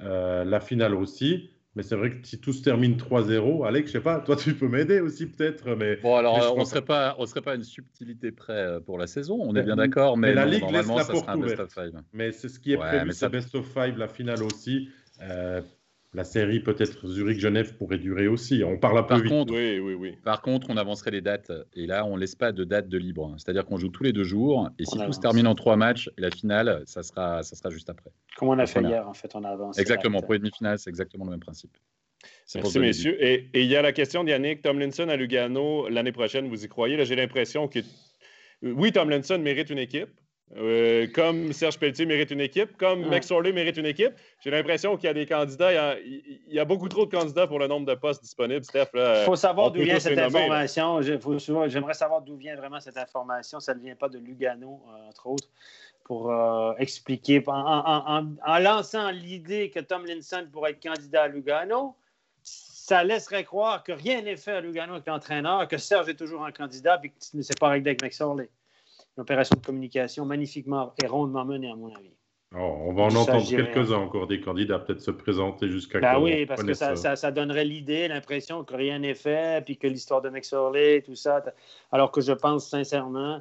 [0.00, 1.50] euh, la finale aussi.
[1.76, 4.54] Mais c'est vrai que si tout se termine 3-0, Alex, je sais pas, toi tu
[4.54, 5.76] peux m'aider aussi peut-être.
[5.76, 8.80] Mais, Bon, alors, Mais on serait pas, on serait pas à une subtilité près euh,
[8.80, 11.12] pour la saison, on est bien d'accord, mais, mais la non, Ligue laisse la ça
[11.12, 11.72] porte ouverte.
[11.72, 11.92] five.
[12.12, 14.88] mais c'est ce qui est Ouais, prévu, c'est ça- best of 5 la finale aussi.
[15.22, 15.60] Euh,
[16.12, 18.62] la série peut-être Zurich-Genève pourrait durer aussi.
[18.64, 19.28] On parle un peu Par vite.
[19.28, 20.16] contre, Oui, oui, oui.
[20.24, 23.34] Par contre, on avancerait les dates et là, on laisse pas de date de libre.
[23.38, 25.16] C'est-à-dire qu'on joue tous les deux jours et si On tout avance.
[25.16, 28.10] se termine en trois matchs, la finale, ça sera, ça sera juste après.
[28.36, 29.78] Comme on a fait hier, en fait, on avance.
[29.78, 30.20] Exactement.
[30.20, 31.76] Pour les demi-finales, c'est exactement le même principe.
[32.54, 33.16] Merci, messieurs.
[33.24, 34.62] Et, et il y a la question d'Yannick.
[34.62, 36.96] Tomlinson à Lugano l'année prochaine, vous y croyez?
[36.96, 37.78] Là, j'ai l'impression que.
[38.62, 40.08] Oui, Tomlinson mérite une équipe.
[40.56, 43.08] Euh, comme Serge Pelletier mérite une équipe, comme Ouais.
[43.10, 44.12] Max Orley mérite une équipe.
[44.42, 45.70] J'ai l'impression qu'il y a des candidats.
[45.70, 45.98] Il y a,
[46.48, 48.86] il y a beaucoup trop de candidats pour le nombre de postes disponibles, Steph.
[48.94, 51.00] Il faut savoir d'où vient cette nommer, information.
[51.68, 53.60] J'aimerais savoir d'où vient vraiment cette information.
[53.60, 55.48] Ça ne vient pas de Lugano, euh, entre autres,
[56.02, 57.40] pour euh, expliquer.
[57.46, 61.94] En, en- en- en lançant l'idée que Tom Linson pourrait être candidat à Lugano,
[62.42, 66.44] ça laisserait croire que rien n'est fait à Lugano avec l'entraîneur, que Serge est toujours
[66.44, 68.48] un candidat et que ce n'est pas réglé avec Max Orley.
[69.16, 72.12] Une opération de communication magnifiquement et rondement menée, à mon avis.
[72.54, 73.44] Oh, on va en entendre
[73.74, 77.30] quelques-uns encore des candidats peut-être se présenter jusqu'à Ben oui, parce que ça, ça- ça
[77.30, 81.44] donnerait l'idée, l'impression que rien n'est fait, puis que l'histoire de Max Orley, tout ça.
[81.92, 83.40] Alors que je pense sincèrement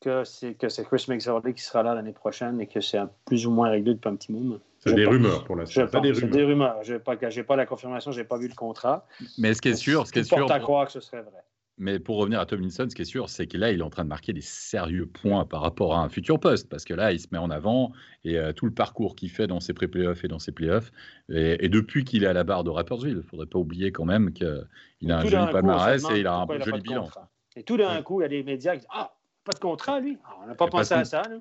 [0.00, 3.10] que c'est que c'est Chris McSorley qui sera là l'année prochaine et que c'est un-
[3.24, 4.58] plus ou moins réglé depuis un petit moment.
[4.80, 5.86] C'est des rumeurs pour l'instant.
[6.14, 6.82] C'est des rumeurs.
[6.82, 9.06] Je n'ai pas, j'ai pas la confirmation, je n'ai pas vu le contrat.
[9.38, 11.42] Mais ce qui est sûr, ce qui est sûr, à croire que ce serait vrai.
[11.78, 13.90] Mais pour revenir à Tomlinson, ce qui est sûr, c'est que là, il est en
[13.90, 17.12] train de marquer des sérieux points par rapport à un futur poste, parce que là,
[17.12, 17.92] il se met en avant
[18.24, 20.92] et euh, tout le parcours qu'il fait dans ses pré-playoffs et dans ses playoffs,
[21.28, 23.90] et, et depuis qu'il est à la barre de Rappersville, il ne faudrait pas oublier
[23.92, 26.64] quand même qu'il a un Tout joli palmarès et il a un pourquoi il a
[26.64, 27.08] joli bilan.
[27.56, 29.12] Et tout d'un coup, il y a des médias qui disent Ah,
[29.44, 30.18] pas de contrat, lui.
[30.24, 31.22] Ah, on n'a pas pensé à ça.
[31.22, 31.38] Là.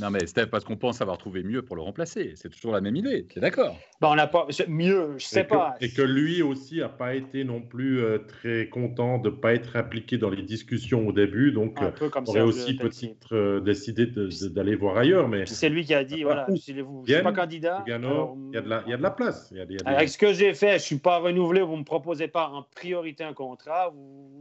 [0.00, 2.32] Non, mais c'était parce qu'on pense avoir trouvé mieux pour le remplacer.
[2.36, 3.26] C'est toujours la même idée.
[3.26, 3.78] Tu es d'accord?
[4.00, 4.46] Bon, On n'a pas.
[4.66, 5.76] Mieux, je sais pas.
[5.80, 9.54] et que lui aussi n'a pas été non plus euh, très content de ne pas
[9.54, 11.52] être impliqué dans les discussions au début.
[11.52, 15.28] Donc, on aurait aussi peut-être euh, décidé d'aller voir ailleurs.
[15.28, 17.84] Mais c'est lui qui a dit voilà, si vous ne pas candidat.
[17.86, 19.48] il, y a de la, il y a de la place.
[19.52, 21.18] Il y a, il y a Avec ce que j'ai fait, je ne suis pas
[21.18, 21.60] renouvelé.
[21.60, 23.92] Vous ne me proposez pas en priorité un contrat.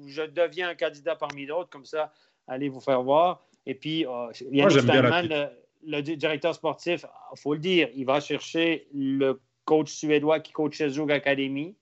[0.07, 1.69] je deviens un candidat parmi d'autres.
[1.69, 2.11] Comme ça,
[2.47, 3.45] allez vous faire voir.
[3.65, 8.19] Et puis, euh, Yannick Steinman, le, le, directeur sportif, il faut le dire, il va
[8.19, 11.75] chercher le coach suédois qui coachait Zug Academy,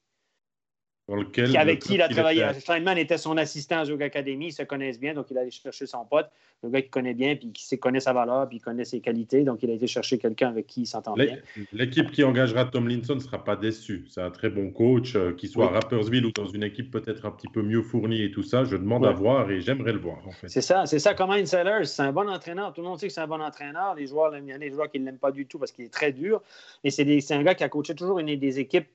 [1.56, 2.46] avec qui il a travaillé.
[2.60, 5.52] Steinman était son assistant à Zug Academy, ils se connaissent bien, donc il a allé
[5.52, 6.30] chercher son pote,
[6.64, 9.44] le gars qui connaît bien, puis qui connaît sa valeur, puis qui connaît ses qualités,
[9.44, 11.38] donc il a été chercher quelqu'un avec qui il s'entend bien.
[11.74, 14.06] L'équipe qui engagera Tomlinson ne sera pas déçue.
[14.10, 17.26] C'est un très bon coach, euh, qu'il soit à Rappersville ou dans une équipe peut-être
[17.26, 18.64] un petit peu mieux fournie et tout ça.
[18.64, 20.20] Je demande à voir et j'aimerais le voir.
[20.28, 20.50] En fait.
[20.50, 21.14] C'est ça, c'est ça.
[21.14, 22.74] Comment Sellers, c'est un bon entraîneur.
[22.74, 23.96] Tout le monde sait que c'est un bon entraîneur.
[23.96, 25.86] Les joueurs il y a des joueurs qui ne l'aiment pas du tout parce qu'il
[25.86, 26.42] est très dur.
[26.84, 28.88] Et c'est un gars qui a coaché toujours une des équipes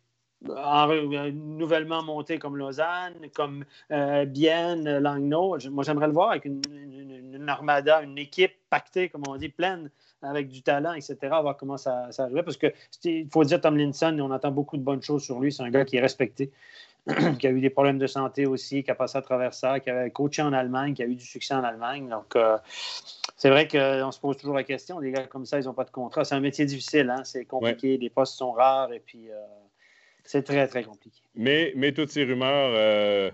[0.49, 5.57] euh, nouvellement monté comme Lausanne, comme euh, Bienne, Langnau.
[5.71, 9.91] Moi, j'aimerais le voir avec une, armada, une équipe pactée, comme on dit, pleine,
[10.23, 14.31] avec du talent, etc., voir comment ça, ça Parce qu'il faut dire, Tom Linson, on
[14.31, 15.53] entend beaucoup de bonnes choses sur lui.
[15.53, 16.53] C'est un gars qui est respecté,
[17.39, 19.91] qui a eu des problèmes de santé aussi, qui a passé à travers ça, qui
[19.91, 22.09] a coaché en Allemagne, qui a eu du succès en Allemagne.
[22.09, 22.59] Donc, euh,
[23.37, 25.01] c'est vrai qu'on se pose toujours la question.
[25.01, 26.25] Des gars comme ça, ils n'ont pas de contrat.
[26.25, 27.23] C'est un métier difficile, hein?
[27.25, 29.31] c'est compliqué, les postes sont rares et puis.
[30.27, 31.21] C'est très, très compliqué.
[31.37, 33.31] Mais, toutes ces rumeurs euh,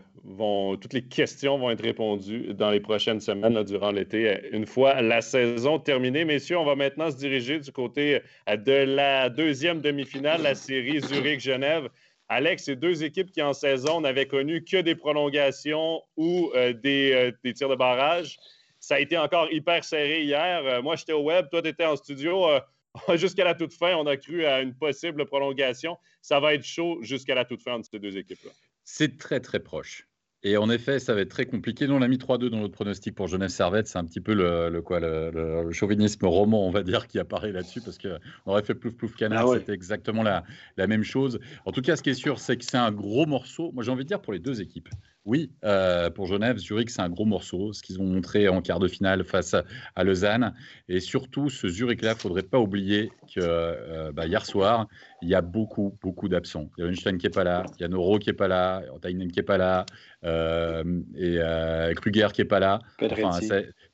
[0.77, 4.41] toutes les questions vont être répondues dans les prochaines semaines, durant l'été.
[4.53, 8.73] Une fois la saison terminée, messieurs, on va maintenant se diriger du côté euh, de
[8.73, 11.89] la deuxième demi-finale, la série Zurich-Genève.
[12.29, 17.33] Alex, ces deux équipes qui en saison n'avaient connu que des prolongations ou euh, des,
[17.55, 18.39] tirs de barrage.
[18.81, 20.83] Ça a été encore hyper serré hier.
[20.83, 22.47] moi, j'étais au web, toi, tu étais en studio.
[23.17, 25.97] jusqu'à la toute fin, on a cru à une possible prolongation.
[26.21, 28.51] Ça va être chaud jusqu'à la toute fin de ces deux équipes-là.
[28.85, 30.07] C'est très, très proche.
[30.45, 31.87] Et en effet, ça va être très compliqué.
[31.87, 33.87] Nous, on a mis 3-2 dans notre pronostic pour Genève Servette.
[33.87, 37.81] C'est un petit peu le, quoi, le, chauvinisme roman, on va dire, qui apparaît là-dessus,
[37.81, 39.53] parce qu'on aurait fait plouf plouf canard.
[39.53, 40.43] Ah c'était exactement la,
[40.77, 41.39] la, même chose.
[41.65, 43.71] En tout cas, ce qui est sûr, c'est que c'est un gros morceau.
[43.71, 44.89] Moi, j'ai envie de dire pour les deux équipes.
[45.25, 48.81] Oui, euh, pour Genève, Zurich, c'est un gros morceau, ce qu'ils ont montré en quart
[48.81, 49.55] de finale face
[49.95, 50.53] à, Lausanne.
[50.89, 54.89] Et surtout, ce Zurich-là, il ne faudrait pas oublier que euh, bah, hier soir,
[55.21, 56.71] il y a beaucoup, beaucoup d'absents.
[56.77, 58.49] Il y a Einstein qui n'est pas là, il y a Noro qui n'est pas
[58.49, 59.87] là, Tainen qui n'est pas là,
[60.25, 60.83] euh,
[61.17, 62.81] et Kruger qui n'est pas là.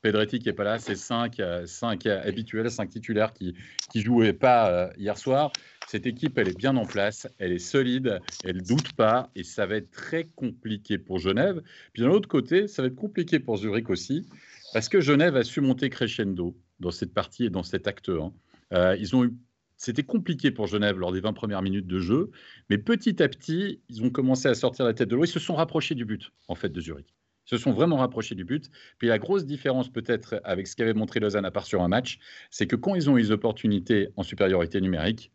[0.01, 0.39] Pedretti.
[0.39, 0.79] qui n'est pas là.
[0.79, 3.55] C'est cinq, cinq habituels, cinq titulaires qui
[3.95, 5.51] ne jouaient pas hier soir.
[5.89, 9.43] Cette équipe, elle est bien en place, elle est solide, elle ne doute pas, et
[9.43, 11.63] ça va être très compliqué pour Genève.
[11.93, 14.29] Puis d'un autre côté, ça va être compliqué pour Zurich aussi,
[14.71, 18.31] parce que Genève a su monter crescendo dans cette partie et dans cet acte 1.
[18.73, 19.33] Euh, ils ont eu
[19.77, 22.29] c'était compliqué pour Genève lors des 20 premières minutes de jeu,
[22.69, 25.23] mais petit à petit, ils ont commencé à sortir la tête de l'eau.
[25.23, 27.15] Ils se sont rapprochés du but, en fait, de Zurich.
[27.49, 28.69] Se sont vraiment rapprochés du but.
[28.99, 32.19] Puis la grosse différence, peut-être, avec ce qu'avait montré Lausanne à part sur un match,
[32.51, 35.31] c'est que quand ils ont eu les opportunités en supériorité numérique,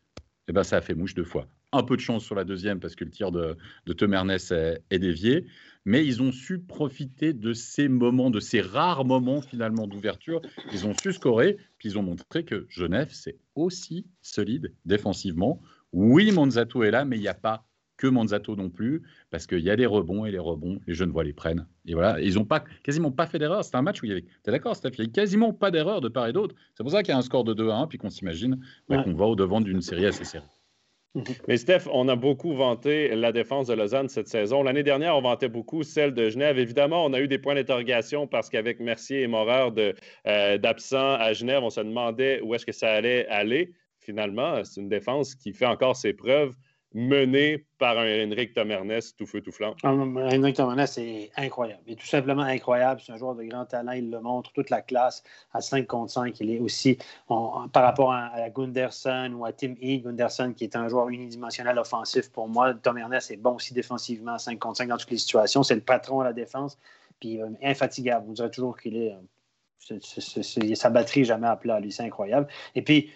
[0.47, 1.49] eh ben, ça a fait mouche deux fois.
[1.73, 4.53] Un peu de chance sur la deuxième parce que le tir de, de Tom Ernest
[4.53, 5.45] est, dévié,
[5.85, 10.41] mais ils ont su profiter de ces moments, de ces rares moments finalement d'ouverture.
[10.73, 15.61] Ils ont su scorer, puis ils ont montré que Genève, c'est aussi solide défensivement.
[15.93, 17.67] Oui, Monzato est là, mais il n'y a pas
[17.97, 21.11] que Manzato non plus, parce qu'il y a des rebonds et les rebonds, les jeunes
[21.11, 21.67] voix les prennent.
[21.87, 23.65] Et voilà, ils n'ont pas, quasiment pas fait d'erreur.
[23.65, 25.71] C'est un match où il y avait, es d'accord, Steph, il n'y a quasiment pas
[25.71, 26.55] d'erreur de part et d'autre.
[26.75, 28.59] C'est pour ça qu'il y a un score de 2 à 1, puis qu'on s'imagine
[28.89, 30.47] bah, qu'on va au-devant d'une série assez serrée.
[31.49, 34.65] Mais Steph, on a beaucoup vanté la défense de Lausanne cette saison.
[34.65, 36.59] L'année dernière, on vantait beaucoup celle de Genève.
[36.59, 39.73] Évidemment, on a eu des points d'interrogation parce qu'avec Mercier et Moreur
[40.27, 43.75] euh, d'absents à Genève, on se demandait où est-ce que ça allait aller.
[44.01, 46.55] Finalement, c'est une défense qui fait encore ses preuves
[46.95, 49.75] mené par un Henrik Tomernes tout feu, tout flanc.
[49.83, 51.83] Ah, Henrik Tomernes, c'est incroyable.
[51.87, 53.01] Il est tout simplement incroyable.
[53.05, 53.93] C'est un joueur de grand talent.
[53.93, 56.39] Il le montre, toute la classe à 5 contre 5.
[56.41, 56.97] Il est aussi,
[57.29, 59.99] par rapport à, Gunderson ou à Tim E.
[59.99, 62.73] Gunderson, qui est un joueur unidimensionnel offensif pour moi.
[62.75, 65.65] Tomernes est bon aussi défensivement à 5 contre 5 dans toutes les situations.
[65.65, 66.79] C'est le patron à la défense.
[67.19, 68.27] Puis euh, infatigable.
[68.29, 69.13] On dirait toujours qu'il est.
[69.13, 69.19] Euh,
[70.75, 71.81] sa batterie jamais à plat.
[71.81, 72.47] Lui, c'est incroyable.
[72.75, 73.13] Et puis,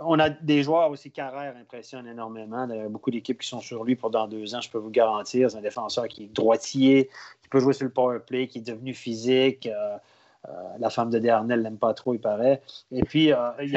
[0.00, 2.66] on a des joueurs aussi, Carrère impressionne énormément.
[2.70, 4.78] Il y a beaucoup d'équipes qui sont sur lui pour dans deux ans, je peux
[4.78, 5.50] vous garantir.
[5.50, 7.10] C'est un défenseur qui est droitier,
[7.42, 9.66] qui peut jouer sur le power play, qui est devenu physique.
[9.66, 9.98] Euh,
[10.78, 12.62] la femme de Darnell l'aime pas trop, il paraît.
[12.92, 13.24] Et puis,
[13.60, 13.70] il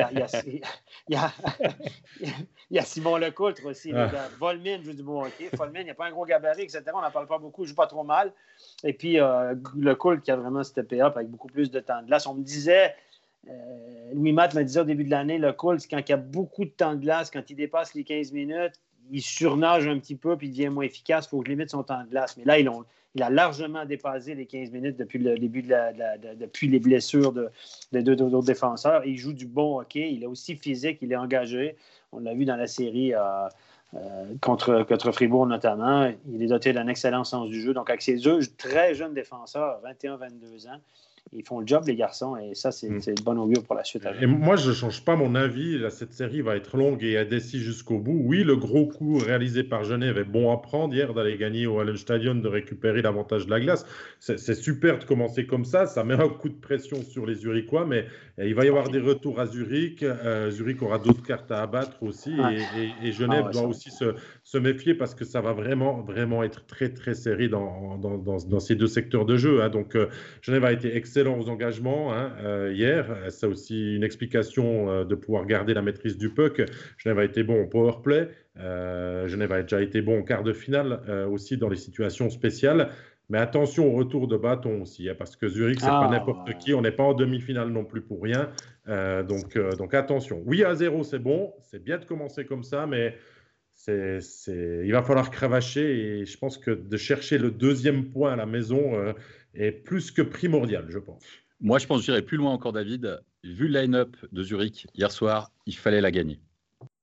[2.69, 3.91] y, a, Simon Lecoultre aussi.
[3.93, 4.09] Ah.
[4.39, 5.49] Volmin joue du bon hockey.
[5.53, 6.83] Volmin, il n'y a pas un gros gabarit, etc.
[6.93, 8.31] On n'en parle pas beaucoup, il joue pas trop mal.
[8.85, 9.17] Et puis,
[9.75, 12.25] Lecoultre qui a vraiment steppé up avec beaucoup plus de temps de glace.
[12.27, 12.95] On me disait,
[14.13, 16.69] Louis Matt me disait au début de l'année, Lecoultre, quand il y a beaucoup de
[16.69, 18.73] temps de glace, quand il dépasse les 15 minutes,
[19.09, 21.25] il surnage un petit peu puis il devient moins efficace.
[21.25, 22.37] Il faut que je limite son temps de glace.
[22.37, 27.49] Mais là, il a largement dépassé les 15 minutes depuis le début les blessures de,
[27.91, 29.05] deux autres défenseurs.
[29.05, 30.11] il joue du bon hockey.
[30.13, 31.75] Il est aussi physique, il est engagé.
[32.11, 33.19] On l'a vu dans la série euh,
[33.93, 36.11] euh, contre, contre Fribourg notamment.
[36.31, 37.73] Il est doté d'un excellent sens du jeu.
[37.73, 40.79] Donc, avec ses deux très jeunes défenseurs, 21-22 ans,
[41.33, 43.01] ils font le job, les garçons, et ça, c'est mm.
[43.07, 44.05] une bonne augure pour la suite.
[44.21, 45.79] Et moi, je ne change pas mon avis.
[45.89, 48.19] cette série va être longue et indécis jusqu'au bout.
[48.25, 51.79] Oui, le gros coup réalisé par Genève est bon à prendre hier d'aller gagner au
[51.79, 53.85] Hallenstadion, de récupérer l'avantage de la glace.
[54.19, 55.85] C'est super de commencer comme ça.
[55.85, 58.07] Ça met un coup de pression sur les Zurichois, mais
[58.37, 60.03] eh, il va y avoir des retours à Zurich.
[60.03, 62.33] Euh, Zurich aura d'autres cartes à abattre aussi,
[63.01, 64.15] et, Genève ah doit aussi se,
[64.51, 68.59] se, méfier parce que ça va vraiment, vraiment être très, très serré dans, dans, dans,
[68.59, 69.61] ces deux secteurs de jeu.
[69.61, 69.69] Hein.
[69.69, 70.07] Donc, euh,
[70.41, 73.05] Genève a été excellent excellents engagements hein, euh, hier.
[73.29, 76.61] C'est aussi une explication euh, de pouvoir garder la maîtrise du puck.
[76.97, 78.29] Genève a été bon au power play.
[78.55, 81.01] Genève a déjà été bon en quart de finale
[81.31, 82.89] aussi dans les situations spéciales.
[83.29, 86.11] Mais attention au retour de bâton aussi, hein, parce que Zurich, c'est pas ah.
[86.11, 86.73] n'importe qui.
[86.73, 88.49] On n'est pas en demi-finale non plus pour rien.
[88.87, 90.41] donc, donc attention.
[90.45, 91.53] Oui, à zéro, c'est bon.
[91.61, 93.15] C'est bien de commencer comme ça, mais
[93.85, 96.19] c'est, il va falloir cravacher.
[96.19, 99.13] Et je pense que de chercher le deuxième point à la maison,
[99.53, 101.23] est plus que primordial, je pense.
[101.59, 103.21] Moi, je pense que j'irai plus loin encore, David.
[103.43, 106.39] Vu le line-up de Zurich hier soir, il fallait la gagner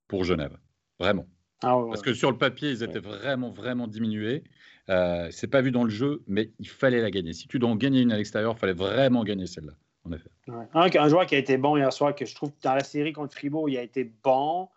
[0.07, 0.57] pour Genève.
[0.99, 1.27] Vraiment.
[1.61, 4.43] Ah Parce que sur le papier, ils étaient vraiment, vraiment diminués.
[4.89, 7.33] Euh, c'est pas vu dans le jeu, mais il fallait la gagner.
[7.33, 9.73] Si tu dois en gagner une à l'extérieur, il fallait vraiment gagner celle-là,
[10.03, 10.29] en effet.
[10.73, 13.35] Un, joueur qui a été bon hier soir, que je trouve dans la série contre
[13.35, 14.69] Fribourg, il a été bon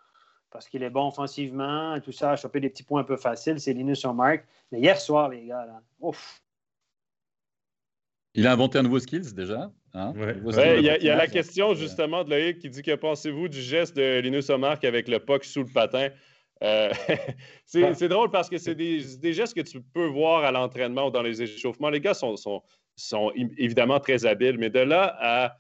[0.53, 3.17] parce qu'il est bon offensivement et tout ça, a chopé des petits points un peu
[3.17, 4.45] faciles, c'est Linus Mark.
[4.71, 6.43] Mais hier soir, les gars, là, ouf,
[8.35, 9.71] il a inventé un nouveau skills déjà.
[9.95, 10.15] Hein?
[10.17, 14.21] il y a, la question justement de Loïc qui dit que pensez-vous du geste de
[14.21, 16.09] Linus Omark avec le puck sous le patin?
[16.63, 16.91] Euh,
[17.67, 21.23] c'est drôle parce que c'est des, gestes que tu peux voir à l'entraînement ou dans
[21.23, 21.91] les échauffements.
[21.91, 22.63] Les gars sont, sont,
[22.97, 25.57] sont, évidemment très habiles, mais de là à,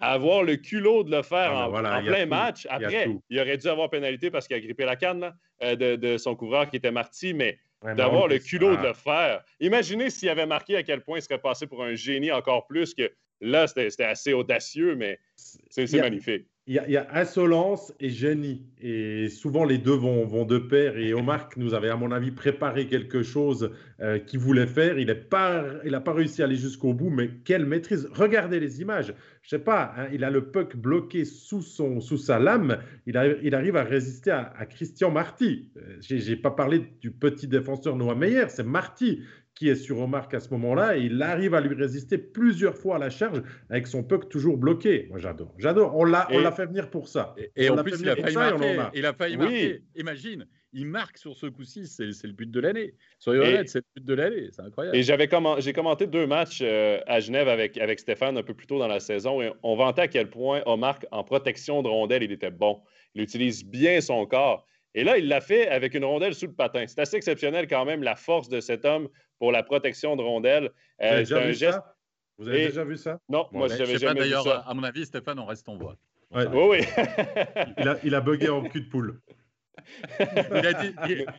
[0.00, 3.68] avoir le culot de le faire ah, ben en, plein match, après, il, aurait dû
[3.68, 5.32] avoir pénalité parce qu'il a grippé la canne
[5.62, 7.58] euh, de, de, son couvreur qui était Marty, mais
[7.96, 9.42] d'avoir le culot de le faire.
[9.60, 12.94] Imaginez s'il avait marqué à quel point il serait passé pour un génie encore plus
[12.94, 13.10] que
[13.40, 18.62] là, c'était assez audacieux, mais c'est magnifique il y, a insolence et génie.
[18.80, 20.96] Et souvent, les deux vont, vont de pair.
[20.98, 24.96] Et Omar nous avait, à mon avis, préparé quelque chose euh, qu'il voulait faire.
[24.96, 25.64] Il n'a pas,
[26.04, 28.08] pas réussi à aller jusqu'au bout, mais quelle maîtrise.
[28.12, 29.12] Regardez les images.
[29.42, 32.78] Je sais pas, hein, il a le puck bloqué sous, son, sous sa lame.
[33.06, 35.70] Il, il arrive à résister à, Christian Marty.
[35.76, 39.22] Euh, Je n'ai pas parlé du petit défenseur Noah Meyer, c'est Marty
[39.60, 42.96] qui est sur Omar à ce moment-là, et il arrive à lui résister plusieurs fois
[42.96, 45.06] à la charge avec son puck toujours bloqué.
[45.10, 45.54] Moi, j'adore.
[45.58, 45.94] J'adore.
[45.94, 47.34] On l'a, on l'a fait venir pour ça.
[47.56, 49.82] Et, en plus, il a, failli marquer, il a failli marquer.
[49.96, 52.94] Imagine, il marque sur ce coup-ci, c'est, le but de l'année.
[53.18, 54.48] Soyez honnête, c'est le but de l'année.
[54.50, 54.96] C'est incroyable.
[54.96, 55.28] Et j'avais
[55.58, 58.88] j'ai commenté deux matchs euh, à Genève avec, avec Stéphane un peu plus tôt dans
[58.88, 62.50] la saison, et on vantait à quel point Omar, en protection de rondelle, il était
[62.50, 62.80] bon.
[63.14, 64.66] Il utilise bien son corps.
[64.94, 66.86] Et là, il l'a fait avec une rondelle sous le patin.
[66.86, 69.10] C'est assez exceptionnel quand même, la force de cet homme
[69.40, 70.70] pour la protection de rondelles.
[71.02, 71.80] Euh, c'est un geste.
[72.38, 73.18] Vous avez déjà vu ça?
[73.28, 74.42] Non, moi, je n'avais jamais vu ça.
[74.44, 75.96] D'ailleurs, à mon avis, Stéphane, on reste en voix.
[76.30, 76.78] Oui, oui.
[77.76, 79.20] il, a, il a bugué en cul de poule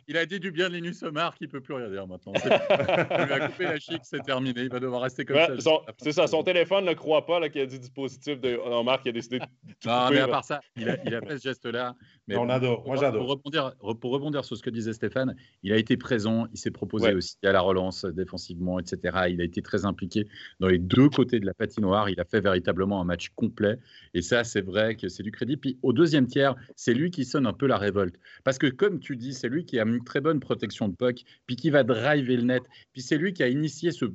[0.07, 2.33] il, a dit, du bien de Linus Omar qui ne peut plus rien dire maintenant.
[2.35, 4.61] Il a coupé la chic, c'est terminé.
[4.61, 5.71] Il va devoir rester comme ça.
[5.97, 9.11] C'est ça, son téléphone ne croit pas qu'il a dit dispositif de Omar qui a
[9.11, 9.45] décidé de.
[9.85, 11.95] Non, mais à part ça, il a, fait ce geste-là.
[12.27, 13.21] Mais on adore, moi j'adore.
[13.21, 16.71] Pour rebondir, pour rebondir sur ce que disait Stéphane, il a été présent, il s'est
[16.71, 19.25] proposé aussi à la relance défensivement, etc.
[19.29, 20.27] Il a été très impliqué
[20.59, 22.09] dans les deux côtés de la patinoire.
[22.09, 23.77] Il a fait véritablement un match complet.
[24.13, 25.57] Et ça, c'est vrai que c'est du crédit.
[25.57, 28.15] Puis au deuxième tiers, c'est lui qui sonne un peu la révolte.
[28.43, 31.23] Parce que, comme tu dis, c'est lui qui a une très bonne protection de puck,
[31.47, 32.63] puis qui va driver le net.
[32.93, 34.05] Puis c'est lui qui a initié ce,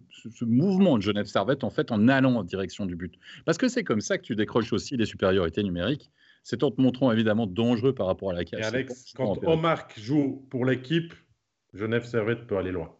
[0.44, 3.14] mouvement de Genève Servette, en fait, en allant en direction du but.
[3.44, 6.10] Parce que c'est comme ça que tu décroches aussi des supériorités numériques.
[6.42, 8.60] C'est en te montrant évidemment dangereux par rapport à la casse.
[8.60, 11.12] Et Alex, quand Omar joue pour l'équipe,
[11.74, 12.95] Genève Servette peut aller loin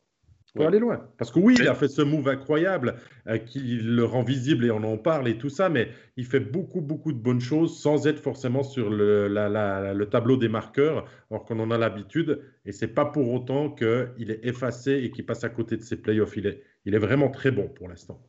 [0.57, 1.09] peut aller loin.
[1.19, 2.97] Parce que oui, il a fait ce move incroyable
[3.28, 6.41] euh, qui le rend visible et on en parle et tout ça, mais il fait
[6.41, 11.45] beaucoup, beaucoup de bonnes choses sans être forcément sur le, le tableau des marqueurs, alors
[11.45, 12.41] qu'on en a l'habitude.
[12.65, 16.01] Et c'est pas pour autant qu'il est effacé et qu'il passe à côté de ses
[16.01, 16.37] playoffs.
[16.37, 18.20] Il est, il est vraiment très bon pour l'instant.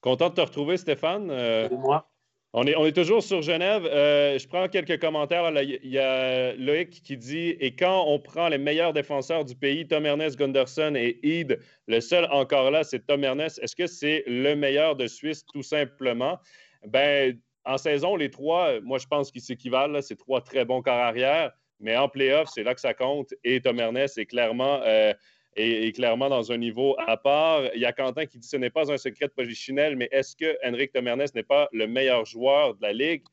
[0.00, 1.30] Content de te retrouver, Stéphane.
[1.30, 2.08] Euh, moi.
[2.54, 3.84] On est, on est, toujours sur Genève.
[3.84, 5.50] Euh, je prends quelques commentaires.
[5.62, 9.86] Il y a Loïc qui dit Et quand on prend les meilleurs défenseurs du pays,
[9.86, 13.58] Tom Ernest, Gunderson et Eid, le seul encore là, c'est Tom Ernest.
[13.62, 16.38] Est-ce que c'est le meilleur de Suisse, tout simplement
[16.86, 20.00] Ben, en saison, les trois, moi, je pense qu'ils s'équivalent.
[20.00, 21.52] C'est trois très bons corps arrière.
[21.80, 23.34] Mais en playoff, c'est là que ça compte.
[23.44, 24.80] Et Tom Ernest est clairement.
[24.86, 25.12] Euh,
[25.58, 27.62] est, clairement dans un niveau à part.
[27.74, 30.36] Il y a Quentin qui dit ce n'est pas un secret de polichinelle, mais est-ce
[30.36, 33.24] que Henrik Tomernes n'est pas le meilleur joueur de la Ligue?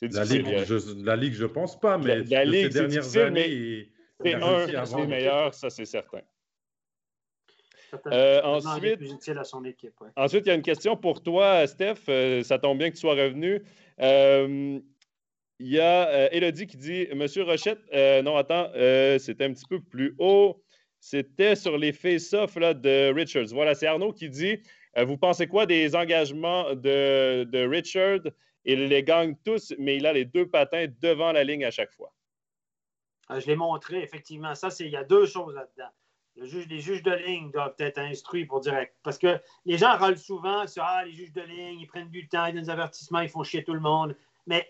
[0.00, 3.88] La Ligue, je, la Ligue, je pense pas, mais la, Ligue, ces dernières années,
[4.20, 6.22] c'est un des meilleurs, ça c'est certain.
[8.06, 9.00] Euh, ensuite,
[10.16, 11.96] ensuite, il y a une question pour toi, Steph.
[12.08, 13.62] Euh, ça tombe bien que tu sois revenu.
[14.00, 14.80] Euh,
[15.58, 17.80] il y a Elodie qui dit Monsieur Rochette,
[18.24, 18.70] non, attends,
[19.18, 20.61] c'était un petit peu plus haut.
[21.04, 23.48] C'était sur les face-off de Richards.
[23.50, 24.62] Voilà, c'est Arnaud qui dit
[24.96, 28.32] euh, Vous pensez quoi des engagements de, de
[28.64, 31.90] Il les gagne tous, mais il a les deux patins devant la ligne à chaque
[31.90, 32.12] fois.
[33.28, 34.54] Ah, je l'ai montré, effectivement.
[34.54, 35.90] Ça, c'est il y a deux choses là-dedans.
[36.36, 38.94] Le juge, les juges de ligne doivent être instruits pour direct.
[39.02, 42.28] Parce que les gens râlent souvent sur Ah, les juges de ligne, ils prennent du
[42.28, 44.16] temps, ils donnent des avertissements, ils font chier tout le monde.
[44.46, 44.68] Mais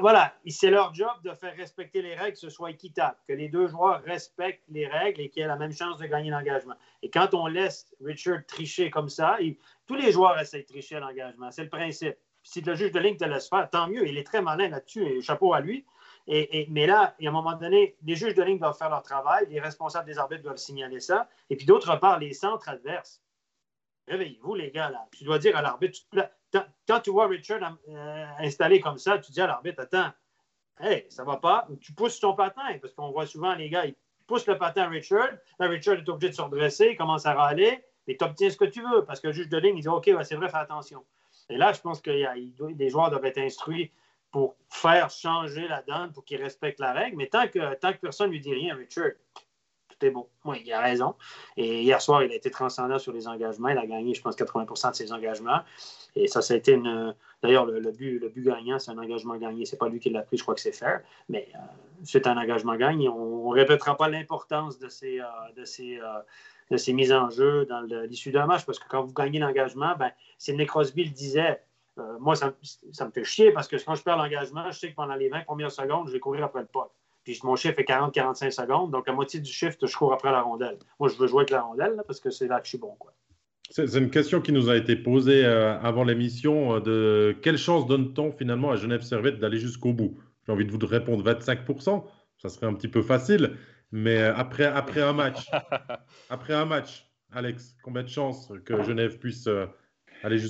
[0.00, 3.48] voilà, c'est leur job de faire respecter les règles, que ce soit équitable, que les
[3.48, 6.74] deux joueurs respectent les règles et qu'ils aient la même chance de gagner l'engagement.
[7.02, 9.38] Et quand on laisse Richard tricher comme ça,
[9.86, 11.50] tous les joueurs essaient de tricher l'engagement.
[11.50, 12.16] C'est le principe.
[12.42, 14.06] Si le juge de ligne te laisse faire, tant mieux.
[14.06, 15.86] Il est très malin là-dessus et chapeau à lui.
[16.26, 19.46] Et, mais là, à un moment donné, les juges de ligne doivent faire leur travail,
[19.48, 21.28] les responsables des arbitres doivent signaler ça.
[21.50, 23.22] Et puis d'autre part, les centres adverses.
[24.08, 25.06] Réveillez-vous, les gars, là.
[25.12, 25.98] Tu dois dire à l'arbitre,
[26.86, 30.12] quand tu vois Richard euh, installé comme ça, tu dis à l'arbitre, attends,
[30.80, 33.94] hey, ça va pas, tu pousses ton patin, parce qu'on voit souvent les gars, ils
[34.26, 37.34] poussent le patin à Richard, là, Richard est obligé de se redresser, il commence à
[37.34, 39.82] râler, et tu obtiens ce que tu veux, parce que le juge de ligne, il
[39.82, 41.04] dit, OK, c'est vrai, fais attention.
[41.48, 43.90] Et là, je pense que des joueurs doivent être instruits
[44.30, 47.98] pour faire changer la donne, pour qu'ils respectent la règle, mais tant que, tant que
[47.98, 49.12] personne ne lui dit rien, Richard,
[49.94, 50.26] tout est bon.
[50.44, 51.14] Oui, il a raison.
[51.56, 53.68] Et hier soir, il a été transcendant sur les engagements.
[53.68, 55.60] Il a gagné, je pense, 80% de ses engagements.
[56.16, 57.14] Et ça, ça a été une.
[57.42, 59.66] D'ailleurs, le, but, le but gagnant, c'est un engagement gagné.
[59.66, 61.02] Ce n'est pas lui qui l'a pris, je crois que c'est faire.
[61.28, 61.58] Mais euh,
[62.02, 63.08] c'est un engagement gagné.
[63.08, 65.24] On ne répétera pas l'importance de ces, euh,
[65.56, 66.20] de, ces, euh,
[66.70, 68.64] de ces mises en jeu dans l'issue d'un match.
[68.64, 71.62] Parce que quand vous gagnez l'engagement, ben, Sidney Crosby le disait.
[72.18, 72.52] moi, ça,
[72.92, 75.28] ça, me fait chier parce que quand je perds l'engagement, je sais que pendant les
[75.28, 76.90] 20 premières secondes, je vais courir après le pote.
[77.24, 78.90] Puis mon chiffre est 40-45 secondes.
[78.90, 80.78] Donc, à moitié du shift, je cours après la rondelle.
[81.00, 82.94] Moi, je veux jouer avec la rondelle parce que c'est là que je suis bon.
[82.98, 83.14] Quoi.
[83.70, 86.76] C'est une question qui nous a été posée euh, avant l'émission.
[86.76, 90.18] Euh, de quelle chance donne-t-on finalement à Genève Servette d'aller jusqu'au bout?
[90.46, 92.04] J'ai envie de vous répondre 25%.
[92.38, 93.56] Ça serait un petit peu facile.
[93.90, 95.50] Mais euh, après, après un match,
[96.30, 99.48] après un match, Alex, combien de chances que Genève puisse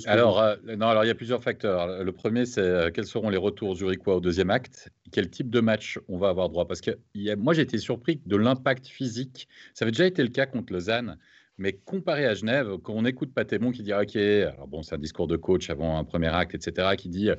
[0.05, 2.03] alors, euh, non, alors il y a plusieurs facteurs.
[2.03, 4.89] Le premier, c'est euh, quels seront les retours zurichois au deuxième acte?
[5.15, 6.91] Quel type de match on va avoir droit Parce que
[7.37, 9.47] moi, j'ai été surpris de l'impact physique.
[9.73, 11.17] Ça avait déjà été le cas contre Lausanne.
[11.57, 14.97] Mais comparé à Genève, quand on écoute Patémon qui dit OK, alors bon, c'est un
[14.97, 17.29] discours de coach avant un premier acte, etc., qui dit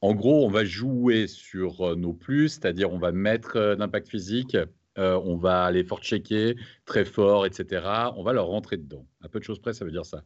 [0.00, 4.56] en gros, on va jouer sur euh, nos plus, c'est-à-dire on va mettre d'impact physique,
[4.96, 6.56] on va aller fort checker,
[6.86, 7.84] très fort, etc.
[8.16, 9.06] On va leur rentrer dedans.
[9.22, 10.24] À peu de choses près, ça veut dire ça.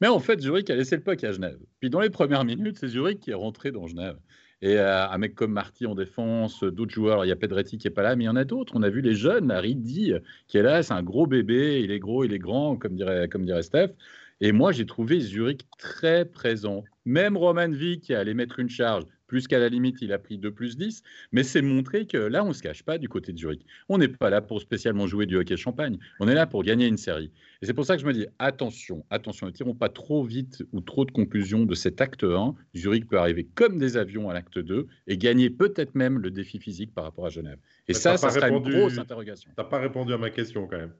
[0.00, 1.58] Mais en fait, Zurich a laissé le puck à Genève.
[1.80, 4.16] Puis dans les premières minutes, c'est Zurich qui est rentré dans Genève.
[4.62, 7.86] Et euh, un mec comme Marty en défense, d'autres joueurs, il y a Pedretti qui
[7.86, 8.74] est pas là, mais il y en a d'autres.
[8.76, 10.12] On a vu les jeunes, Riddi
[10.48, 13.28] qui est là, c'est un gros bébé, il est gros, il est grand, comme dirait,
[13.28, 13.94] comme dirait Steph.
[14.40, 16.84] Et moi, j'ai trouvé Zurich très présent.
[17.04, 20.38] Même Roman V qui allait mettre une charge, plus qu'à la limite, il a pris
[20.38, 21.04] 2 plus 10.
[21.30, 23.64] Mais c'est montrer que là, on ne se cache pas du côté de Zurich.
[23.88, 25.98] On n'est pas là pour spécialement jouer du hockey champagne.
[26.18, 27.30] On est là pour gagner une série.
[27.62, 30.64] Et c'est pour ça que je me dis, attention, attention, ne tirons pas trop vite
[30.72, 32.56] ou trop de conclusions de cet acte 1.
[32.74, 36.58] Zurich peut arriver comme des avions à l'acte 2 et gagner peut-être même le défi
[36.58, 37.58] physique par rapport à Genève.
[37.86, 39.52] Et ça, ça sera une grosse interrogation.
[39.54, 40.92] Tu n'as pas répondu à ma question quand même.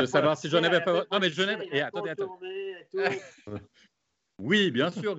[0.00, 1.06] de, savoir si Genève n'est pas.
[1.12, 1.62] Non, mais Genève.
[1.70, 2.74] Et attendez, attendez.
[4.44, 5.16] Oui, bien sûr.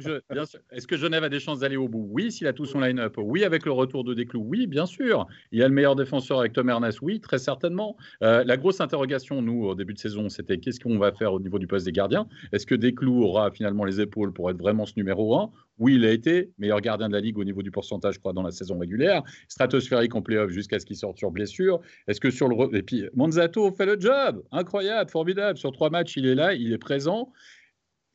[0.72, 2.06] Est-ce que Genève a des chances d'aller au bout?
[2.12, 3.16] Oui, s'il a tout son line-up.
[3.18, 4.44] Oui, avec le retour de Desclous.
[4.46, 5.26] Oui, bien sûr.
[5.54, 7.02] Il a le meilleur défenseur avec Tom Ernest.
[7.02, 7.96] Oui, très certainement.
[8.22, 11.40] Euh, la grosse interrogation, nous, au début de saison, c'était qu'est-ce qu'on va faire au
[11.40, 12.28] niveau du poste des gardiens?
[12.52, 16.06] Est-ce que Desclous aura finalement les épaules pour être vraiment ce numéro 1 Oui, il
[16.06, 18.52] a été meilleur gardien de la ligue au niveau du pourcentage, je crois, dans la
[18.52, 19.24] saison régulière.
[19.48, 21.80] Stratosphérique en playoff jusqu'à ce qu'il sorte sur blessure.
[22.10, 22.76] Est-ce que sur le.
[22.76, 24.44] Et puis, Manzato fait le job.
[24.52, 25.58] Incroyable, formidable.
[25.58, 27.32] Sur trois matchs, il est là, il est présent.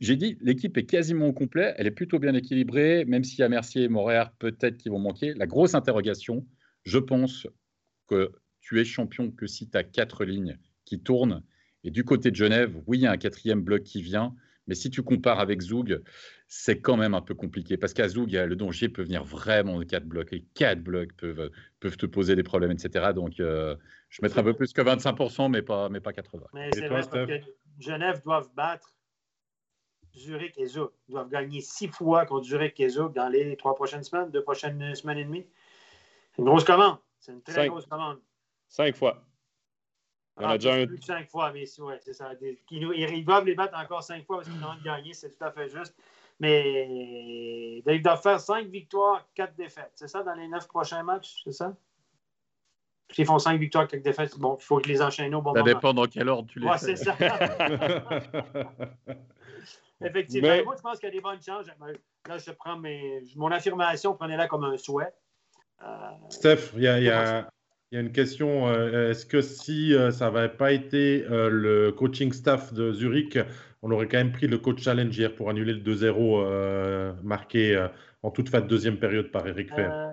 [0.01, 3.43] J'ai dit, l'équipe est quasiment au complet, elle est plutôt bien équilibrée, même s'il y
[3.43, 5.35] a Mercier et Morer peut-être qui vont manquer.
[5.35, 6.47] La grosse interrogation,
[6.85, 7.49] je pense
[8.07, 11.43] que tu es champion que si tu as quatre lignes qui tournent.
[11.85, 14.35] Et du côté de Genève, oui, il y a un quatrième bloc qui vient,
[14.67, 16.03] Mais si tu compares avec Zoug,
[16.47, 19.85] c'est quand même un peu compliqué parce qu'à Zoug, le dongier peut venir vraiment de
[19.85, 21.51] 4 blocs et 4 blocs peuvent,
[21.81, 23.13] te poser des problèmes, etc.
[23.15, 23.75] Donc, euh,
[24.11, 26.49] je mettrais un peu plus que 25%, mais pas, mais pas 80%.
[26.53, 27.41] Mais c'est vrai parce que
[27.79, 28.98] Genève doivent battre
[30.19, 30.67] Zurich et.
[30.67, 34.43] Ils doivent gagner six fois contre Zurich et Zoug dans les trois prochaines semaines, deux
[34.43, 35.47] prochaines semaines et demie.
[36.33, 36.99] C'est une grosse commande.
[37.19, 38.19] C'est une très grosse commande.
[38.69, 39.23] Cinq fois.
[40.39, 40.87] Il y en a ah, déjà un...
[40.87, 42.31] plus que cinq fois, mais ouais, c'est ça.
[42.71, 45.69] Ils doivent les battre encore cinq fois parce qu'ils ont gagné, c'est tout à fait
[45.69, 45.95] juste.
[46.39, 49.91] Mais ils doivent faire cinq victoires, quatre défaites.
[49.95, 51.75] C'est ça dans les neuf prochains matchs, c'est ça?
[53.11, 55.61] S'ils font cinq victoires, quatre défaites, bon, il faut que les enchaînent au bon ça
[55.61, 55.67] moment.
[55.67, 57.17] Ça dépend dans quel ordre tu les ouais, c'est ça.
[60.05, 60.65] Effectivement.
[60.65, 61.67] Moi, je pense qu'il y a des bonnes chances.
[62.29, 63.23] Là, je prends mes...
[63.37, 65.13] mon affirmation, prenez-la comme un souhait.
[65.83, 65.87] Euh...
[66.29, 68.69] Steph, il y a, y y a une question.
[68.69, 73.39] Euh, est-ce que si euh, ça n'avait pas été le coaching staff de Zurich,
[73.83, 77.89] on aurait quand même pris le coach challenge hier pour annuler le 2-0 marqué
[78.23, 80.13] en toute fin de deuxième période par Eric Fer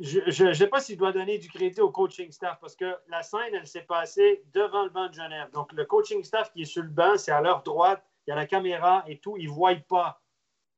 [0.00, 3.22] Je ne sais pas s'il doit donner du crédit au coaching staff parce que la
[3.22, 5.48] scène, elle s'est passée devant le banc de Genève.
[5.52, 8.34] Donc, le coaching staff qui est sur le banc, c'est à leur droite, il y
[8.34, 10.22] a la caméra et tout, ils ne voient pas.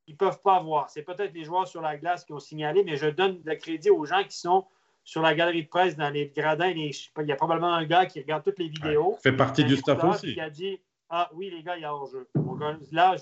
[0.07, 0.89] Ils ne peuvent pas voir.
[0.89, 3.91] C'est peut-être les joueurs sur la glace qui ont signalé, mais je donne le crédit
[3.91, 4.65] aux gens qui sont
[5.05, 6.93] sur la galerie de presse, dans les gradins, il
[7.27, 9.19] y a probablement un gars qui regarde toutes les vidéos.
[9.23, 10.33] fait partie du staff aussi.
[10.33, 10.81] Qui a dit
[11.11, 12.27] Ah oui, les gars, il y a hors-jeu.
[12.91, 13.17] Là,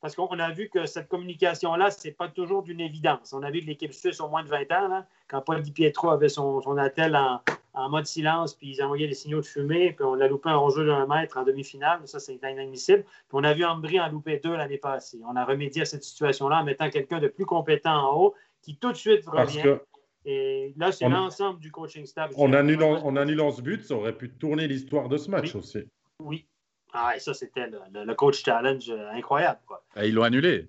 [0.00, 3.34] parce qu'on a vu que cette communication-là, ce n'est pas toujours d'une évidence.
[3.34, 6.08] On a vu que l'équipe suisse ont moins de 20 ans, quand Paul Di Pietro
[6.08, 7.42] avait son, son attel en,
[7.88, 10.86] mode silence, puis ils envoyaient des signaux de fumée, puis on a loupé un hors-jeu
[10.86, 12.00] d'un mètre en demi-finale.
[12.06, 13.02] Ça, c'est inadmissible.
[13.02, 15.20] Puis on a vu Ambry en louper deux l'année passée.
[15.28, 18.76] On a remédié à cette situation-là en mettant quelqu'un de plus compétent en haut qui
[18.76, 19.78] tout de suite revient.
[20.24, 22.30] Et là, c'est l'ensemble du coaching staff.
[22.36, 25.84] On annule, on ce but, ça aurait pu tourner l'histoire de ce match aussi.
[26.20, 26.46] Oui.
[26.94, 29.60] Ah, et ça, c'était le, coach challenge euh, incroyable.
[29.66, 29.84] Quoi.
[29.96, 30.68] Ah, ils l'ont annulé.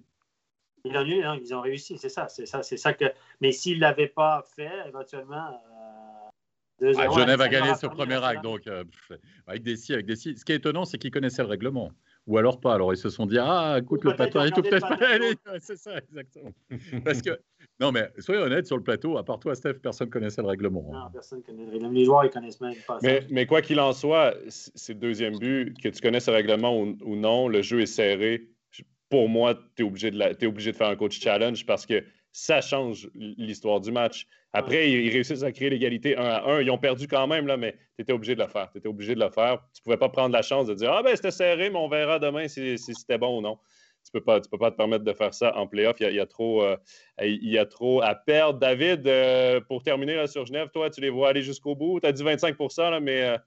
[0.84, 3.06] Ils l'ont annulé, non, ils ont réussi, c'est ça, c'est ça, c'est ça que.
[3.42, 5.62] Mais s'ils ne l'avaient pas fait, éventuellement.
[6.82, 8.84] Ah, Genève a gagné ce premier acte, donc euh,
[9.48, 10.38] avec des si, avec des si.
[10.38, 11.92] Ce qui est étonnant, c'est qu'ils connaissaient le règlement.
[12.28, 12.74] Ou alors pas.
[12.74, 14.98] Alors ils se sont dit ah écoute le patin est tout peut-être pas.
[15.60, 16.52] C'est ça exactement.
[17.04, 17.40] Parce que
[17.80, 19.18] non mais soyez honnête sur le plateau.
[19.18, 20.90] À part toi Steph, personne connaissait le règlement.
[20.92, 21.04] Hein.
[21.04, 21.92] Non, personne connaît le règlement.
[21.92, 22.98] Les joueurs ils connaissent même pas.
[23.04, 26.76] Mais, mais quoi qu'il en soit, c'est le deuxième but que tu connaisses le règlement
[26.80, 28.50] ou, non, le jeu est serré.
[29.10, 32.04] Pour moi, tu es obligé de es obligé de faire un coach challenge parce que
[32.36, 34.28] ça change l'histoire du match.
[34.52, 36.62] Après, ils, réussissent à créer l'égalité 1 à 1.
[36.64, 38.70] Ils ont perdu quand même, là, mais tu étais obligé de le faire.
[38.72, 39.60] Tu étais obligé de le faire.
[39.74, 41.88] Tu ne pouvais pas prendre la chance de dire Ah, ben, c'était serré, mais on
[41.88, 43.58] verra demain si, c'était bon ou non.
[44.04, 45.96] Tu ne peux, pas, peux pas te permettre de faire ça en playoff.
[46.02, 46.76] Il y a, trop, euh,
[47.22, 48.60] il y a trop à perdre.
[48.60, 52.02] David, euh, pour terminer là, sur Genève, toi, tu les vois aller jusqu'au bout.
[52.02, 53.38] Tu as dit 25 là, mais euh,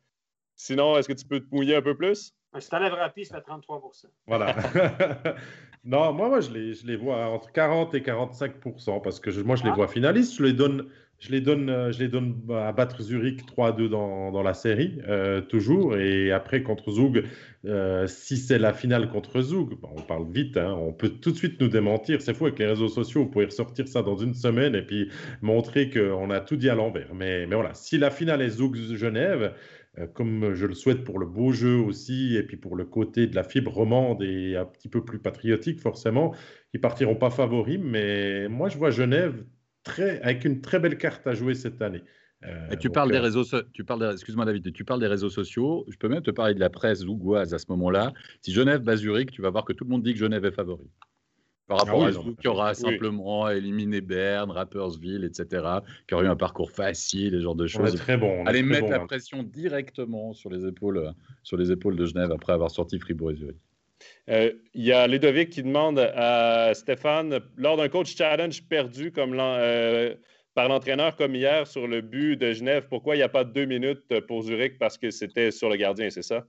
[0.57, 2.35] sinon, est-ce que tu peux te mouiller un peu plus?
[2.59, 3.83] Si tu enlèves rapide, c'est 33
[4.27, 4.57] Voilà.
[5.85, 8.55] non, moi, moi je, les, je les vois entre 40 et 45
[9.03, 9.75] parce que moi, je les ah.
[9.75, 10.37] vois finalistes.
[10.37, 10.89] Je les donne,
[11.19, 14.99] je les donne, euh, je les donne à battre Zurich 3-2 dans, dans, la série,
[15.09, 15.97] euh, toujours.
[15.97, 17.25] Et après, contre Zug,
[17.65, 21.37] euh, si c'est la finale contre Zug, on parle vite, hein, on peut tout de
[21.37, 22.23] suite nous démentir.
[22.23, 25.11] C'est fou avec les réseaux sociaux, vous pouvez ressortir ça dans une semaine et puis
[25.43, 27.13] montrer qu'on a tout dit à l'envers.
[27.15, 29.55] Mais, mais voilà, si la finale est Zug-Genève,
[30.15, 33.35] comme je le souhaite pour le beau jeu aussi, et puis pour le côté de
[33.35, 36.35] la fibre romande et un petit peu plus patriotique, forcément,
[36.73, 37.81] ils partiront pas favoris.
[37.83, 39.45] Mais moi, je vois Genève
[39.83, 42.03] très, avec une très belle carte à jouer cette année.
[42.45, 45.85] Euh, tu parles des euh, réseaux, tu parles, excuse-moi David, tu parles des réseaux sociaux.
[45.89, 48.13] Je peux même te parler de la presse ougoise à ce moment-là.
[48.43, 50.53] Si Genève bat Zurich, tu vas voir que tout le monde dit que Genève est
[50.53, 50.89] favori
[51.69, 55.65] par rapport ah à Zouk qui aura simplement éliminé Berne, Rappersville, etc.,
[56.09, 57.95] qui aurait eu un parcours facile, ce genre de choses.
[57.95, 58.45] très bon.
[58.47, 61.13] Allez mettre la pression directement sur les, épaules,
[61.43, 63.57] sur les épaules de Genève après avoir sorti Fribourg et Zurich.
[64.31, 69.37] Euh, il y a Ludovic qui demande à Stéphane, lors d'un coach challenge perdu comme
[69.39, 70.15] euh,
[70.55, 73.67] par l'entraîneur comme hier sur le but de Genève, pourquoi il n'y a pas deux
[73.67, 76.47] minutes pour Zurich parce que c'était sur le gardien, c'est ça?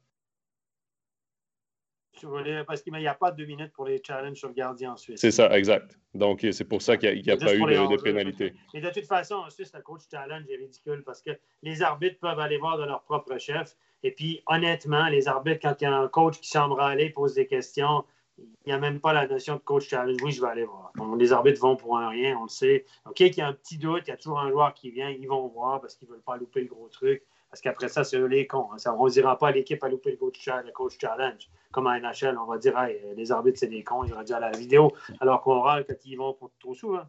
[2.65, 4.97] Parce qu'il n'y a pas de deux minutes pour les challenges sur le gardien en
[4.97, 5.19] Suisse.
[5.19, 5.97] C'est ça, exact.
[6.13, 8.53] Donc, c'est pour ça qu'il n'y a, pas eu de, pénalité.
[8.73, 11.31] Mais de toute façon, en Suisse, le coach challenge est ridicule parce que
[11.61, 13.75] les arbitres peuvent aller voir de leur propre chef.
[14.03, 17.33] Et puis, honnêtement, les arbitres, quand il y a un coach qui semble aller, pose
[17.35, 18.03] des questions,
[18.37, 20.17] il n'y a même pas la notion de coach challenge.
[20.23, 20.91] Oui, je vais aller voir.
[21.17, 22.85] les arbitres vont pour un rien, on le sait.
[23.05, 25.09] OK, qu'il y a un petit doute, il y a toujours un joueur qui vient,
[25.09, 27.23] ils vont voir parce qu'ils ne veulent pas louper le gros truc.
[27.49, 28.69] Parce qu'après ça, c'est eux les cons.
[28.71, 28.95] Hein.
[28.97, 31.49] on ne dira pas à l'équipe à louper le coach, challenge.
[31.71, 32.75] Comme à NHL, on va dire
[33.15, 34.93] les arbitres, c'est des cons, ils dit à la vidéo.
[35.19, 37.05] Alors qu'on râle quand ils vont pour trop souvent.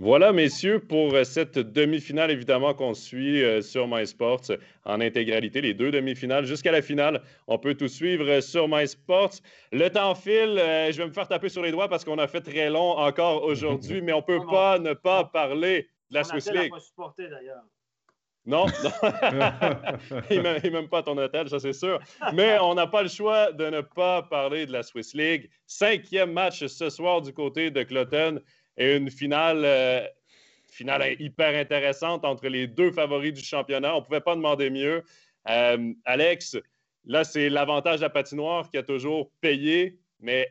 [0.00, 4.52] Voilà, messieurs, pour euh, cette demi-finale, évidemment, qu'on suit euh, sur MySports
[4.84, 7.20] en intégralité, les deux demi-finales jusqu'à la finale.
[7.48, 9.32] On peut tout suivre euh, sur MySports.
[9.72, 10.54] Le temps file,
[10.92, 13.42] je vais me faire taper sur les doigts parce qu'on a fait très long encore
[13.42, 16.72] aujourd'hui, mais on ne peut pas ne pas parler de la Swiss League.
[18.48, 18.64] Non,
[20.30, 22.00] il n'est même pas à ton hôtel, ça c'est sûr.
[22.32, 25.50] Mais on n'a pas le choix de ne pas parler de la Swiss League.
[25.66, 28.40] Cinquième match ce soir du côté de Cloton
[28.78, 30.00] et une finale, euh,
[30.66, 33.94] finale hyper intéressante entre les deux favoris du championnat.
[33.94, 35.04] On ne pouvait pas demander mieux.
[35.50, 36.56] Euh, Alex,
[37.04, 40.48] là, c'est l'avantage de la patinoire qui a toujours payé, mais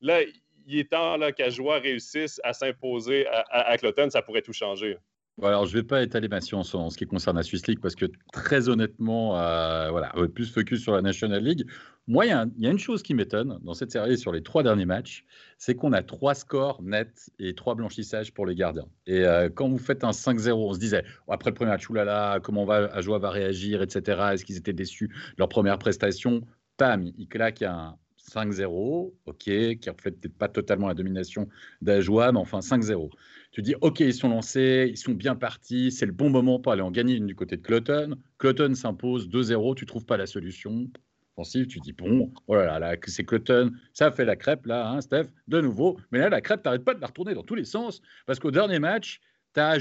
[0.00, 0.20] là,
[0.66, 4.08] il est temps qu'Ajoie réussisse à s'imposer à, à, Cloton.
[4.08, 4.96] Ça pourrait tout changer.
[5.40, 7.80] Alors, je ne vais pas étaler ma science en ce qui concerne la Swiss League
[7.80, 11.66] parce que très honnêtement, euh, voilà, plus focus sur la National League.
[12.06, 14.84] Moi, il y, a une chose qui m'étonne dans cette série sur les trois derniers
[14.84, 15.24] matchs,
[15.56, 18.86] c'est qu'on a trois scores nets et trois blanchissages pour les gardiens.
[19.06, 22.40] Et euh, quand vous faites un 5-0, on se disait, après le premier match, oulala,
[22.42, 24.20] comment va, Ajoa va réagir, etc.
[24.32, 26.42] Est-ce qu'ils étaient déçus de leur première prestation?
[26.76, 27.96] Pam, il claque un
[28.30, 31.48] 5-0, ok, qui fait peut-être pas totalement la domination
[31.80, 33.10] d'Ajoa, mais enfin 5-0.
[33.52, 36.72] Tu dis, ok, ils sont lancés, ils sont bien partis, c'est le bon moment pour
[36.72, 38.16] aller en gagner une du côté de Cloton.
[38.38, 40.88] Cloton s'impose 2-0, tu trouves pas la solution
[41.50, 45.26] tu dis bon, oh là là, c'est Cloton, ça fait la crêpe là, hein, Steph,
[45.48, 45.98] de nouveau.
[46.10, 48.50] Mais là, la crêpe, t'arrêtes pas de la retourner dans tous les sens, parce qu'au
[48.50, 49.20] dernier match,
[49.54, 49.78] tu as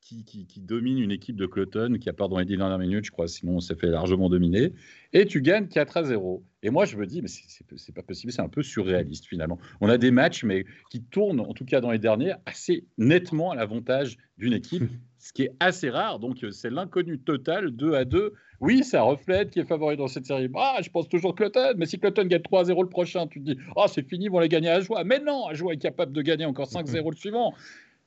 [0.00, 2.78] qui, qui, qui, domine une équipe de Cloton qui a pas dans les 10 dernières
[2.78, 4.72] minutes, je crois, sinon on s'est fait largement dominer,
[5.12, 6.42] et tu gagnes 4 à 0.
[6.62, 9.58] Et moi, je me dis, mais c'est pas possible, c'est un peu surréaliste finalement.
[9.80, 13.50] On a des matchs, mais qui tournent, en tout cas dans les derniers, assez nettement
[13.50, 14.82] à l'avantage d'une équipe,
[15.18, 16.18] ce qui est assez rare.
[16.18, 18.34] Donc, c'est l'inconnu total, 2 à 2.
[18.60, 20.50] Oui, ça reflète qui est favori dans cette série.
[20.54, 23.58] Ah, je pense toujours Cloton, mais si Cloton gagne 3-0 le prochain, tu te dis,
[23.76, 25.02] ah, c'est fini, ils vont les gagner à joie.
[25.04, 27.54] Mais non, à joie est capable de gagner encore 5-0 le suivant.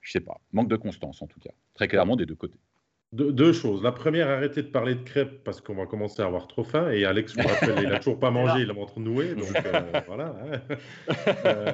[0.04, 2.60] Je sais pas, manque de constance en tout cas, très clairement des deux côtés.
[3.14, 3.82] deux choses.
[3.82, 6.92] La première, arrêtez de parler de crêpes parce qu'on va commencer à avoir trop faim.
[6.92, 9.34] Et Alex vous rappelle, il n'a toujours pas mangé, il est en train de nouer.
[9.34, 10.36] Donc euh, voilà.
[10.46, 10.76] Hein.
[11.46, 11.74] Euh,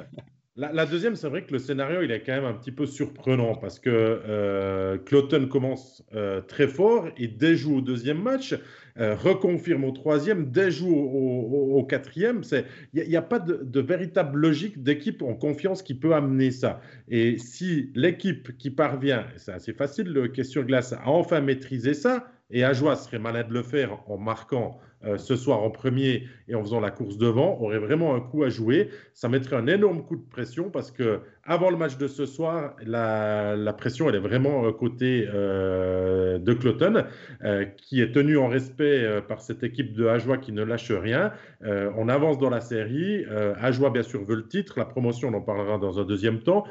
[0.56, 3.54] la, deuxième, c'est vrai que le scénario, il est quand même un petit peu surprenant
[3.54, 8.54] parce que euh, Cloton commence euh, très fort et déjoue au deuxième match,
[9.00, 12.42] euh, reconfirme au troisième, déjoue au, quatrième.
[12.92, 16.80] Il n'y a, pas de, véritable logique d'équipe en confiance qui peut amener ça.
[17.08, 22.30] Et si l'équipe qui parvient, c'est assez facile, le question glace, a enfin maîtrisé ça,
[22.50, 26.54] et Ajoie serait malade de le faire en marquant euh, ce soir en premier et
[26.54, 28.90] en faisant la course devant aurait vraiment un coup à jouer.
[29.14, 31.20] Ça mettrait un énorme coup de pression parce que
[31.50, 36.52] avant le match de ce soir, la, pression, elle est vraiment euh, côté euh, de
[36.52, 37.04] Cloton,
[37.42, 41.32] euh, qui est tenu en respect par cette équipe de Ajoie qui ne lâche rien.
[41.62, 43.24] on avance dans la série.
[43.60, 44.78] Ajoie, bien sûr, veut le titre.
[44.78, 46.64] La promotion, on en parlera dans un deuxième temps.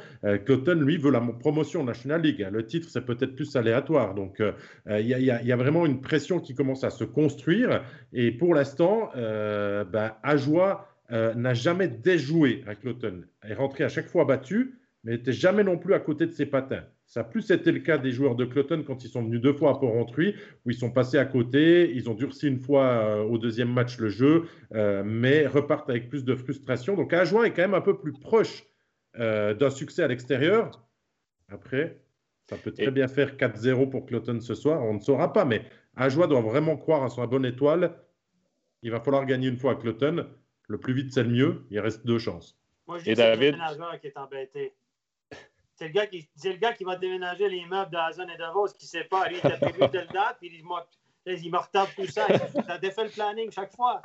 [0.45, 2.47] Cloton, lui, veut la promotion National League.
[2.51, 4.13] Le titre, c'est peut-être plus aléatoire.
[4.13, 4.41] Donc,
[4.89, 7.83] il y, a vraiment une pression qui commence à se construire.
[8.31, 13.23] Pour l'instant, ben, Ajoie euh, n'a jamais déjoué avec Cloton.
[13.43, 16.45] Est rentré à chaque fois battu, mais n'était jamais non plus à côté de ses
[16.45, 16.83] patins.
[17.07, 19.53] Ça a plus été le cas des joueurs de Cloton quand ils sont venus deux
[19.53, 20.35] fois à Port-Rentruy,
[20.65, 23.97] où ils sont passés à côté, ils ont durci une fois euh, au deuxième match
[23.97, 24.43] le jeu,
[24.75, 26.95] euh, mais repartent avec plus de frustration.
[26.95, 28.65] Donc Ajoie est quand même un peu plus proche
[29.17, 30.87] d'un succès à l'extérieur.
[31.49, 31.99] Après,
[32.47, 35.63] ça peut très bien faire 4-0 pour Cloton ce soir, on ne saura pas, mais
[35.95, 37.95] Ajoie doit vraiment croire à son bonne étoile.
[38.81, 40.27] Il va falloir gagner une fois à Cloton
[40.67, 41.65] le plus vite, c'est le mieux.
[41.71, 42.57] Il reste deux chances.
[42.87, 43.55] Moi, je dis Et David...
[43.55, 44.75] le qui est embêté.
[45.75, 48.37] C'est le, gars qui, le gars qui va déménager les meubles de la zone et
[48.37, 49.29] Davos qui ne sait pas.
[49.29, 50.63] Lui, il a prévu telle date, puis il,
[51.43, 52.27] il me retarde tout ça.
[52.67, 54.01] Ça défait le planning chaque fois.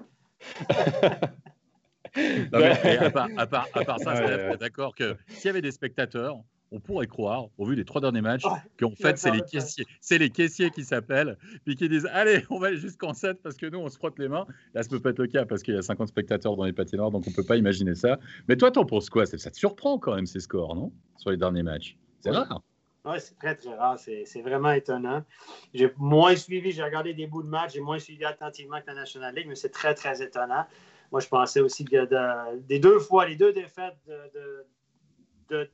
[2.17, 5.63] non, mais, à, part, à, part, à part ça, suis d'accord que s'il y avait
[5.63, 6.37] des spectateurs,
[6.73, 8.45] on pourrait croire, au vu des trois derniers matchs,
[8.79, 12.59] qu'en fait, c'est les caissiers, c'est les caissiers qui s'appellent, puis qui disent Allez, on
[12.59, 14.47] va aller jusqu'en 7 parce que nous, on se frotte les mains.
[14.75, 16.73] Là, ça peut pas être le cas parce qu'il y a 50 spectateurs dans les
[16.73, 18.19] patinoires, donc on peut pas imaginer ça.
[18.49, 19.27] Mais toi, t'en penses quoi?
[19.27, 20.93] Ça te surprend quand même ces scores, non?
[21.17, 21.97] Sur les derniers matchs.
[22.21, 22.63] C'est rare.
[23.05, 23.99] Oui, c'est très, très rare.
[23.99, 25.23] C'est vraiment étonnant.
[25.75, 28.95] J'ai moins suivi, j'ai regardé des bouts de match, j'ai moins suivi attentivement que la
[28.95, 30.65] National League, mais c'est très, très étonnant.
[31.13, 32.09] Moi, je pensais aussi que
[32.67, 34.67] des deux fois, les deux défaites de,
[35.51, 35.71] de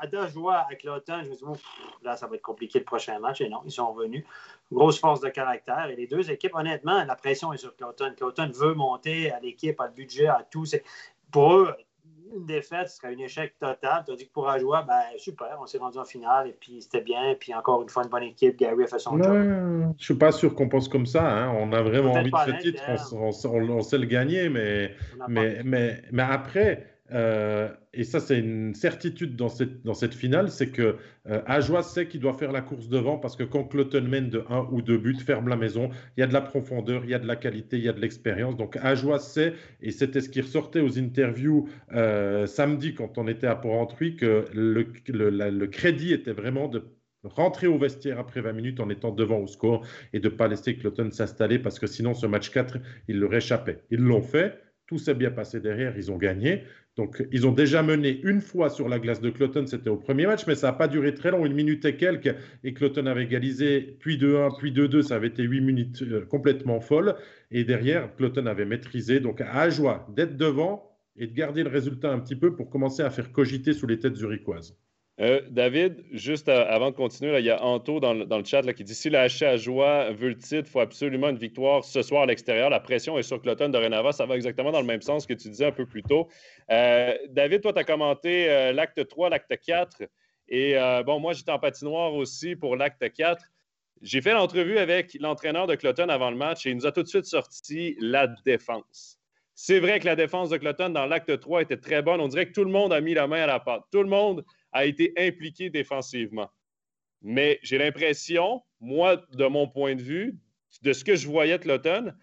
[0.00, 1.60] à deux joueurs avec l'automne, je me suis dit,
[2.02, 3.40] là, ça va être compliqué le prochain match.
[3.40, 4.24] Et non, ils sont venus.
[4.72, 5.88] Grosse force de caractère.
[5.90, 8.12] Et les deux équipes, honnêtement, la pression est sur Cloton.
[8.16, 10.64] Cloton veut monter à l'équipe, à le budget, à tout.
[11.30, 11.74] Pour eux,
[12.34, 14.04] une défaite, ce serait un échec total.
[14.06, 16.82] Tu as dit que pour jouer, ben super, on s'est rendu en finale et puis
[16.82, 17.34] c'était bien.
[17.38, 18.56] Puis encore une fois, une bonne équipe.
[18.56, 19.32] Gary a fait son job.
[19.32, 19.38] Je
[19.88, 21.26] ne suis pas sûr qu'on pense comme ça.
[21.26, 21.54] Hein.
[21.58, 22.82] On a vraiment envie de ce titre.
[23.12, 23.30] On,
[23.70, 24.94] on, sait le gagner, mais,
[25.28, 30.50] mais, mais, mais, après, euh, et ça c'est une certitude dans cette, dans cette finale,
[30.50, 30.96] c'est que
[31.28, 34.68] euh, sait qu'il doit faire la course devant parce que quand Cloton mène de 1
[34.72, 37.18] ou 2 buts, ferme la maison, il y a de la profondeur, il y a
[37.18, 38.56] de la qualité, il y a de l'expérience.
[38.56, 43.46] Donc Ajoie sait, et c'était ce qui ressortait aux interviews euh, samedi quand on était
[43.46, 46.82] à Port-Entruy, que le, le, le crédit était vraiment de
[47.28, 50.48] rentrer au vestiaire après 20 minutes en étant devant au score et de ne pas
[50.48, 52.78] laisser Cloton s'installer parce que sinon ce match 4,
[53.08, 53.82] il leur échappait.
[53.90, 56.64] Ils l'ont fait, tout s'est bien passé derrière, ils ont gagné.
[56.96, 60.26] Donc ils ont déjà mené une fois sur la glace de Cloton, c'était au premier
[60.26, 63.24] match, mais ça n'a pas duré très long, une minute et quelques, et Cloton avait
[63.24, 67.14] égalisé, puis 2-1, puis 2-2, ça avait été 8 minutes euh, complètement folles,
[67.50, 72.12] et derrière, Cloton avait maîtrisé, donc à joie d'être devant et de garder le résultat
[72.12, 74.78] un petit peu pour commencer à faire cogiter sous les têtes zurichoises.
[75.18, 78.94] Euh, David, juste avant de continuer, il y a Anto dans le, chat qui dit
[78.94, 82.24] si la HC à joie veut le titre, il faut absolument une victoire ce soir
[82.24, 82.68] à l'extérieur.
[82.68, 84.12] La pression est sur Cloton Dorénavant.
[84.12, 86.28] Ça va exactement dans le même sens que tu disais un peu plus tôt.
[86.70, 90.02] Euh, David, toi, tu as commenté euh, l'acte 3, l'acte 4.
[90.48, 93.42] Et bon, moi, j'étais en patinoire aussi pour l'acte 4.
[94.02, 97.02] J'ai fait l'entrevue avec l'entraîneur de Cloton avant le match et il nous a tout
[97.02, 99.18] de suite sorti la défense.
[99.54, 102.20] C'est vrai que la défense de Cloton dans l'acte 3 était très bonne.
[102.20, 103.82] On dirait que tout le monde a mis la main à la pâte.
[103.90, 104.44] Tout le monde
[104.76, 106.50] a été impliqué défensivement.
[107.22, 110.38] Mais j'ai l'impression, moi, de mon point de vue,
[110.82, 112.14] de ce que je voyais de l'automne,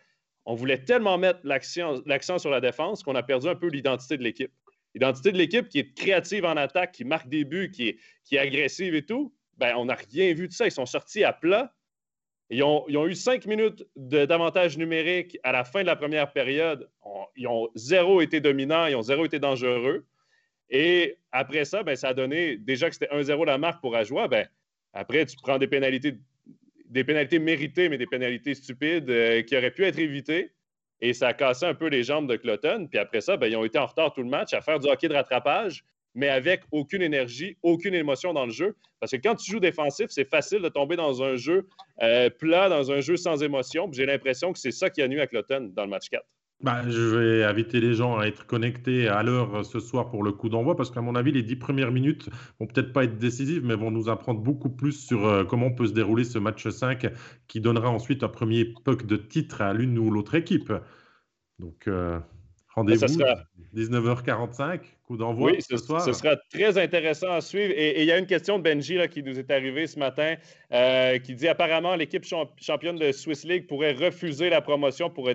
[0.45, 4.23] on voulait tellement mettre l'accent sur la défense qu'on a perdu un peu l'identité de
[4.23, 4.51] l'équipe.
[4.93, 7.97] L'identité de l'équipe qui est créative en attaque, qui marque des buts, qui
[8.31, 10.67] est, agressive et tout, ben, on n'a rien vu de ça.
[10.67, 11.73] Ils sont sortis à plat.
[12.51, 16.31] Ils ont, ils ont eu cinq minutes d'avantage numérique à la fin de la première
[16.31, 16.87] période.
[17.35, 20.05] ils ont zéro été dominants, ils ont zéro été dangereux.
[20.73, 24.27] Et après ça, ben, ça a donné, déjà que c'était 1-0 la marque pour Ajoie,
[24.27, 24.47] ben,
[24.91, 26.17] après, tu prends des pénalités,
[26.89, 30.51] des pénalités méritées, mais des pénalités stupides euh, qui auraient pu être évitées.
[30.99, 32.87] Et ça a cassé un peu les jambes de Cloton.
[32.89, 34.87] Puis après ça, ben, ils ont été en retard tout le match à faire du
[34.87, 35.83] hockey de rattrapage,
[36.15, 38.75] mais avec aucune énergie, aucune émotion dans le jeu.
[38.99, 41.67] Parce que quand tu joues défensif, c'est facile de tomber dans un jeu
[42.01, 43.91] euh, plat, dans un jeu sans émotion.
[43.91, 46.23] J'ai l'impression que c'est ça qui a nuit à Cloton dans le match 4.
[46.63, 50.23] Bah, je vais inviter les gens à être connectés à l'heure euh, ce soir pour
[50.23, 53.17] le coup d'envoi parce qu'à mon avis, les dix premières minutes vont peut-être pas être
[53.17, 56.65] décisives, mais vont nous apprendre beaucoup plus sur euh, comment peut se dérouler ce match
[56.65, 57.11] 5
[57.49, 60.71] qui donnera ensuite un premier puck de titre à l'une ou l'autre équipe.
[61.59, 62.17] Donc, euh,
[62.73, 63.07] rendez-vous
[63.75, 66.01] 19h45 d'envoi oui, ce, soir.
[66.01, 67.73] Ce sera très intéressant à suivre.
[67.75, 70.35] Et il y a une question de Benji là, qui nous est arrivée ce matin
[70.71, 72.25] euh, qui dit apparemment l'équipe
[72.57, 75.29] championne de Swiss League pourrait refuser la promotion pour,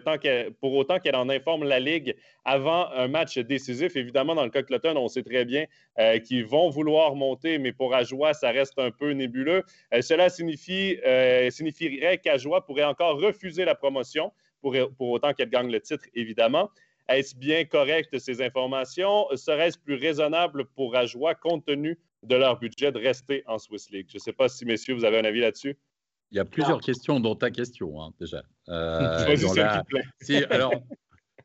[0.60, 3.94] pour autant qu'elle en informe la Ligue avant un match décisif.
[3.96, 5.66] Évidemment, dans le cas de Cloton, on sait très bien
[5.98, 9.64] euh, qu'ils vont vouloir monter, mais pour Ajoie, ça reste un peu nébuleux.
[9.92, 10.96] Euh, cela signifie,
[11.50, 16.70] signifierait qu'Ajoie pourrait encore refuser la promotion pour, pour autant qu'elle gagne le titre, évidemment.
[17.08, 19.26] Est-ce bien correct ces informations?
[19.34, 24.06] Serait-ce plus raisonnable pour Ajoie, compte tenu de leur budget, de rester en Swiss League?
[24.10, 25.76] Je ne sais pas si, messieurs, vous avez un avis là-dessus.
[26.30, 28.42] Il y a plusieurs questions dans ta question, hein, déjà.
[28.68, 29.36] Euh,
[30.20, 30.74] si, alors,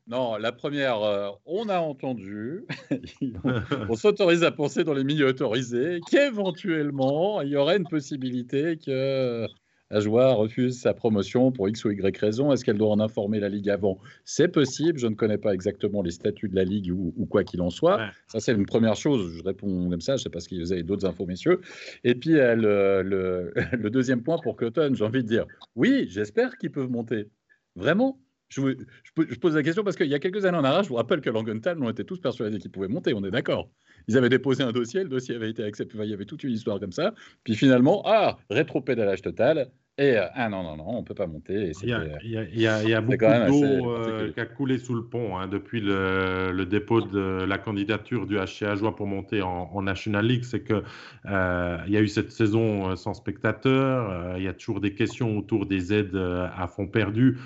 [0.06, 2.66] non, la première, euh, on a entendu,
[3.88, 9.46] on s'autorise à penser dans les milieux autorisés qu'éventuellement, il y aurait une possibilité que
[9.94, 12.52] Ajoie refuse sa promotion pour X ou Y raison.
[12.52, 14.00] Est-ce qu'elle doit en informer la Ligue avant?
[14.24, 14.98] C'est possible.
[14.98, 18.10] Je ne connais pas exactement les statuts de la Ligue ou, quoi qu'il en soit.
[18.26, 19.36] Ça, c'est une première chose.
[19.38, 20.16] Je réponds comme ça.
[20.16, 21.60] Je sais pas si vous avez d'autres infos, messieurs.
[22.02, 25.46] Et puis, euh, le, le, deuxième point pour Cotton, j'ai envie de dire
[25.76, 27.28] oui, j'espère qu'ils peuvent monter.
[27.76, 28.18] Vraiment?
[28.48, 28.76] Je,
[29.16, 31.20] je, pose la question parce qu'il y a quelques années en arrière, je vous rappelle
[31.20, 33.70] que Langenthal, on était tous persuadés qu'ils pouvaient monter, on est d'accord.
[34.06, 36.52] Ils avaient déposé un dossier, le dossier avait été accepté, il y avait toute une
[36.52, 37.14] histoire comme ça.
[37.42, 41.28] Puis finalement, ah, rétro-pédalage total, et euh, ah non, non, non, on ne peut pas
[41.28, 41.70] monter.
[41.82, 45.38] Il y, a, il, y a, beaucoup d'eau euh, qui a coulé sous le pont
[45.38, 50.42] hein, depuis le, dépôt de la candidature du HCA Joie pour monter en, National League.
[50.42, 50.82] C'est qu'il
[51.26, 54.36] euh, y a eu cette saison sans spectateurs.
[54.36, 57.38] Il y a toujours des questions autour des aides à fonds perdus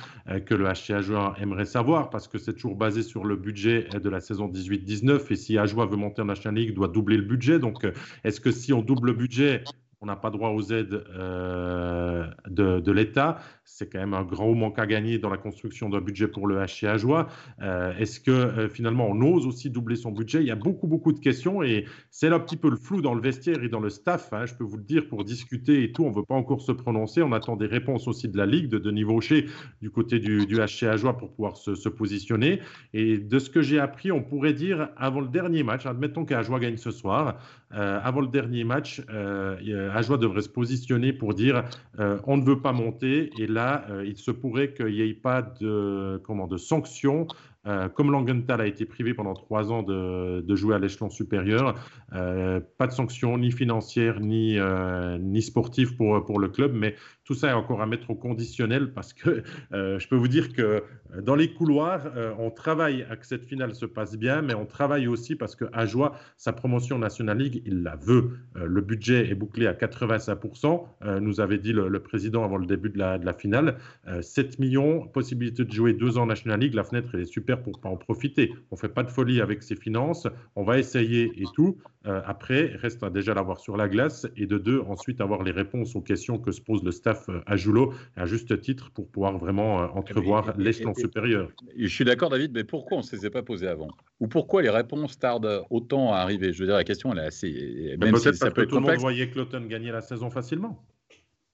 [0.46, 4.08] que le HCA Joie aimerait savoir parce que c'est toujours basé sur le budget de
[4.08, 5.30] la saison 18-19.
[5.30, 7.58] Et si Ajoie veut monter en National League, doit doubler le budget.
[7.58, 7.86] Donc,
[8.24, 9.64] est-ce que si on double le budget,
[10.00, 13.38] on n'a pas droit aux aides euh, de, l'État.
[13.64, 16.64] C'est quand même un grand manque à gagner dans la construction d'un budget pour le
[16.64, 17.26] HCA Joie.
[17.62, 20.40] Euh, est-ce que euh, finalement on ose aussi doubler son budget?
[20.40, 23.02] Il y a beaucoup, beaucoup de questions et c'est là un petit peu le flou
[23.02, 24.32] dans le vestiaire et dans le staff.
[24.32, 26.60] Hein, je peux vous le dire, pour discuter et tout, on ne veut pas encore
[26.60, 27.22] se prononcer.
[27.22, 29.46] On attend des réponses aussi de la Ligue, de Denis Vaucher,
[29.82, 32.60] du côté du, du HCA Joie pour pouvoir se, positionner.
[32.92, 36.60] Et de ce que j'ai appris, on pourrait dire avant le dernier match, admettons qu'Ajoie
[36.60, 37.38] gagne ce soir,
[37.70, 41.64] avant le dernier match, Ajoie devrait se positionner pour dire
[41.98, 43.30] euh, on ne veut pas monter.
[43.38, 47.26] Et là, euh, il se pourrait qu'il n'y ait pas de, comment, de sanctions
[47.68, 51.74] Euh, comme Langenthal a été privé pendant trois ans de, jouer à l'échelon supérieur,
[52.14, 56.94] euh, pas de sanctions ni financières ni, euh, ni sportives pour, pour le club, mais
[57.28, 60.82] tout ça est encore à mettre au conditionnel parce que je peux vous dire que
[61.20, 65.08] dans les couloirs, on travaille à que cette finale se passe bien, mais on travaille
[65.08, 68.30] aussi parce que Ajoie, sa promotion National League, il la veut.
[68.54, 72.98] le budget est bouclé à 85%, nous avait dit le, président avant le début de
[72.98, 73.76] la, finale.
[74.22, 77.90] 7 millions, possibilité de jouer deux ans National League, la fenêtre est super pour pas
[77.90, 78.54] en profiter.
[78.70, 80.26] On fait pas de folie avec ses finances,
[80.56, 81.76] on va essayer et tout.
[82.08, 85.94] Euh, après, reste déjà l'avoir sur la glace et de deux, ensuite avoir les réponses
[85.94, 89.36] aux questions que se pose le staff euh, à Joulot, à juste titre, pour pouvoir
[89.36, 91.50] vraiment euh, entrevoir l'échelon supérieur.
[91.76, 93.88] Je suis d'accord, David, mais pourquoi on ne se les pas posées avant?
[94.20, 96.52] Ou pourquoi les réponses tardent autant à arriver?
[96.52, 97.96] Je veux dire, la question, elle est assez.
[98.00, 100.82] Même peut-être parce que tout le monde voyait Cloton gagner la saison facilement.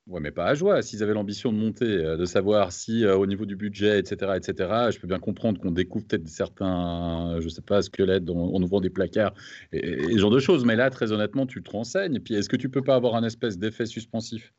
[0.07, 0.83] Ouais, mais pas à joie.
[0.83, 4.33] S'ils avaient l'ambition de monter, euh, de savoir si euh, au niveau du budget, etc.,
[4.37, 8.81] etc., je peux bien comprendre qu'on découvre peut-être certains, je sais pas, squelettes en, ouvrant
[8.81, 9.33] des placards
[9.73, 10.67] et, ce genre de choses.
[10.67, 12.17] Mais là, très honnêtement, tu te renseignes.
[12.17, 14.53] Et puis, est-ce que tu peux pas avoir un espèce d'effet suspensif?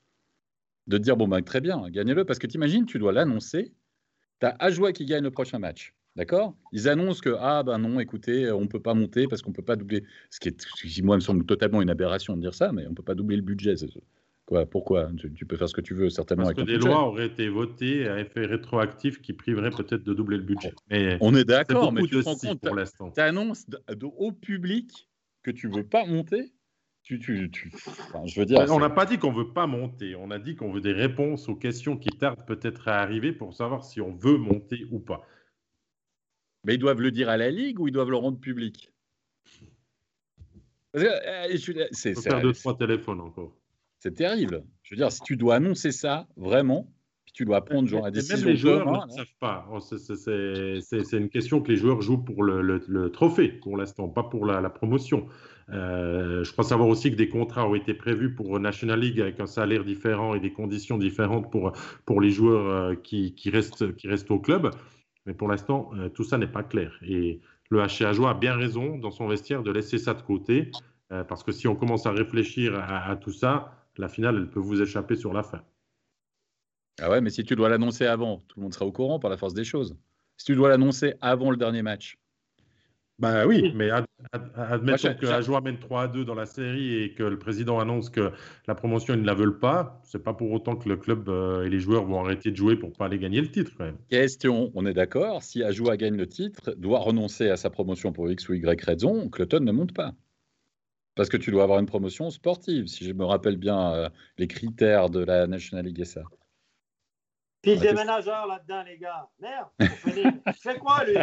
[0.87, 3.71] De dire bon ben très bien, gagnez-le parce que t'imagines, tu dois l'annoncer.
[4.39, 5.93] Tu as Ajoie qui gagne le prochain match.
[6.15, 6.55] D'accord?
[6.71, 9.55] Ils annoncent que, ah ben non, écoutez, on ne peut pas monter parce qu'on ne
[9.55, 10.03] peut pas doubler.
[10.31, 12.95] Ce qui, est, moi, me semble totalement une aberration de dire ça, mais on ne
[12.95, 13.75] peut pas doubler le budget.
[14.45, 15.09] Quoi, pourquoi?
[15.17, 16.43] Tu, peux faire ce que tu veux, certainement.
[16.43, 20.37] Parce que des lois auraient été votées à effet rétroactif qui priverait peut-être de doubler
[20.37, 20.73] le budget.
[20.89, 23.11] Mais on est d'accord, mais tu compte, pour l'instant.
[23.11, 23.65] Tu annonces
[24.17, 25.09] au public
[25.41, 26.53] que tu veux pas monter.
[27.01, 27.71] Tu, tu, tu...
[28.25, 30.15] je veux dire, on n'a pas dit qu'on veut pas monter.
[30.15, 33.53] On a dit qu'on veut des réponses aux questions qui tardent peut-être à arriver pour
[33.53, 35.23] savoir si on veut monter ou pas.
[36.63, 38.91] Mais ils doivent le dire à la Ligue ou ils doivent le rendre public?
[40.95, 41.57] Euh,
[41.91, 43.55] c'est, faire deux, trois téléphones encore.
[44.05, 44.63] C'est terrible.
[44.83, 46.93] Je veux dire, si tu dois annoncer ça, vraiment,
[47.25, 48.37] puis tu dois prendre genre la décision.
[48.37, 49.67] Même les joueurs ne savent pas.
[49.73, 54.45] Oh, c'est une question que les joueurs jouent pour le, trophée pour l'instant, pas pour
[54.45, 55.25] la, promotion.
[55.71, 59.39] Euh, je crois savoir aussi que des contrats ont été prévus pour National League avec
[59.39, 61.71] un salaire différent et des conditions différentes pour,
[62.05, 64.69] pour les joueurs euh, qui, qui, restent, qui restent au club.
[65.25, 66.95] Mais pour l'instant, euh, tout ça n'est pas clair.
[67.01, 67.41] Et
[67.71, 70.69] le HCA a bien raison dans son vestiaire de laisser ça de côté.
[71.09, 73.71] parce que si on commence à réfléchir à tout ça,
[74.01, 75.61] la finale, elle peut vous échapper sur la fin.
[77.01, 79.29] Ah ouais, mais si tu dois l'annoncer avant, tout le monde sera au courant par
[79.29, 79.97] la force des choses.
[80.37, 82.17] Si tu dois l'annoncer avant le dernier match.
[83.17, 83.89] Ben oui, mais
[84.55, 87.79] admettons que la joie mène 3 à 2 dans la série et que le président
[87.79, 88.31] annonce que
[88.67, 90.01] la promotion, ils ne la veulent pas.
[90.03, 92.75] C'est pas pour autant que le club euh, et les joueurs vont arrêter de jouer
[92.75, 93.97] pour pas aller gagner le titre quand même.
[94.09, 98.29] Question, on est d'accord, si Ajoa gagne le titre, doit renoncer à sa promotion pour
[98.29, 100.13] X ou Y raison, Cloton ne monte pas.
[101.15, 104.47] Parce que tu dois avoir une promotion sportive, si je me rappelle bien euh, les
[104.47, 106.23] critères de la National League SA.
[107.61, 109.27] Puis le déménageur là-dedans, les gars.
[109.39, 109.69] Merde,
[110.61, 111.17] fais quoi, lui?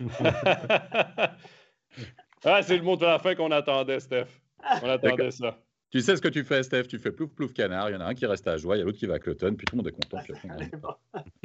[2.44, 4.26] ah, c'est le mot de la fin qu'on attendait, Steph.
[4.82, 5.58] On attendait ça.
[5.94, 6.88] Tu sais ce que tu fais, Steph?
[6.88, 7.88] Tu fais plouf plouf canard.
[7.88, 9.14] Il y en a un qui reste à joie, il y a l'autre qui va
[9.14, 10.18] à Cloton, puis tout le monde est content.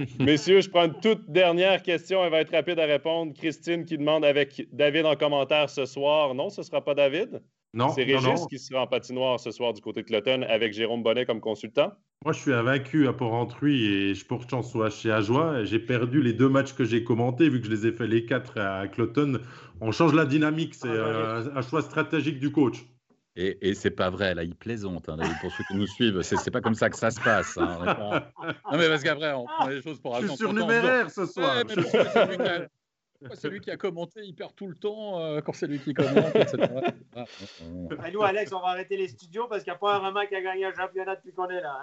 [0.19, 2.23] Messieurs, je prends une toute dernière question.
[2.23, 3.31] Elle va être rapide à répondre.
[3.35, 6.33] Christine qui demande avec David en commentaire ce soir.
[6.33, 7.43] Non, ce ne sera pas David?
[7.75, 11.03] Non, c'est Régis qui sera en patinoire ce soir du côté de Cloton avec Jérôme
[11.03, 11.91] Bonnet comme consultant.
[12.25, 15.63] Moi, je suis invaincu à Port-Rentruy et je porte chance au HC Ajoie.
[15.63, 18.25] J'ai perdu les deux matchs que j'ai commentés, vu que je les ai fait les
[18.25, 19.41] quatre à Cloton.
[19.79, 22.83] On change la dynamique, c'est ah, bah un choix stratégique du coach.
[23.41, 26.21] Et, et c'est pas vrai, là, il plaisante, hein, pour ceux qui nous suivent.
[26.23, 27.57] C'est pas comme ça que ça se passe.
[27.57, 28.27] Hein,
[28.69, 31.63] non, mais parce qu'après, on prend les choses pour Je suis surnuméraire ce soir.
[33.33, 35.93] c'est lui qui a commenté, il perd tout le temps euh, quand c'est lui qui
[35.93, 36.67] commente, etc.
[37.15, 40.25] Ah, nous, Alex, on va arrêter les studios parce qu'il n'y a pas un roman
[40.27, 41.79] qui a gagné un championnat depuis qu'on est là.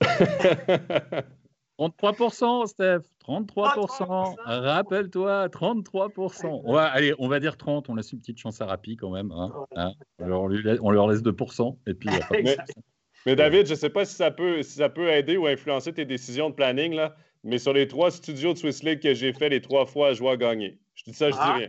[0.00, 1.22] Hein
[1.78, 3.00] 33%, Steph.
[3.26, 4.36] 33%.
[4.44, 6.62] Rappelle-toi, 33%.
[6.64, 7.88] On va, allez, on va dire 30.
[7.88, 9.32] On laisse une petite chance à Rapi quand même.
[9.32, 9.52] Hein.
[9.76, 11.76] Hein on, leur laisse 2%.
[11.86, 12.08] Et puis,
[13.26, 15.92] mais, David, je ne sais pas si ça, peut, si ça peut aider ou influencer
[15.92, 16.94] tes décisions de planning.
[16.94, 17.16] Là.
[17.42, 20.20] Mais sur les trois studios de Swiss League que j'ai fait les trois fois, je
[20.20, 20.78] vois gagner.
[20.94, 21.54] Je dis ça, je dis ah.
[21.54, 21.68] rien.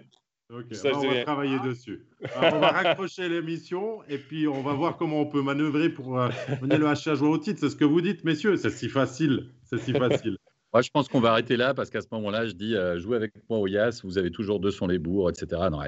[0.51, 2.05] Ok, on va travailler dessus.
[2.35, 6.29] on va raccrocher l'émission et puis on va voir comment on peut manœuvrer pour euh,
[6.61, 7.59] mener le jouer au titre.
[7.59, 8.55] C'est ce que vous dites, messieurs.
[8.55, 9.49] C'est si facile.
[9.63, 10.37] C'est si facile.
[10.73, 13.15] Moi, je pense qu'on va arrêter là parce qu'à ce moment-là, je dis euh, jouez
[13.15, 15.69] avec moi au Yas, vous avez toujours deux sur les bourgs, etc.
[15.71, 15.79] Non,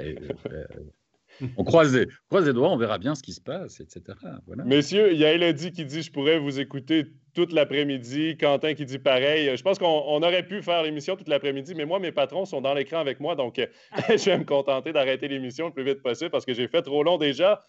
[1.57, 4.17] on croise les, croise les, doigts, on verra bien ce qui se passe, etc.
[4.45, 4.63] Voilà.
[4.63, 8.37] Messieurs, il y a Elodie qui dit Je pourrais vous écouter toute l'après-midi.
[8.37, 9.55] Quentin qui dit pareil.
[9.55, 12.73] Je pense qu'on aurait pu faire l'émission toute l'après-midi, mais moi, mes patrons sont dans
[12.73, 13.55] l'écran avec moi, donc
[14.09, 17.03] je vais me contenter d'arrêter l'émission le plus vite possible parce que j'ai fait trop
[17.03, 17.61] long déjà.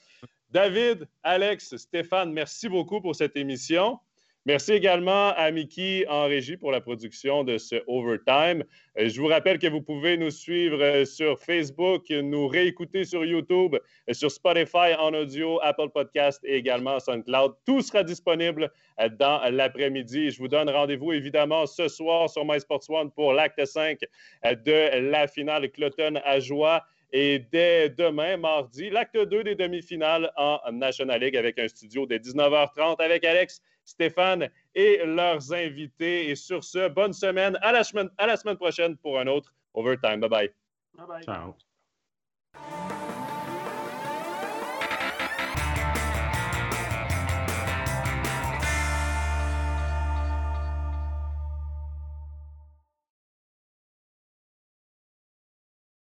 [0.51, 3.99] David, Alex, Stéphane, merci beaucoup pour cette émission.
[4.47, 8.65] Merci également à Mickey en régie pour la production de ce Overtime.
[8.98, 13.24] Euh, je vous rappelle que vous pouvez nous suivre euh, sur Facebook, nous réécouter sur
[13.24, 13.77] YouTube,
[14.09, 17.56] euh, sur Spotify en audio, Apple Podcast et également SoundCloud.
[17.66, 18.70] Tout sera disponible
[19.19, 20.31] dans l'après-midi.
[20.31, 24.01] Je vous donne rendez-vous évidemment ce soir sur MySports One pour l'acte 5
[24.44, 26.85] de la finale Cloton à Joie.
[27.12, 32.16] Et dès demain, mardi, l'acte 2 des demi-finales en National League avec un studio de
[32.16, 36.28] 19h30 avec Alex, Stéphane et leurs invités.
[36.28, 37.59] Et sur ce, bonne semaine.
[37.62, 40.20] À la semaine, à la semaine prochaine pour un autre Overtime.
[40.20, 40.51] Bye bye.
[40.94, 41.24] Bye bye.
[41.24, 41.55] Ciao.